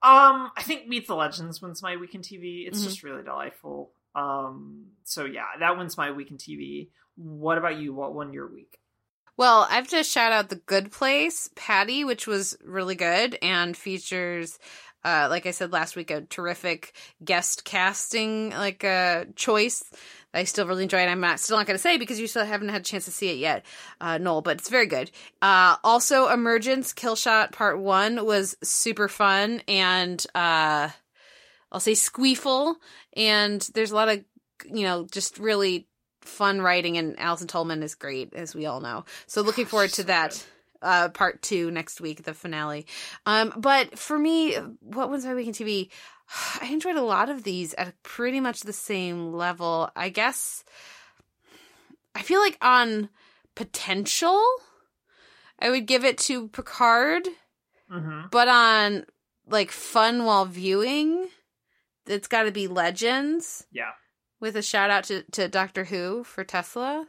[0.00, 2.66] Um, I think Meet the Legends wins my week in TV.
[2.68, 2.84] It's Mhm.
[2.84, 3.90] just really delightful.
[4.14, 6.90] Um, so yeah, that wins my week in TV.
[7.16, 7.92] What about you?
[7.92, 8.78] What won your week?
[9.36, 13.76] Well, I have to shout out The Good Place, Patty, which was really good and
[13.76, 14.58] features,
[15.04, 16.94] uh, like I said last week, a terrific
[17.24, 19.84] guest casting like uh, choice.
[20.34, 21.08] I still really enjoy it.
[21.08, 23.10] I'm not still not going to say because you still haven't had a chance to
[23.10, 23.64] see it yet,
[24.00, 25.10] uh, Noel, but it's very good.
[25.40, 30.90] Uh, also, Emergence Killshot Part One was super fun and uh,
[31.72, 32.76] I'll say squeeful,
[33.14, 34.24] and there's a lot of
[34.66, 35.86] you know just really
[36.20, 39.04] fun writing and Allison Tolman is great as we all know.
[39.26, 40.46] So looking forward to so that
[40.82, 42.86] uh part 2 next week the finale.
[43.26, 45.90] Um but for me what was my week in TV?
[46.60, 49.90] I enjoyed a lot of these at pretty much the same level.
[49.96, 50.64] I guess
[52.14, 53.08] I feel like on
[53.54, 54.42] potential
[55.58, 57.26] I would give it to Picard,
[57.90, 58.28] Mm-hmm.
[58.30, 59.06] but on
[59.48, 61.28] like fun while viewing
[62.06, 63.92] it's got to be Legends Yeah.
[64.40, 67.06] with a shout out to, to Doctor Who for Tesla.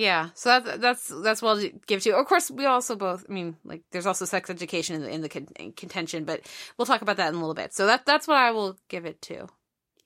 [0.00, 2.16] Yeah, so that's that's that's well give to.
[2.16, 3.26] Of course, we also both.
[3.28, 6.40] I mean, like, there's also sex education in the, in the con- in contention, but
[6.78, 7.74] we'll talk about that in a little bit.
[7.74, 9.48] So that that's what I will give it to.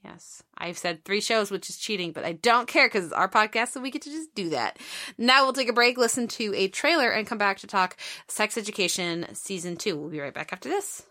[0.05, 3.29] Yes, I've said three shows, which is cheating, but I don't care because it's our
[3.29, 4.81] podcast, so we get to just do that.
[5.17, 7.97] Now we'll take a break, listen to a trailer, and come back to talk
[8.27, 9.97] sex education season two.
[9.97, 11.05] We'll be right back after this.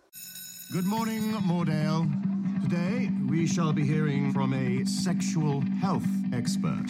[0.74, 2.06] Good morning, Moordale.
[2.64, 6.84] Today, we shall be hearing from a sexual health expert.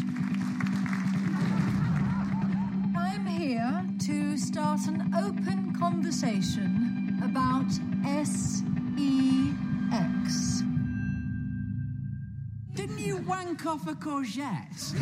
[3.43, 7.69] I'm here to start an open conversation about
[8.23, 8.61] sex.
[12.73, 14.95] Didn't you wank off a courgette?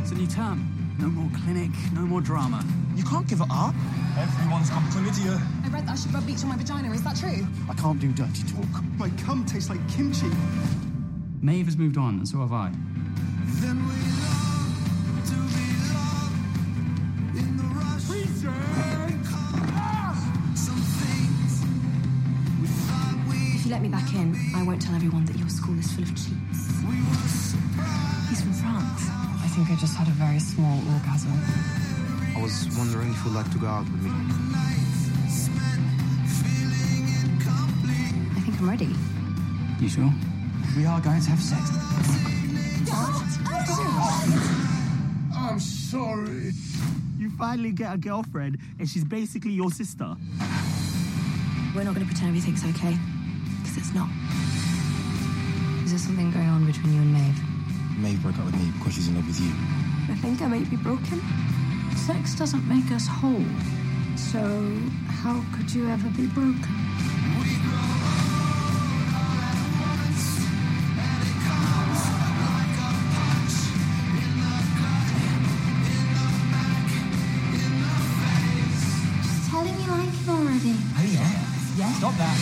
[0.00, 0.66] it's a new term.
[0.98, 2.64] No more clinic, no more drama.
[2.96, 3.74] You can't give it up.
[4.18, 5.38] Everyone's got chlamydia.
[5.66, 6.90] I read that I should rub bleach on my vagina.
[6.92, 7.46] Is that true?
[7.68, 8.82] I can't do dirty talk.
[8.96, 10.30] My cum tastes like kimchi.
[11.44, 12.70] Maeve has moved on, and so have I.
[23.54, 26.04] If you let me back in, I won't tell everyone that your school is full
[26.04, 26.30] of cheats.
[28.28, 29.02] He's from France.
[29.42, 31.32] I think I just had a very small orgasm.
[32.36, 34.10] I was wondering if you'd like to go out with me.
[38.30, 38.94] I think I'm ready.
[39.80, 40.31] You sure?
[40.76, 41.70] We are going to have sex.
[45.36, 46.52] I'm sorry.
[47.18, 50.16] You finally get a girlfriend, and she's basically your sister.
[51.74, 52.96] We're not going to pretend everything's okay.
[53.60, 54.08] Because it's not.
[55.84, 57.98] Is there something going on between you and Maeve?
[57.98, 59.52] May broke up with me because she's in love with you.
[60.08, 61.20] I think I might be broken.
[61.96, 63.44] Sex doesn't make us whole.
[64.16, 64.40] So,
[65.20, 66.91] how could you ever be broken?
[80.62, 80.78] Already.
[80.96, 81.86] Oh, yeah.
[81.86, 81.92] Yeah.
[81.94, 82.38] Stop that.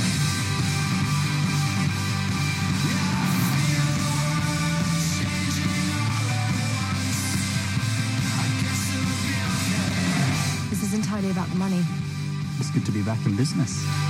[10.69, 11.83] This is entirely about the money.
[12.59, 14.10] It's good to be back in business.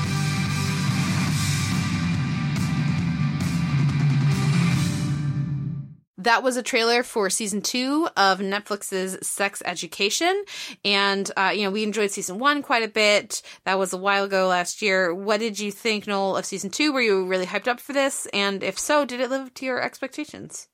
[6.21, 10.45] That was a trailer for season two of Netflix's Sex Education.
[10.85, 13.43] And, uh, you know, we enjoyed season one quite a bit.
[13.65, 15.15] That was a while ago last year.
[15.15, 16.93] What did you think, Noel, of season two?
[16.93, 18.27] Were you really hyped up for this?
[18.35, 20.69] And if so, did it live to your expectations?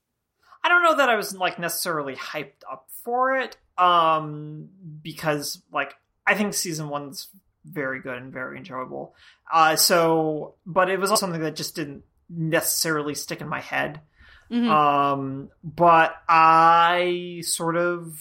[0.65, 3.57] I don't know that I was like necessarily hyped up for it.
[3.79, 4.69] Um,
[5.03, 5.95] because like
[6.27, 7.29] I think season one's
[7.65, 9.15] very good and very enjoyable.
[9.53, 14.01] Uh, so, but it was also something that just didn't necessarily stick in my head.
[14.51, 14.69] Mhm.
[14.69, 18.21] Um, but I sort of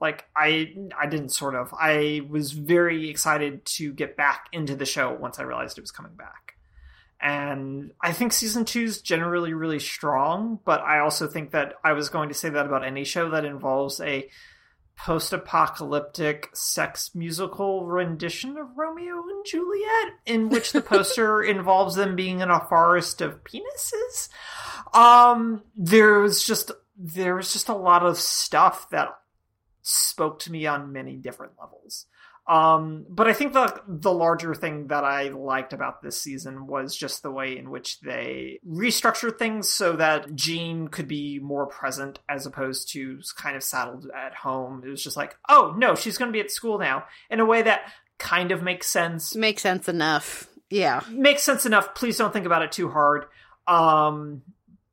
[0.00, 4.86] like I I didn't sort of I was very excited to get back into the
[4.86, 6.54] show once I realized it was coming back.
[7.20, 11.92] And I think season two is generally really strong, but I also think that I
[11.92, 14.28] was going to say that about any show that involves a
[15.02, 22.14] post apocalyptic sex musical rendition of Romeo and Juliet, in which the poster involves them
[22.14, 24.28] being in a forest of penises.
[24.94, 29.08] Um, there was just there was just a lot of stuff that
[29.82, 32.06] spoke to me on many different levels.
[32.52, 36.94] Um, but I think the the larger thing that I liked about this season was
[36.94, 42.18] just the way in which they restructured things so that Jean could be more present
[42.28, 44.82] as opposed to kind of saddled at home.
[44.84, 47.46] It was just like, oh no, she's going to be at school now in a
[47.46, 49.34] way that kind of makes sense.
[49.34, 50.46] Makes sense enough.
[50.68, 51.00] Yeah.
[51.08, 51.94] Makes sense enough.
[51.94, 53.24] Please don't think about it too hard.
[53.66, 54.42] Um,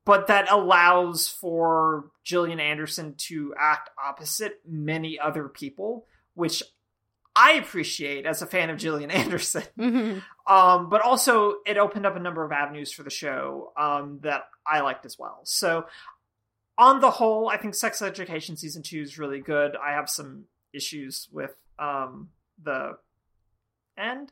[0.06, 6.06] but that allows for Gillian Anderson to act opposite many other people,
[6.36, 6.64] which
[7.36, 9.64] I appreciate as a fan of Gillian Anderson.
[9.78, 10.54] Mm-hmm.
[10.54, 14.44] Um, but also it opened up a number of avenues for the show um, that
[14.66, 15.42] I liked as well.
[15.44, 15.86] So
[16.78, 19.76] on the whole, I think Sex Education season two is really good.
[19.76, 22.30] I have some issues with um,
[22.64, 22.98] the
[23.98, 24.32] end,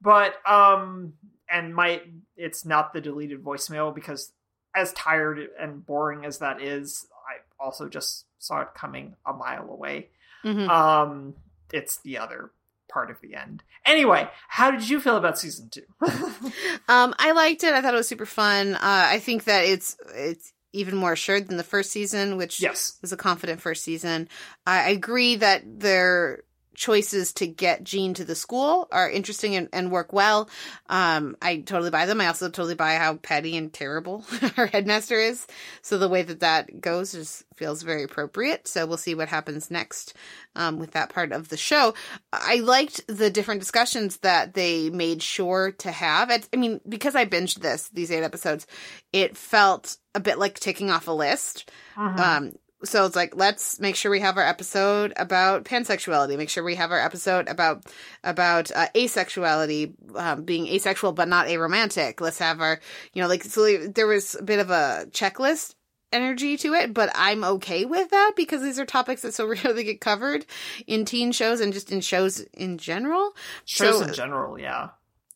[0.00, 1.14] but um,
[1.50, 2.02] and my
[2.36, 4.32] it's not the deleted voicemail because
[4.74, 9.70] as tired and boring as that is, I also just saw it coming a mile
[9.70, 10.10] away.
[10.44, 10.68] Mhm.
[10.68, 11.34] Um,
[11.72, 12.50] it's the other
[12.88, 13.62] part of the end.
[13.84, 15.82] Anyway, how did you feel about season two?
[16.88, 17.74] Um, I liked it.
[17.74, 18.74] I thought it was super fun.
[18.76, 22.96] Uh, I think that it's it's even more assured than the first season, which Yes.
[23.02, 24.28] was a confident first season.
[24.66, 26.44] I I agree that their
[26.76, 30.48] choices to get Jean to the school are interesting and, and work well.
[30.88, 32.20] Um, I totally buy them.
[32.20, 34.24] I also totally buy how petty and terrible
[34.56, 35.46] our headmaster is.
[35.82, 38.68] So the way that that goes just feels very appropriate.
[38.68, 40.14] So we'll see what happens next
[40.54, 41.94] um, with that part of the show.
[42.32, 46.30] I liked the different discussions that they made sure to have.
[46.30, 48.66] It's, I mean, because I binged this, these eight episodes,
[49.12, 51.70] it felt a bit like ticking off a list.
[51.96, 52.18] Mhm.
[52.18, 52.52] Um,
[52.84, 56.36] so it's like let's make sure we have our episode about pansexuality.
[56.36, 57.84] Make sure we have our episode about
[58.22, 62.20] about uh, asexuality um, being asexual but not aromantic.
[62.20, 62.80] Let's have our
[63.12, 65.74] you know like so there was a bit of a checklist
[66.12, 69.82] energy to it but i'm okay with that because these are topics that so rarely
[69.82, 70.46] get covered
[70.86, 73.32] in teen shows and just in shows in general.
[73.64, 74.90] Shows So- in general, yeah.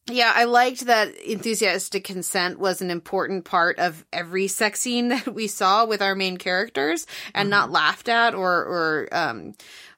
[0.09, 5.35] Yeah, I liked that enthusiastic consent was an important part of every sex scene that
[5.35, 9.55] we saw with our main characters and not laughed at or or um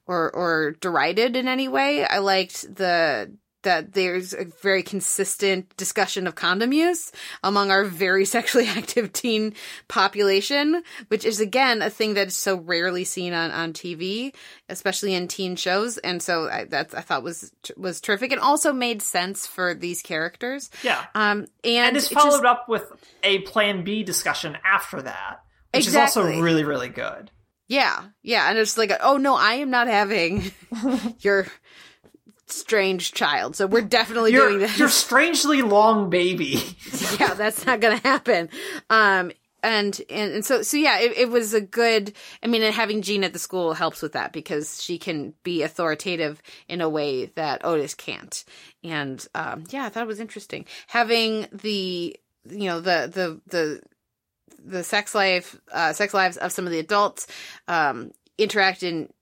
[0.07, 2.05] or or derided in any way.
[2.05, 3.33] I liked the
[3.63, 7.13] that there's a very consistent discussion of condom use
[7.43, 9.55] among our very sexually active teen
[9.89, 14.35] population, which is again a thing that is so rarely seen on, on TV,
[14.69, 15.99] especially in teen shows.
[15.99, 20.03] And so I, that I thought was was terrific and also made sense for these
[20.03, 20.71] characters.
[20.83, 21.05] Yeah.
[21.15, 22.85] Um, and, And it's it followed just- up with
[23.23, 25.41] a plan B discussion after that,
[25.73, 27.31] which is also really, really good.
[27.69, 30.51] Yeah, yeah, and it's like, oh no, I am not having
[31.21, 31.47] your
[32.53, 33.57] strange child.
[33.57, 34.79] So we're definitely Your, doing this.
[34.79, 36.63] your strangely long baby.
[37.19, 38.49] yeah, that's not going to happen.
[38.91, 39.33] Um,
[39.65, 42.13] and, and and so so yeah, it, it was a good.
[42.43, 45.63] I mean, and having Jean at the school helps with that because she can be
[45.63, 48.45] authoritative in a way that Otis can't.
[48.83, 52.17] And um, yeah, I thought it was interesting having the
[52.51, 53.81] you know the the the
[54.65, 57.27] the sex life uh, sex lives of some of the adults
[57.69, 59.13] um, interact in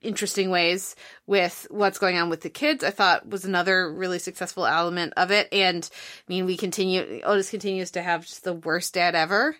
[0.00, 0.94] interesting ways
[1.26, 5.30] with what's going on with the kids i thought was another really successful element of
[5.30, 9.56] it and i mean we continue otis continues to have just the worst dad ever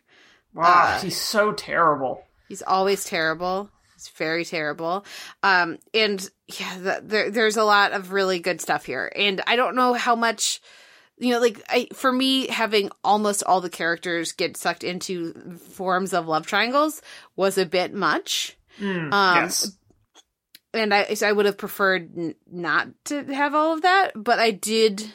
[0.54, 2.24] Wow, Uh, he's so terrible.
[2.48, 5.04] he's always terrible he's very terrible
[5.42, 9.56] um and yeah the, there, there's a lot of really good stuff here and i
[9.56, 10.60] don't know how much
[11.20, 15.32] you know, like I for me having almost all the characters get sucked into
[15.72, 17.02] forms of love triangles
[17.34, 18.56] was a bit much.
[18.80, 19.76] Mm, Um, yes.
[20.74, 24.38] And I so I would have preferred n- not to have all of that, but
[24.38, 25.10] I did.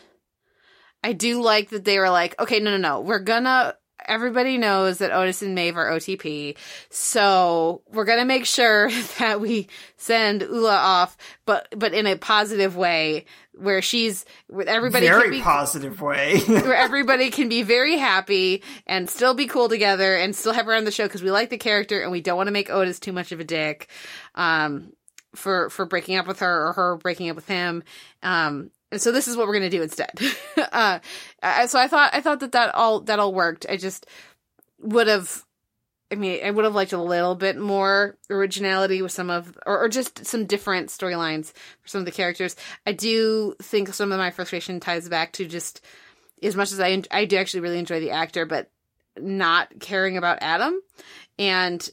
[1.03, 3.75] I do like that they were like, okay, no, no, no, we're gonna.
[4.05, 6.57] Everybody knows that Otis and Maeve are OTP,
[6.89, 8.89] so we're gonna make sure
[9.19, 11.15] that we send Ola off,
[11.45, 16.39] but but in a positive way, where she's where everybody Very can be, positive way.
[16.47, 20.73] where everybody can be very happy and still be cool together and still have her
[20.73, 22.99] on the show because we like the character and we don't want to make Otis
[22.99, 23.87] too much of a dick
[24.35, 24.91] um,
[25.35, 27.83] for for breaking up with her or her breaking up with him.
[28.21, 30.11] Um, and so this is what we're gonna do instead.
[30.71, 30.99] uh,
[31.67, 33.65] so I thought I thought that that all that all worked.
[33.69, 34.05] I just
[34.79, 35.43] would have.
[36.11, 39.79] I mean, I would have liked a little bit more originality with some of, or,
[39.79, 42.55] or just some different storylines for some of the characters.
[42.85, 45.81] I do think some of my frustration ties back to just
[46.43, 48.69] as much as I I do actually really enjoy the actor, but
[49.17, 50.79] not caring about Adam
[51.39, 51.89] and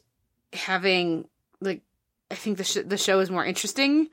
[0.52, 1.26] having
[1.60, 1.82] like
[2.30, 4.08] I think the sh- the show is more interesting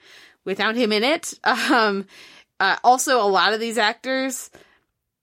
[0.45, 1.33] without him in it.
[1.71, 2.05] Um,
[2.59, 4.49] uh, also, a lot of these actors,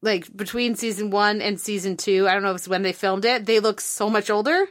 [0.03, 3.25] like between season one and season two, I don't know if it's when they filmed
[3.25, 4.67] it, they look so much older.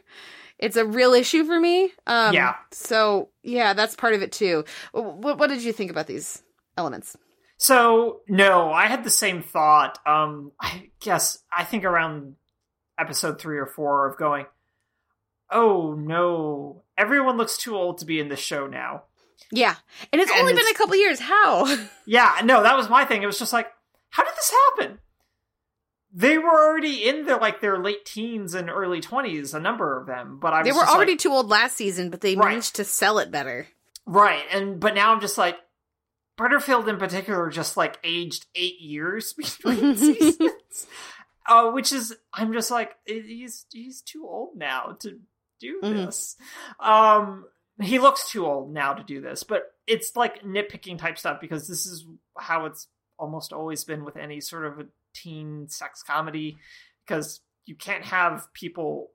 [0.59, 1.91] It's a real issue for me.
[2.07, 2.55] Um, Yeah.
[2.71, 4.63] So yeah, that's part of it too.
[4.93, 6.41] What, what did you think about these
[6.77, 7.17] elements?
[7.57, 9.97] So no, I had the same thought.
[10.05, 12.35] Um, I guess I think around
[12.97, 14.45] episode three or four of going,
[15.51, 19.03] oh no, everyone looks too old to be in this show now.
[19.51, 19.75] Yeah,
[20.11, 21.19] and it's And only been a couple years.
[21.19, 21.65] How?
[22.05, 23.23] Yeah, no, that was my thing.
[23.23, 23.67] It was just like,
[24.09, 24.99] how did this happen?
[26.15, 30.05] They were already in their like their late teens and early twenties, a number of
[30.05, 30.37] them.
[30.39, 32.49] But I was they were already like, too old last season, but they Right.
[32.49, 33.67] managed to sell it better.
[34.05, 35.57] right, and but now I'm just like,
[36.37, 40.87] Butterfield in particular just like aged eight years between seasons,
[41.47, 45.19] uh, which is I'm just like he's he's too old now to
[45.59, 45.93] do Mhm.
[46.05, 46.35] this.
[46.79, 47.45] Um,
[47.81, 51.67] he looks too old now to do this, but it's like nitpicking type stuff because
[51.67, 52.05] this is
[52.37, 56.57] how it's almost always been with any sort of a teen sex comedy
[57.05, 59.11] because you can't have people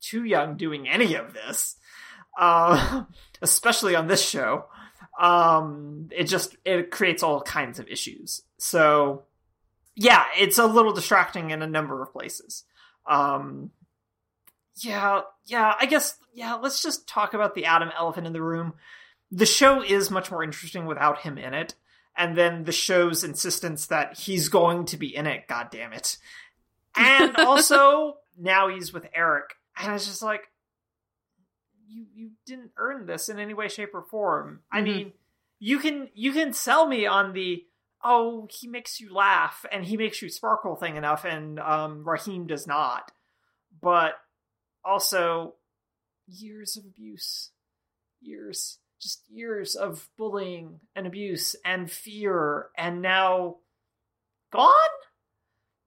[0.00, 1.76] too young doing any of this,
[2.38, 3.04] uh,
[3.42, 4.66] especially on this show.
[5.18, 8.42] Um, it just it creates all kinds of issues.
[8.58, 9.24] So
[9.94, 12.64] yeah, it's a little distracting in a number of places.
[13.06, 13.70] Um,
[14.76, 18.74] yeah, yeah, I guess, yeah, let's just talk about the Adam elephant in the room.
[19.30, 21.74] The show is much more interesting without him in it.
[22.16, 26.18] And then the show's insistence that he's going to be in it, god damn it.
[26.96, 29.54] And also, now he's with Eric.
[29.78, 30.42] And it's just like,
[31.88, 34.60] you you didn't earn this in any way, shape, or form.
[34.70, 34.84] I Mhm.
[34.84, 35.12] mean,
[35.58, 37.64] you can you can sell me on the
[38.02, 42.46] oh, he makes you laugh and he makes you sparkle thing enough, and um Rahim
[42.46, 43.10] does not.
[43.80, 44.14] But
[44.84, 45.54] also
[46.26, 47.50] years of abuse.
[48.20, 48.78] Years.
[49.00, 53.56] Just years of bullying and abuse and fear and now
[54.52, 54.70] gone?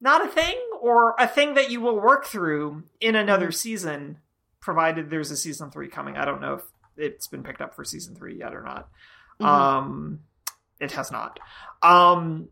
[0.01, 0.57] Not a thing?
[0.81, 4.17] Or a thing that you will work through in another season,
[4.59, 6.17] provided there's a season three coming.
[6.17, 6.63] I don't know if
[6.97, 8.89] it's been picked up for season three yet or not.
[9.39, 9.45] Mhm.
[9.45, 10.19] Um
[10.79, 11.39] it has not.
[11.81, 12.49] Um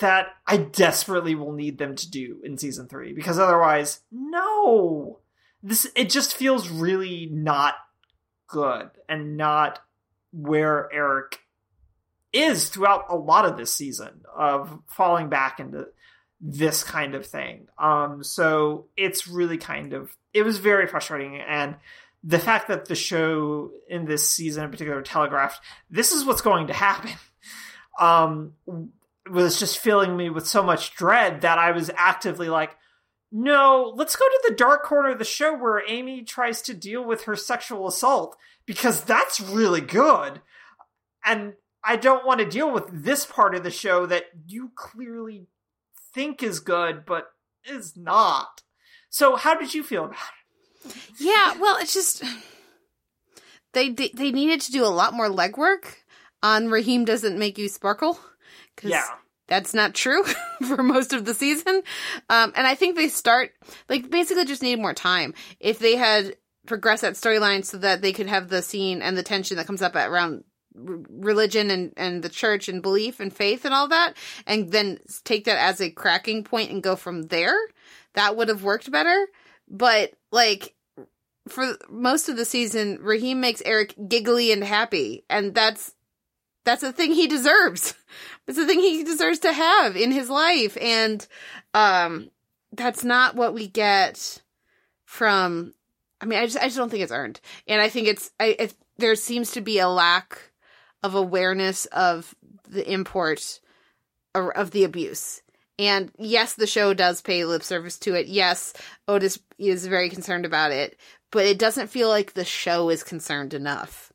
[0.00, 5.18] that I desperately will need them to do in season three because otherwise, no.
[5.62, 7.74] This it just feels really not
[8.46, 9.80] good and not
[10.32, 11.40] where Eric
[12.32, 15.86] is throughout a lot of this season of falling back into
[16.40, 17.66] this kind of thing.
[17.78, 21.76] Um so it's really kind of it was very frustrating and
[22.24, 26.66] the fact that the show in this season in particular telegraphed this is what's going
[26.66, 27.12] to happen
[28.00, 28.52] um
[29.30, 32.76] was just filling me with so much dread that I was actively like
[33.30, 37.04] no, let's go to the dark corner of the show where Aimee tries to deal
[37.04, 38.36] with her sexual assault
[38.66, 40.40] because that's really good.
[41.24, 45.46] And I don't want to deal with this part of the show that you clearly
[46.14, 47.28] think is good but
[47.64, 48.62] is not.
[49.10, 50.18] So how did you feel about
[50.84, 50.94] it?
[51.18, 52.22] Yeah, well, it's just
[53.72, 55.96] they they, they needed to do a lot more legwork
[56.42, 58.18] on Rahim doesn't make you sparkle
[58.74, 59.04] because Yeah.
[59.48, 60.22] That's not true
[60.66, 61.82] for most of the season.
[62.28, 63.52] Um, and I think they start
[63.88, 65.34] like basically just need more time.
[65.58, 69.22] If they had progressed that storyline so that they could have the scene and the
[69.22, 70.44] tension that comes up around
[70.74, 74.14] religion and, and the church and belief and faith and all that,
[74.46, 77.56] and then take that as a cracking point and go from there,
[78.14, 79.26] that would have worked better.
[79.68, 80.74] But like
[81.48, 85.94] for most of the season, Rahim makes Eric giggly and happy, and that's
[86.64, 87.94] that's a thing he deserves.
[88.48, 90.76] It's a thing he deserves to have in his life.
[90.80, 91.24] And
[91.74, 92.30] um
[92.72, 94.42] that's not what we get
[95.04, 95.74] from
[96.20, 97.40] I mean, I just I just don't think it's earned.
[97.68, 100.50] And I think it's I it, there seems to be a lack
[101.02, 102.34] of awareness of
[102.68, 103.60] the import
[104.34, 105.42] of, of the abuse.
[105.78, 108.26] And yes, the show does pay lip service to it.
[108.26, 108.72] Yes,
[109.06, 110.98] Otis is very concerned about it,
[111.30, 114.12] but it doesn't feel like the show is concerned enough.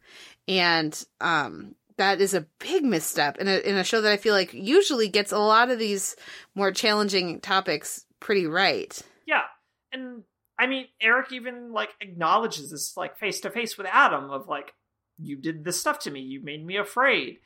[0.47, 4.33] And um that is a big misstep in a in a show that I feel
[4.33, 6.15] like usually gets a lot of these
[6.55, 8.99] more challenging topics pretty right.
[9.27, 9.43] Yeah.
[9.91, 10.23] And
[10.57, 14.73] I mean, Eric even like acknowledges this like face to face with Adam of like,
[15.17, 17.37] you did this stuff to me, you made me afraid.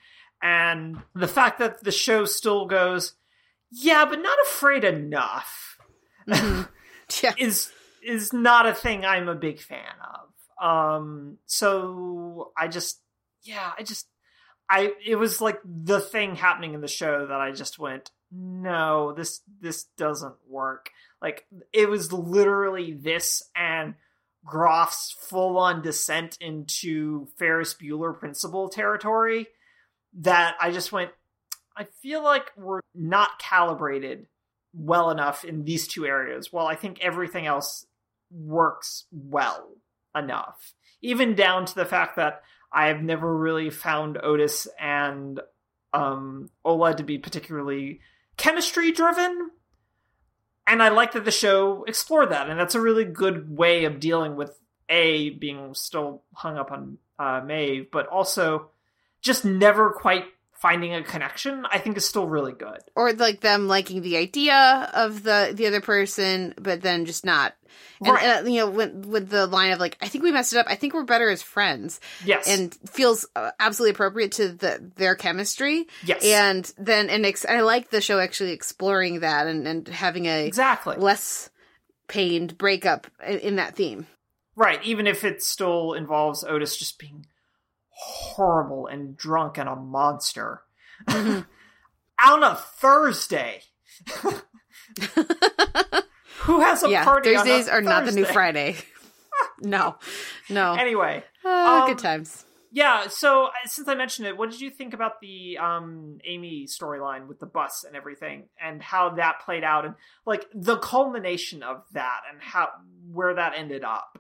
[0.42, 3.14] And the fact that the show still goes,
[3.72, 5.78] yeah, but not afraid enough
[6.28, 7.34] yeah.
[7.38, 7.72] is
[8.06, 9.82] is not a thing I'm a big fan
[10.14, 10.66] of.
[10.66, 13.02] Um so I just
[13.44, 14.08] yeah, I just
[14.70, 19.14] I it was like the thing happening in the show that I just went, no,
[19.14, 20.92] this this doesn't work.
[21.22, 23.96] Like it was literally this and
[24.46, 29.48] Groff's full on descent into Ferris Bueller principal territory
[30.20, 31.12] that I just went,
[31.76, 34.28] I feel like we're not calibrated
[34.74, 36.52] well enough in these two areas.
[36.52, 37.86] While I think everything else
[38.32, 39.68] works well
[40.16, 42.42] enough, even down to the fact that
[42.72, 45.40] I have never really found Otis and
[45.94, 48.02] um, Ola to be particularly
[48.36, 49.52] chemistry driven.
[50.66, 54.02] And I like that the show explored that, and that's a really good way of
[54.02, 58.70] dealing with a being still hung up on uh, Maeve, but also
[59.22, 60.26] just never quite
[60.62, 61.66] finding a connection.
[61.72, 62.80] I think is still really good.
[62.96, 67.54] Or like them liking the idea of the the other person, but then just not.
[68.00, 68.24] And, Right.
[68.24, 70.68] and, you know, with, with the line of like, I think we messed it up.
[70.70, 72.00] I think we're better as friends.
[72.24, 72.48] Yes.
[72.48, 75.88] and feels uh, absolutely appropriate to the their chemistry.
[76.06, 76.24] Yes.
[76.26, 80.46] and then and ex- I like the show actually exploring that and and having a
[80.46, 81.50] exactly less
[82.08, 84.08] pained breakup in, in that theme.
[84.56, 87.28] Right, even if it still involves Otis just being
[87.98, 90.62] horrible and drunk and a monster.
[91.08, 91.42] Mm-hmm.
[92.32, 93.62] On a Thursday.
[96.42, 98.76] Who has a yeah, party on a Thursdays are not the new Friday.
[99.62, 99.98] no,
[100.50, 100.74] no.
[100.74, 102.46] Anyway, Ah, um, good times.
[102.72, 106.68] Yeah, so uh, since I mentioned it, what did you think about the um Aimee
[106.68, 109.96] storyline with the bus and everything and how that played out and
[110.26, 112.70] like the culmination of that and how
[113.12, 114.20] where that ended up?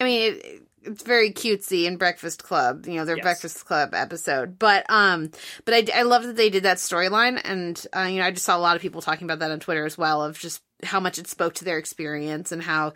[0.00, 3.24] I mean, it, it's very cutesy in Breakfast Club, you know, their Yes.
[3.24, 4.58] Breakfast Club episode.
[4.58, 5.30] But um,
[5.64, 8.44] but I, I love that they did that storyline, and uh, you know, I just
[8.44, 11.00] saw a lot of people talking about that on Twitter as well, of just how
[11.00, 12.92] much it spoke to their experience and how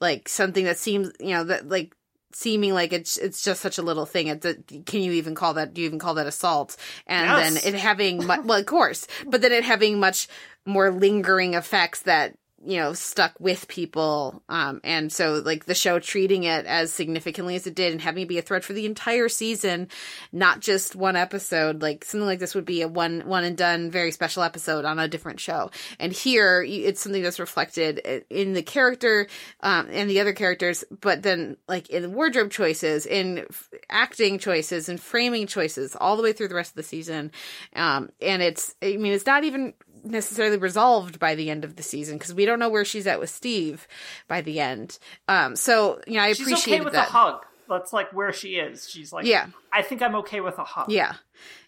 [0.00, 1.94] like something that seems, you know, that like
[2.32, 4.26] seeming like it's it's just such a little thing.
[4.26, 4.54] It's a,
[4.84, 5.72] can you even call that?
[5.72, 6.76] Do you even call that assault?
[7.06, 7.64] And Yes.
[7.64, 10.28] then it having mu- well, of course, but then it having much
[10.66, 15.98] more lingering effects that you know stuck with people um and so like the show
[15.98, 18.86] treating it as significantly as it did and having it be a thread for the
[18.86, 19.88] entire season
[20.32, 23.90] not just one episode like something like this would be a one one and done
[23.90, 25.70] very special episode on a different show.
[25.98, 29.26] And here it's something that's reflected in the character
[29.60, 33.46] um and the other characters but then like in wardrobe choices in
[33.88, 37.32] acting choices and framing choices all the way through the rest of the season.
[37.74, 39.74] Um and it's i mean it's not even
[40.04, 43.20] necessarily resolved by the end of the season because we don't know where she's at
[43.20, 43.86] with Steve
[44.28, 44.98] by the end.
[45.28, 47.08] Um, so you know, I appreciate okay with that.
[47.08, 47.44] a hug.
[47.68, 48.88] That's like where she is.
[48.90, 49.46] She's like, Yeah.
[49.72, 50.90] I think I'm okay with a hug.
[50.90, 51.14] Yeah,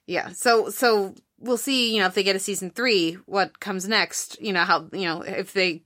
[0.07, 0.31] yeah.
[0.33, 1.95] So so we'll see.
[1.95, 4.41] You know, if they get a season three, what comes next?
[4.41, 5.83] You know how you know if they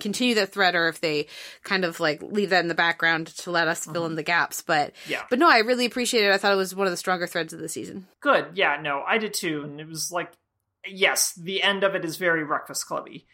[0.00, 1.26] continue that thread or if they
[1.62, 4.62] kind of like leave that in the background to let us fill in the gaps.
[4.62, 5.12] But Mm-hmm.
[5.12, 5.22] Yeah.
[5.30, 6.32] but no, I really appreciate it.
[6.32, 8.06] I thought it was one of the stronger threads of the season.
[8.20, 8.46] Good.
[8.54, 9.62] Yeah, no, I did too.
[9.64, 10.32] And it was like,
[10.86, 13.26] yes, the end of it is very Breakfast Clubby.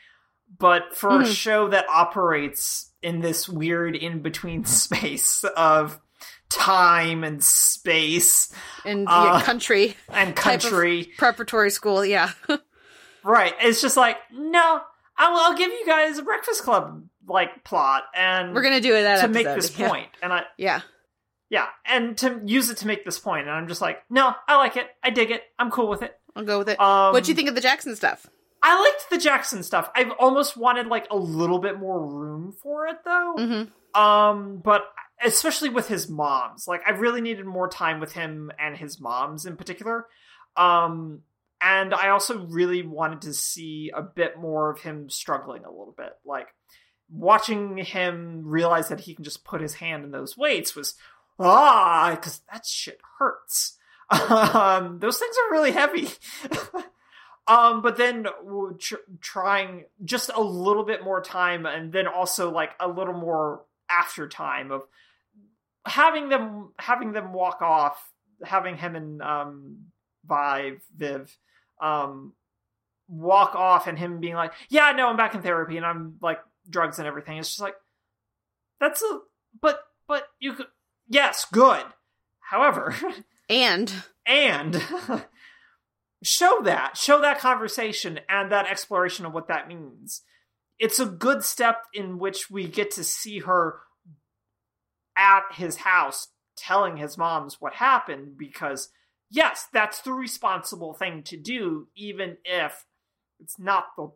[0.58, 1.34] But for a Mhm.
[1.34, 6.00] show that operates in this weird in between space of
[6.50, 8.52] time and space
[8.84, 12.30] And Uh, yeah, country and country, preparatory school, yeah.
[13.24, 13.54] right?
[13.60, 14.80] It's just like, no,
[15.16, 19.02] I'll, I'll give you guys a Breakfast Club like plot, and We're gonna do it
[19.02, 19.88] that to make this yeah.
[19.88, 20.08] point.
[20.22, 20.82] And I, yeah.
[21.48, 24.56] yeah, and to use it to make this point, and I'm just like, no, I
[24.56, 26.14] like it, I dig it, I'm cool with it.
[26.36, 26.80] I'll go with it.
[26.80, 28.28] Um, What'd you think of the Jackson stuff?
[28.62, 29.90] I liked the Jackson stuff.
[29.94, 33.34] I've almost wanted like a little bit more room for it though.
[33.38, 34.00] Mm-hmm.
[34.00, 34.86] Um, but
[35.22, 39.44] especially with his moms, like I really needed more time with him and his moms
[39.44, 40.06] in particular.
[40.56, 41.20] Um,
[41.60, 45.94] and I also really wanted to see a bit more of him struggling a little
[45.96, 46.12] bit.
[46.24, 46.48] Like
[47.10, 50.94] watching him realize that he can just put his hand in those weights was
[51.38, 53.78] ah, because that shit hurts.
[54.10, 56.08] Um, those things are really heavy.
[57.46, 58.26] um, but then
[58.78, 63.62] tr- trying just a little bit more time, and then also like a little more
[63.88, 64.82] after time of
[65.86, 68.12] having them having them walk off,
[68.42, 69.78] having him and um,
[70.26, 71.36] Vive Viv
[71.80, 72.32] um,
[73.08, 76.40] walk off, and him being like, "Yeah, no, I'm back in therapy, and I'm like
[76.68, 77.76] drugs and everything." It's just like
[78.80, 79.18] that's a
[79.60, 80.66] but but you could
[81.08, 81.84] yes, good.
[82.40, 82.94] However,
[83.48, 83.92] and
[84.26, 84.82] and
[86.22, 90.22] show that show that conversation and that exploration of what that means.
[90.78, 93.80] It's a good step in which we get to see her
[95.16, 98.88] at his house telling his moms what happened because
[99.30, 102.84] yes that's the responsible thing to do even if
[103.40, 104.10] it's not the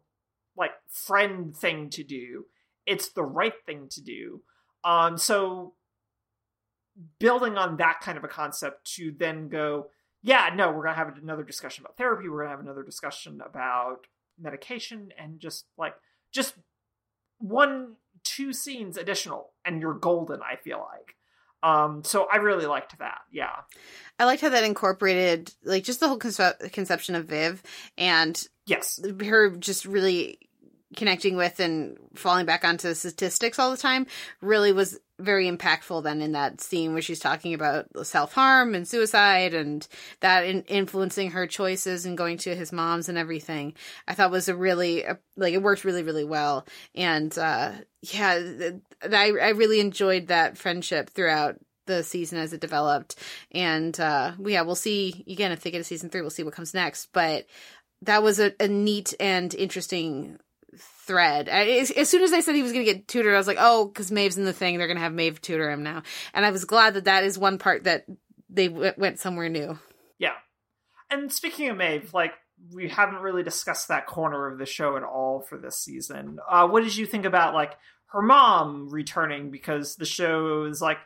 [0.57, 2.47] like friend thing to do.
[2.87, 4.43] It's the right thing to do.
[4.85, 5.75] Um so
[7.19, 9.89] building on that kind of a concept to then go
[10.23, 12.29] yeah, no, we're gonna have another discussion about therapy.
[12.29, 14.07] We're gonna have another discussion about
[14.39, 15.95] medication, and just like
[16.33, 16.55] just
[17.39, 17.95] one,
[18.25, 20.41] two scenes additional, and you're golden.
[20.43, 21.15] I feel like.
[21.61, 23.21] Um, so I really liked that.
[23.33, 23.55] Yeah,
[24.19, 27.63] I liked how that incorporated like just the whole conce- conception of Viv
[27.97, 30.39] and yes, her just really
[30.97, 34.07] connecting with and falling back onto statistics all the time
[34.41, 39.53] really was very impactful then in that scene where she's talking about self-harm and suicide
[39.53, 39.87] and
[40.21, 43.75] that in- influencing her choices and going to his mom's and everything.
[44.07, 45.05] I thought was a really
[45.37, 46.67] like it worked really really well.
[46.95, 48.41] And uh yeah
[49.03, 51.57] i i really enjoyed that friendship throughout
[51.87, 53.17] the season as it developed.
[53.51, 56.55] And uh yeah we'll see again if they get a season three we'll see what
[56.55, 57.09] comes next.
[57.13, 57.47] But
[58.03, 60.39] that was a, a neat and interesting
[60.77, 61.49] thread.
[61.49, 63.59] As, as, soon as I said he was going to get tutored, I was like,
[63.61, 66.03] oh, because Maeve's in the thing, they're going to have Maeve tutor him now.
[66.35, 68.07] And I was glad that that is one part that
[68.51, 69.79] they w- went somewhere new.
[70.19, 70.35] Yeah.
[71.11, 72.33] And speaking of Maeve, like,
[72.73, 76.39] we haven't really discussed that corner of the show at all for this season.
[76.49, 77.77] Uh, what did you think about, like,
[78.07, 79.51] her mom returning?
[79.51, 80.99] Because the show is like,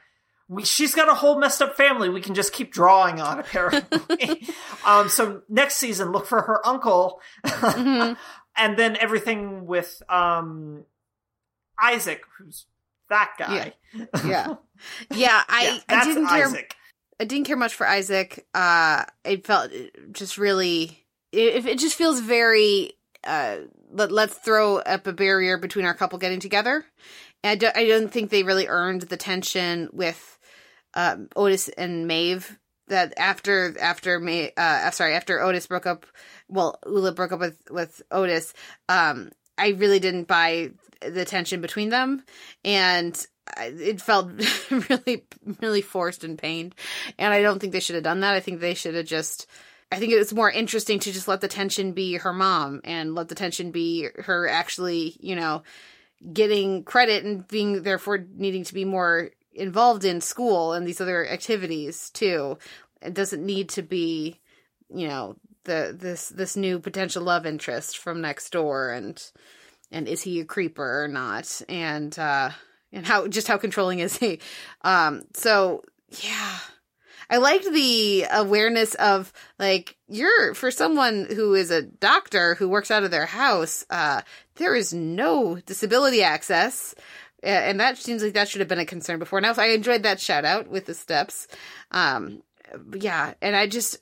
[0.48, 4.46] we, she's got a whole messed up family we can just keep drawing on apparently
[4.84, 8.14] um so next season look for her uncle mm-hmm
[8.56, 10.84] and then everything with um
[11.80, 12.66] Isaac, who's
[13.08, 13.74] that guy.
[13.94, 14.54] Yeah, yeah,
[15.14, 16.46] yeah I, yeah, I didn't care.
[16.46, 16.74] Isaac.
[17.20, 18.46] I didn't care much for Isaac.
[18.54, 19.70] Uh, it felt
[20.12, 21.04] just really.
[21.32, 22.92] It, it just feels very.
[23.24, 23.58] Uh,
[23.92, 26.84] let, let's throw up a barrier between our couple getting together.
[27.44, 30.38] And I, don't, I don't think they really earned the tension with
[30.94, 32.58] um, Otis and Maeve
[32.88, 36.06] that after after May uh sorry after Otis broke up
[36.48, 38.54] well Ola broke up with with Otis
[38.88, 42.24] um I really didn't buy the tension between them.
[42.64, 43.26] And
[43.58, 44.30] it felt
[44.70, 45.24] really
[45.60, 46.74] really forced and pained.
[47.18, 48.34] And I don't think they should have done that.
[48.34, 49.46] I think they should have just
[49.90, 53.14] I think it was more interesting to just let the tension be her mom and
[53.14, 55.62] let the tension be her actually you know
[56.32, 61.26] getting credit and being therefore needing to be more involved in school and these other
[61.26, 62.58] activities too.
[63.00, 64.40] It doesn't need to be,
[64.88, 69.22] you know, the this this new potential love interest from next door and
[69.90, 71.62] and is he a creeper or not?
[71.68, 72.50] And uh
[72.92, 74.40] and how just how controlling is he?
[74.82, 75.82] Um so
[76.22, 76.58] yeah.
[77.30, 82.90] I liked the awareness of like you're for someone who is a doctor who works
[82.90, 84.22] out of their house uh
[84.56, 86.94] there is no disability access
[87.42, 89.40] and that seems like that should have been a concern before.
[89.40, 91.48] Now, if I enjoyed that shout out with the steps.
[91.90, 92.42] Um,
[92.94, 93.98] yeah, and I just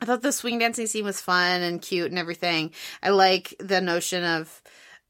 [0.00, 2.72] I thought the swing dancing scene was fun and cute and everything.
[3.02, 4.62] I like the notion of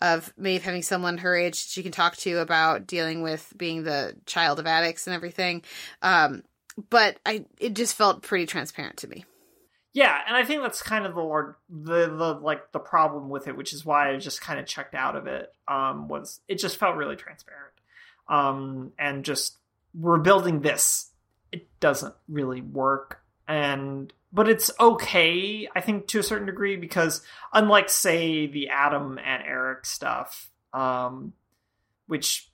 [0.02, 4.14] of Maeve having someone her age she can talk to about dealing with being the
[4.26, 5.62] child of addicts and everything.
[6.02, 6.42] Um,
[6.90, 9.24] but I it just felt pretty transparent to me.
[9.96, 13.56] Yeah, and I think that's kind of the the the like the problem with it,
[13.56, 15.50] which is why I just kind of checked out of it.
[15.66, 17.72] Um, was it just felt really transparent,
[18.28, 19.56] um, and just
[19.98, 21.12] we're building this.
[21.50, 27.22] It doesn't really work, and but it's okay, I think, to a certain degree because
[27.54, 31.32] unlike say the Adam and Eric stuff, um,
[32.06, 32.50] which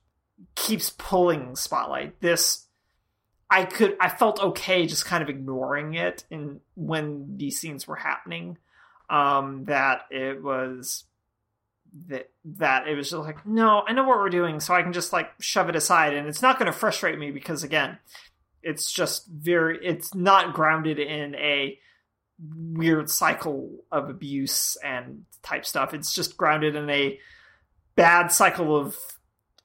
[0.55, 2.69] keeps pulling spotlight, this
[3.53, 7.97] I could I felt okay just kind of ignoring it in when these scenes were
[7.97, 8.57] happening.
[9.11, 11.05] Um, that it was
[12.09, 14.95] that that it was just like no, I know what we're doing, so I can
[14.95, 17.99] just like shove it aside, and it's not going to frustrate me because again,
[18.63, 21.79] it's just very it's not grounded in a
[22.73, 25.93] weird cycle of abuse and type stuff.
[25.93, 27.19] It's just grounded in a
[27.97, 28.97] bad cycle of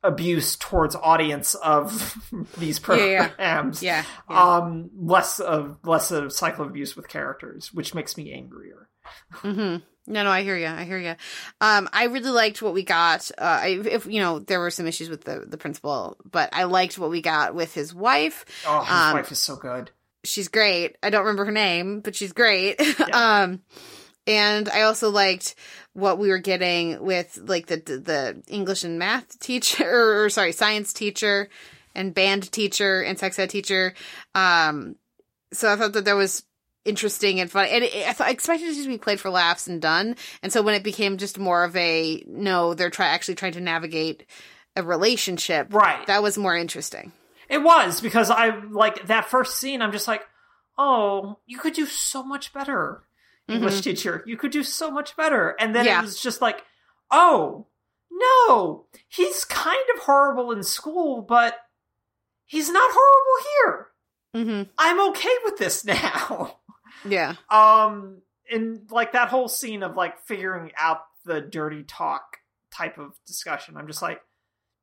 [0.04, 2.16] abuse towards audience of
[2.58, 3.28] these Yeah, yeah.
[3.28, 3.84] programs.
[3.84, 4.56] Yeah, yeah.
[4.58, 8.90] Um, less of less of cycle of abuse with characters, which makes me angrier.
[9.36, 9.84] Mm-hmm.
[10.10, 10.68] No, no, I hear you.
[10.68, 11.16] I hear you.
[11.60, 13.30] Um, I really liked what we got.
[13.38, 16.64] Uh, I, if you know, there were some issues with the the principal, but I
[16.64, 18.46] liked what we got with his wife.
[18.66, 19.92] Oh, his Um, wife is so good.
[20.24, 20.98] She's great.
[21.04, 22.80] I don't remember her name, but she's great.
[23.14, 23.62] um,
[24.28, 25.56] and I also liked
[25.94, 30.52] what we were getting with like the the English and math teacher, or, or sorry,
[30.52, 31.50] science teacher,
[31.96, 33.94] and band teacher and sex ed teacher.
[34.36, 34.98] Um,
[35.54, 36.44] so I thought that that was
[36.86, 39.68] interesting and fun, and it, I, thought, I expected it to be played for laughs
[39.68, 40.16] and done.
[40.44, 43.62] And so when it became just more of a no, they're try actually trying to
[43.62, 44.26] navigate
[44.76, 46.06] a relationship, right?
[46.06, 47.12] That was more interesting.
[47.50, 49.82] It was because I like that first scene.
[49.82, 50.22] I'm just like,
[50.78, 53.02] oh, you could do so much better,
[53.48, 53.84] English Mhm.
[53.84, 54.24] teacher.
[54.26, 55.56] You could do so much better.
[55.60, 56.00] And then Yeah.
[56.00, 56.66] it was just like,
[57.12, 57.68] oh,
[58.12, 61.58] no, he's kind of horrible in school, but
[62.46, 63.88] he's not horrible here.
[64.36, 64.72] Mm-hmm.
[64.78, 66.60] I'm okay with this now.
[67.06, 67.36] Yeah.
[67.50, 68.22] Um,
[68.52, 72.38] and like that whole scene of like figuring out the dirty talk
[72.72, 74.22] type of discussion, I'm just like,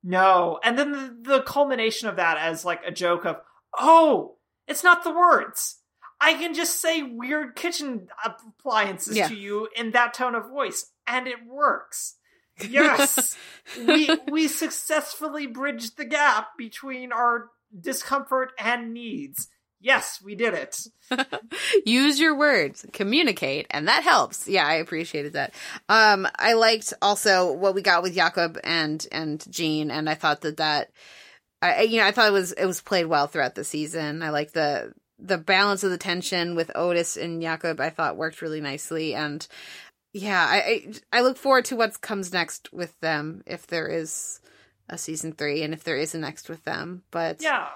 [0.03, 0.59] no.
[0.63, 3.37] And then the, the culmination of that as like a joke of,
[3.77, 4.37] oh,
[4.67, 5.79] it's not the words.
[6.21, 9.27] I can just say weird kitchen appliances Yeah.
[9.27, 12.15] to you in that tone of voice, and it works.
[12.69, 13.37] Yes,
[13.85, 19.49] we we successfully bridged the gap between our discomfort and needs.
[19.81, 20.79] Yes, we did it.
[21.85, 25.53] use your words communicate and that helps yeah i appreciated that
[25.87, 30.41] um i liked also what we got with jakob and and jean and i thought
[30.41, 30.89] that that
[31.61, 34.23] i I- you know i thought it was it was played well throughout the season
[34.23, 38.41] i like the the balance of the tension with otis and jakob i thought worked
[38.41, 39.47] really nicely and
[40.13, 44.39] yeah i i, I look forward to what comes next with them if there is
[44.89, 47.67] a season three and if there is a next with them but Yeah,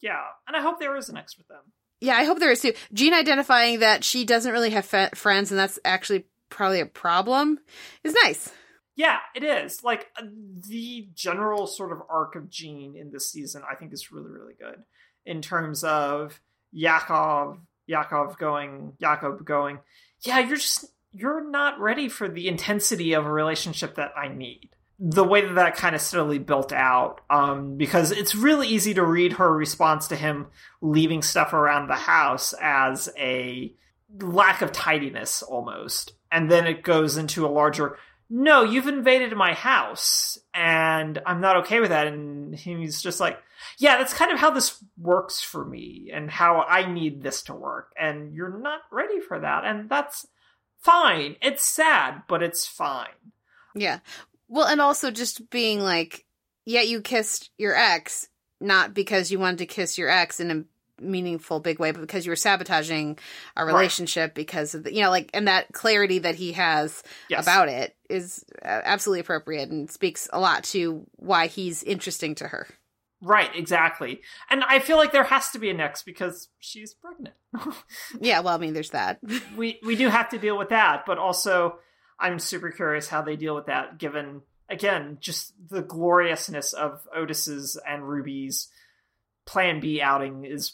[0.00, 1.62] yeah, and I hope there is an next with them.
[2.00, 2.72] yeah, I hope there is too.
[2.92, 7.58] Jean identifying that she doesn't really have friends, and that's actually probably a problem,
[8.04, 8.50] is nice.
[8.96, 9.82] Yeah, it is.
[9.84, 10.24] Like uh,
[10.68, 14.54] the general sort of arc of Jean in this season, I think is really, really
[14.54, 14.82] good
[15.24, 16.40] in terms of
[16.74, 17.58] Jakob,
[17.88, 19.78] Jakob going, Jakob going.
[20.20, 24.70] Yeah, you're just you're not ready for the intensity of a relationship that I need.
[24.98, 29.04] The way that that kind of steadily built out, um, because it's really easy to
[29.04, 30.46] read her response to him
[30.80, 33.74] leaving stuff around the house as a
[34.20, 36.12] lack of tidiness almost.
[36.30, 37.98] And then it goes into a larger,
[38.34, 42.06] no, you've invaded my house and I'm not okay with that.
[42.06, 43.38] And he's just like,
[43.76, 47.54] yeah, that's kind of how this works for me and how I need this to
[47.54, 47.92] work.
[48.00, 49.66] And you're not ready for that.
[49.66, 50.26] And that's
[50.80, 51.36] fine.
[51.42, 53.08] It's sad, but it's fine.
[53.74, 53.98] Yeah.
[54.48, 56.24] Well, and also just being like,
[56.64, 58.30] yeah, you kissed your ex,
[58.62, 60.64] not because you wanted to kiss your ex in a
[61.02, 63.18] meaningful big way, but because you were sabotaging
[63.56, 63.72] a Right.
[63.72, 67.44] relationship because of the, you know, like, and that clarity that he has Yes.
[67.44, 72.48] about it is uh, absolutely appropriate and speaks a lot to why he's interesting to
[72.48, 72.66] her.
[73.24, 74.20] Right, exactly.
[74.50, 77.34] And I feel like there has to be a next because she's pregnant.
[78.20, 79.18] Yeah, well, I mean, there's that.
[79.56, 81.78] we we do have to deal with that, but also
[82.18, 87.78] I'm super curious how they deal with that given again just the gloriousness of Otis's
[87.86, 88.68] and Ruby's
[89.52, 90.72] plan B outing is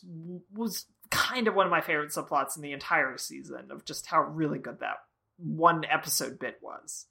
[0.54, 4.20] was kind of one of my favorite subplots in the entire season of just how
[4.22, 4.98] really good that
[5.38, 7.06] one episode bit was.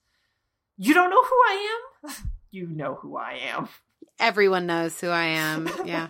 [0.77, 2.11] You don't know who I am?
[2.51, 3.67] you know who I am.
[4.19, 5.69] Everyone knows who I am.
[5.85, 6.07] Yeah.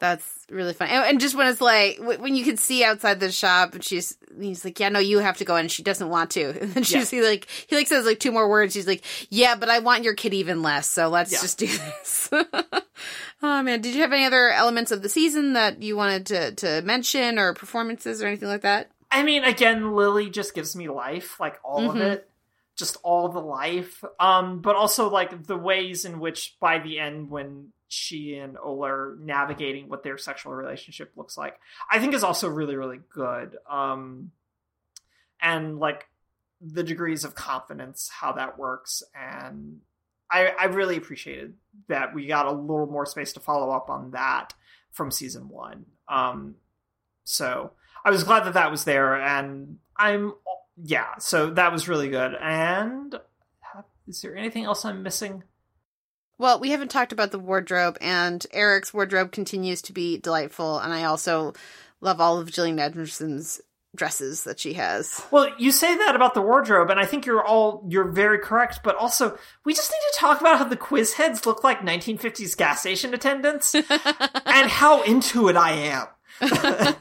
[0.00, 0.86] That's really fun.
[0.88, 4.64] And, just when it's like, when you can see outside the shop and she's, he's
[4.64, 5.56] like, yeah, no, you have to go.
[5.56, 6.50] And she doesn't want to.
[6.62, 8.72] And then she's he like, he like says like two more words.
[8.74, 10.86] She's like, yeah, but I want your kid even less.
[10.86, 11.40] So let's Yeah.
[11.40, 12.30] just do this.
[13.42, 13.80] Oh man.
[13.80, 17.38] Did you have any other elements of the season that you wanted to, to mention
[17.38, 18.90] or performances or anything like that?
[19.10, 22.02] I mean, again, Lily just gives me life, like all of Mhm.
[22.02, 22.30] it,
[22.76, 24.04] just all the life.
[24.20, 28.88] Um, but also like the ways in which by the end, when she and Ola
[28.92, 31.58] are navigating what their sexual relationship looks like,
[31.90, 33.56] I think is also really, really good.
[33.68, 34.32] Um,
[35.40, 36.06] and like
[36.60, 39.80] the degrees of confidence, how that works, and
[40.30, 41.54] I, I really appreciated
[41.88, 44.54] that we got a little more space to follow up on that
[44.92, 45.86] from season one.
[46.08, 46.56] Um,
[47.24, 47.72] so
[48.04, 50.34] I was glad that that was there, and I'm
[50.82, 51.18] yeah.
[51.18, 52.34] So that was really good.
[52.40, 55.42] And uh, is there anything else I'm missing?
[56.38, 60.92] Well, we haven't talked about the wardrobe, and Eric's wardrobe continues to be delightful, and
[60.92, 61.52] I also
[62.00, 63.60] love all of Gillian Anderson's
[63.96, 65.22] dresses that she has.
[65.30, 68.80] Well, you say that about the wardrobe, and I think you're all you're very correct.
[68.84, 72.56] But also, we just need to talk about how the quiz heads look like 1950s
[72.56, 73.74] gas station attendants,
[74.44, 76.06] and how into it I am.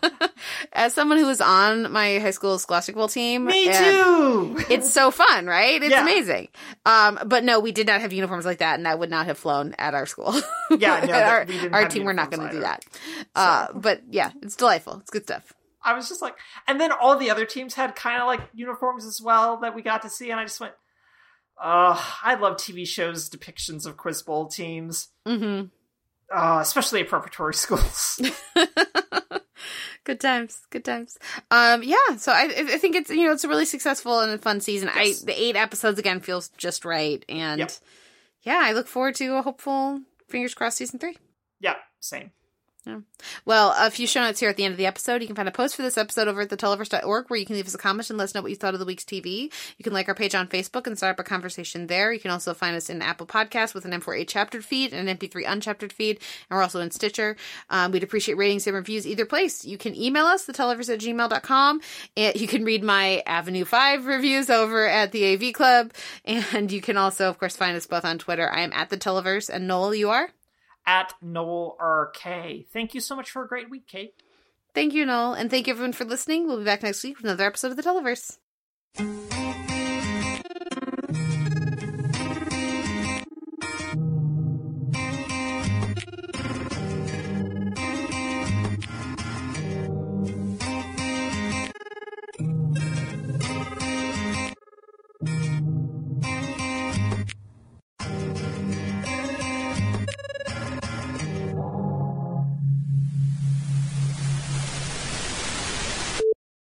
[0.74, 4.58] As someone who was on my high school scholastic bowl team, Me too.
[4.70, 5.82] It's so fun, right?
[5.82, 6.02] It's Yeah.
[6.02, 6.48] amazing.
[6.86, 9.38] Um, but no, we did not have uniforms like that, and that would not have
[9.38, 10.34] flown at our school.
[10.72, 12.84] Yeah, no, our, we didn't our team were not going to do that.
[13.36, 14.98] Uh, but yeah, it's delightful.
[15.02, 15.54] It's good stuff.
[15.88, 16.36] I was just like,
[16.68, 19.82] and then all the other teams had kind of like uniforms as well that we
[19.82, 20.74] got to see, and I just went,
[21.60, 25.68] uh, I love TV shows depictions of quiz bowl teams, Mm-hmm.
[26.38, 28.22] uh, especially at preparatory schools.
[30.04, 31.18] Good times, good times.
[31.52, 32.16] Um, yeah.
[32.18, 34.90] So I, I think it's you know it's a really successful and a fun season.
[34.96, 35.22] Yes.
[35.24, 37.72] I the eight episodes again feels just right, and Yep.
[38.44, 40.00] yeah, I look forward to a hopeful
[40.30, 41.18] fingers crossed season three.
[41.60, 42.32] yeah, same.
[43.46, 45.22] Well, a few show notes here at the end of the episode.
[45.22, 47.68] You can find a post for this episode over at theteleverse.org where you can leave
[47.68, 49.52] us a comment and let us know what you thought of the week's TV.
[49.78, 52.14] You can like our page on Facebook and start up a conversation there.
[52.14, 55.18] You can also find us in Apple Podcasts with an M4A chaptered feed and an
[55.18, 56.18] MP3 unchaptered feed.
[56.50, 57.36] And we're also in Stitcher.
[57.70, 59.66] Um, we'd appreciate ratings and reviews either place.
[59.66, 61.82] You can email us, theteleverse at gmail.com.
[62.16, 65.92] And you can read my Avenue 5 reviews over at the AV Club.
[66.26, 68.50] And you can also, of course, find us both on Twitter.
[68.52, 69.50] I am at the Televerse.
[69.50, 70.30] And Noel, you are?
[70.88, 72.66] at Noel RK.
[72.72, 74.16] Thank you so much for a great week, Kate.
[74.74, 76.48] Thank you, Noel, and thank you everyone for listening.
[76.48, 78.38] We'll be back next week with another episode of the Televerse.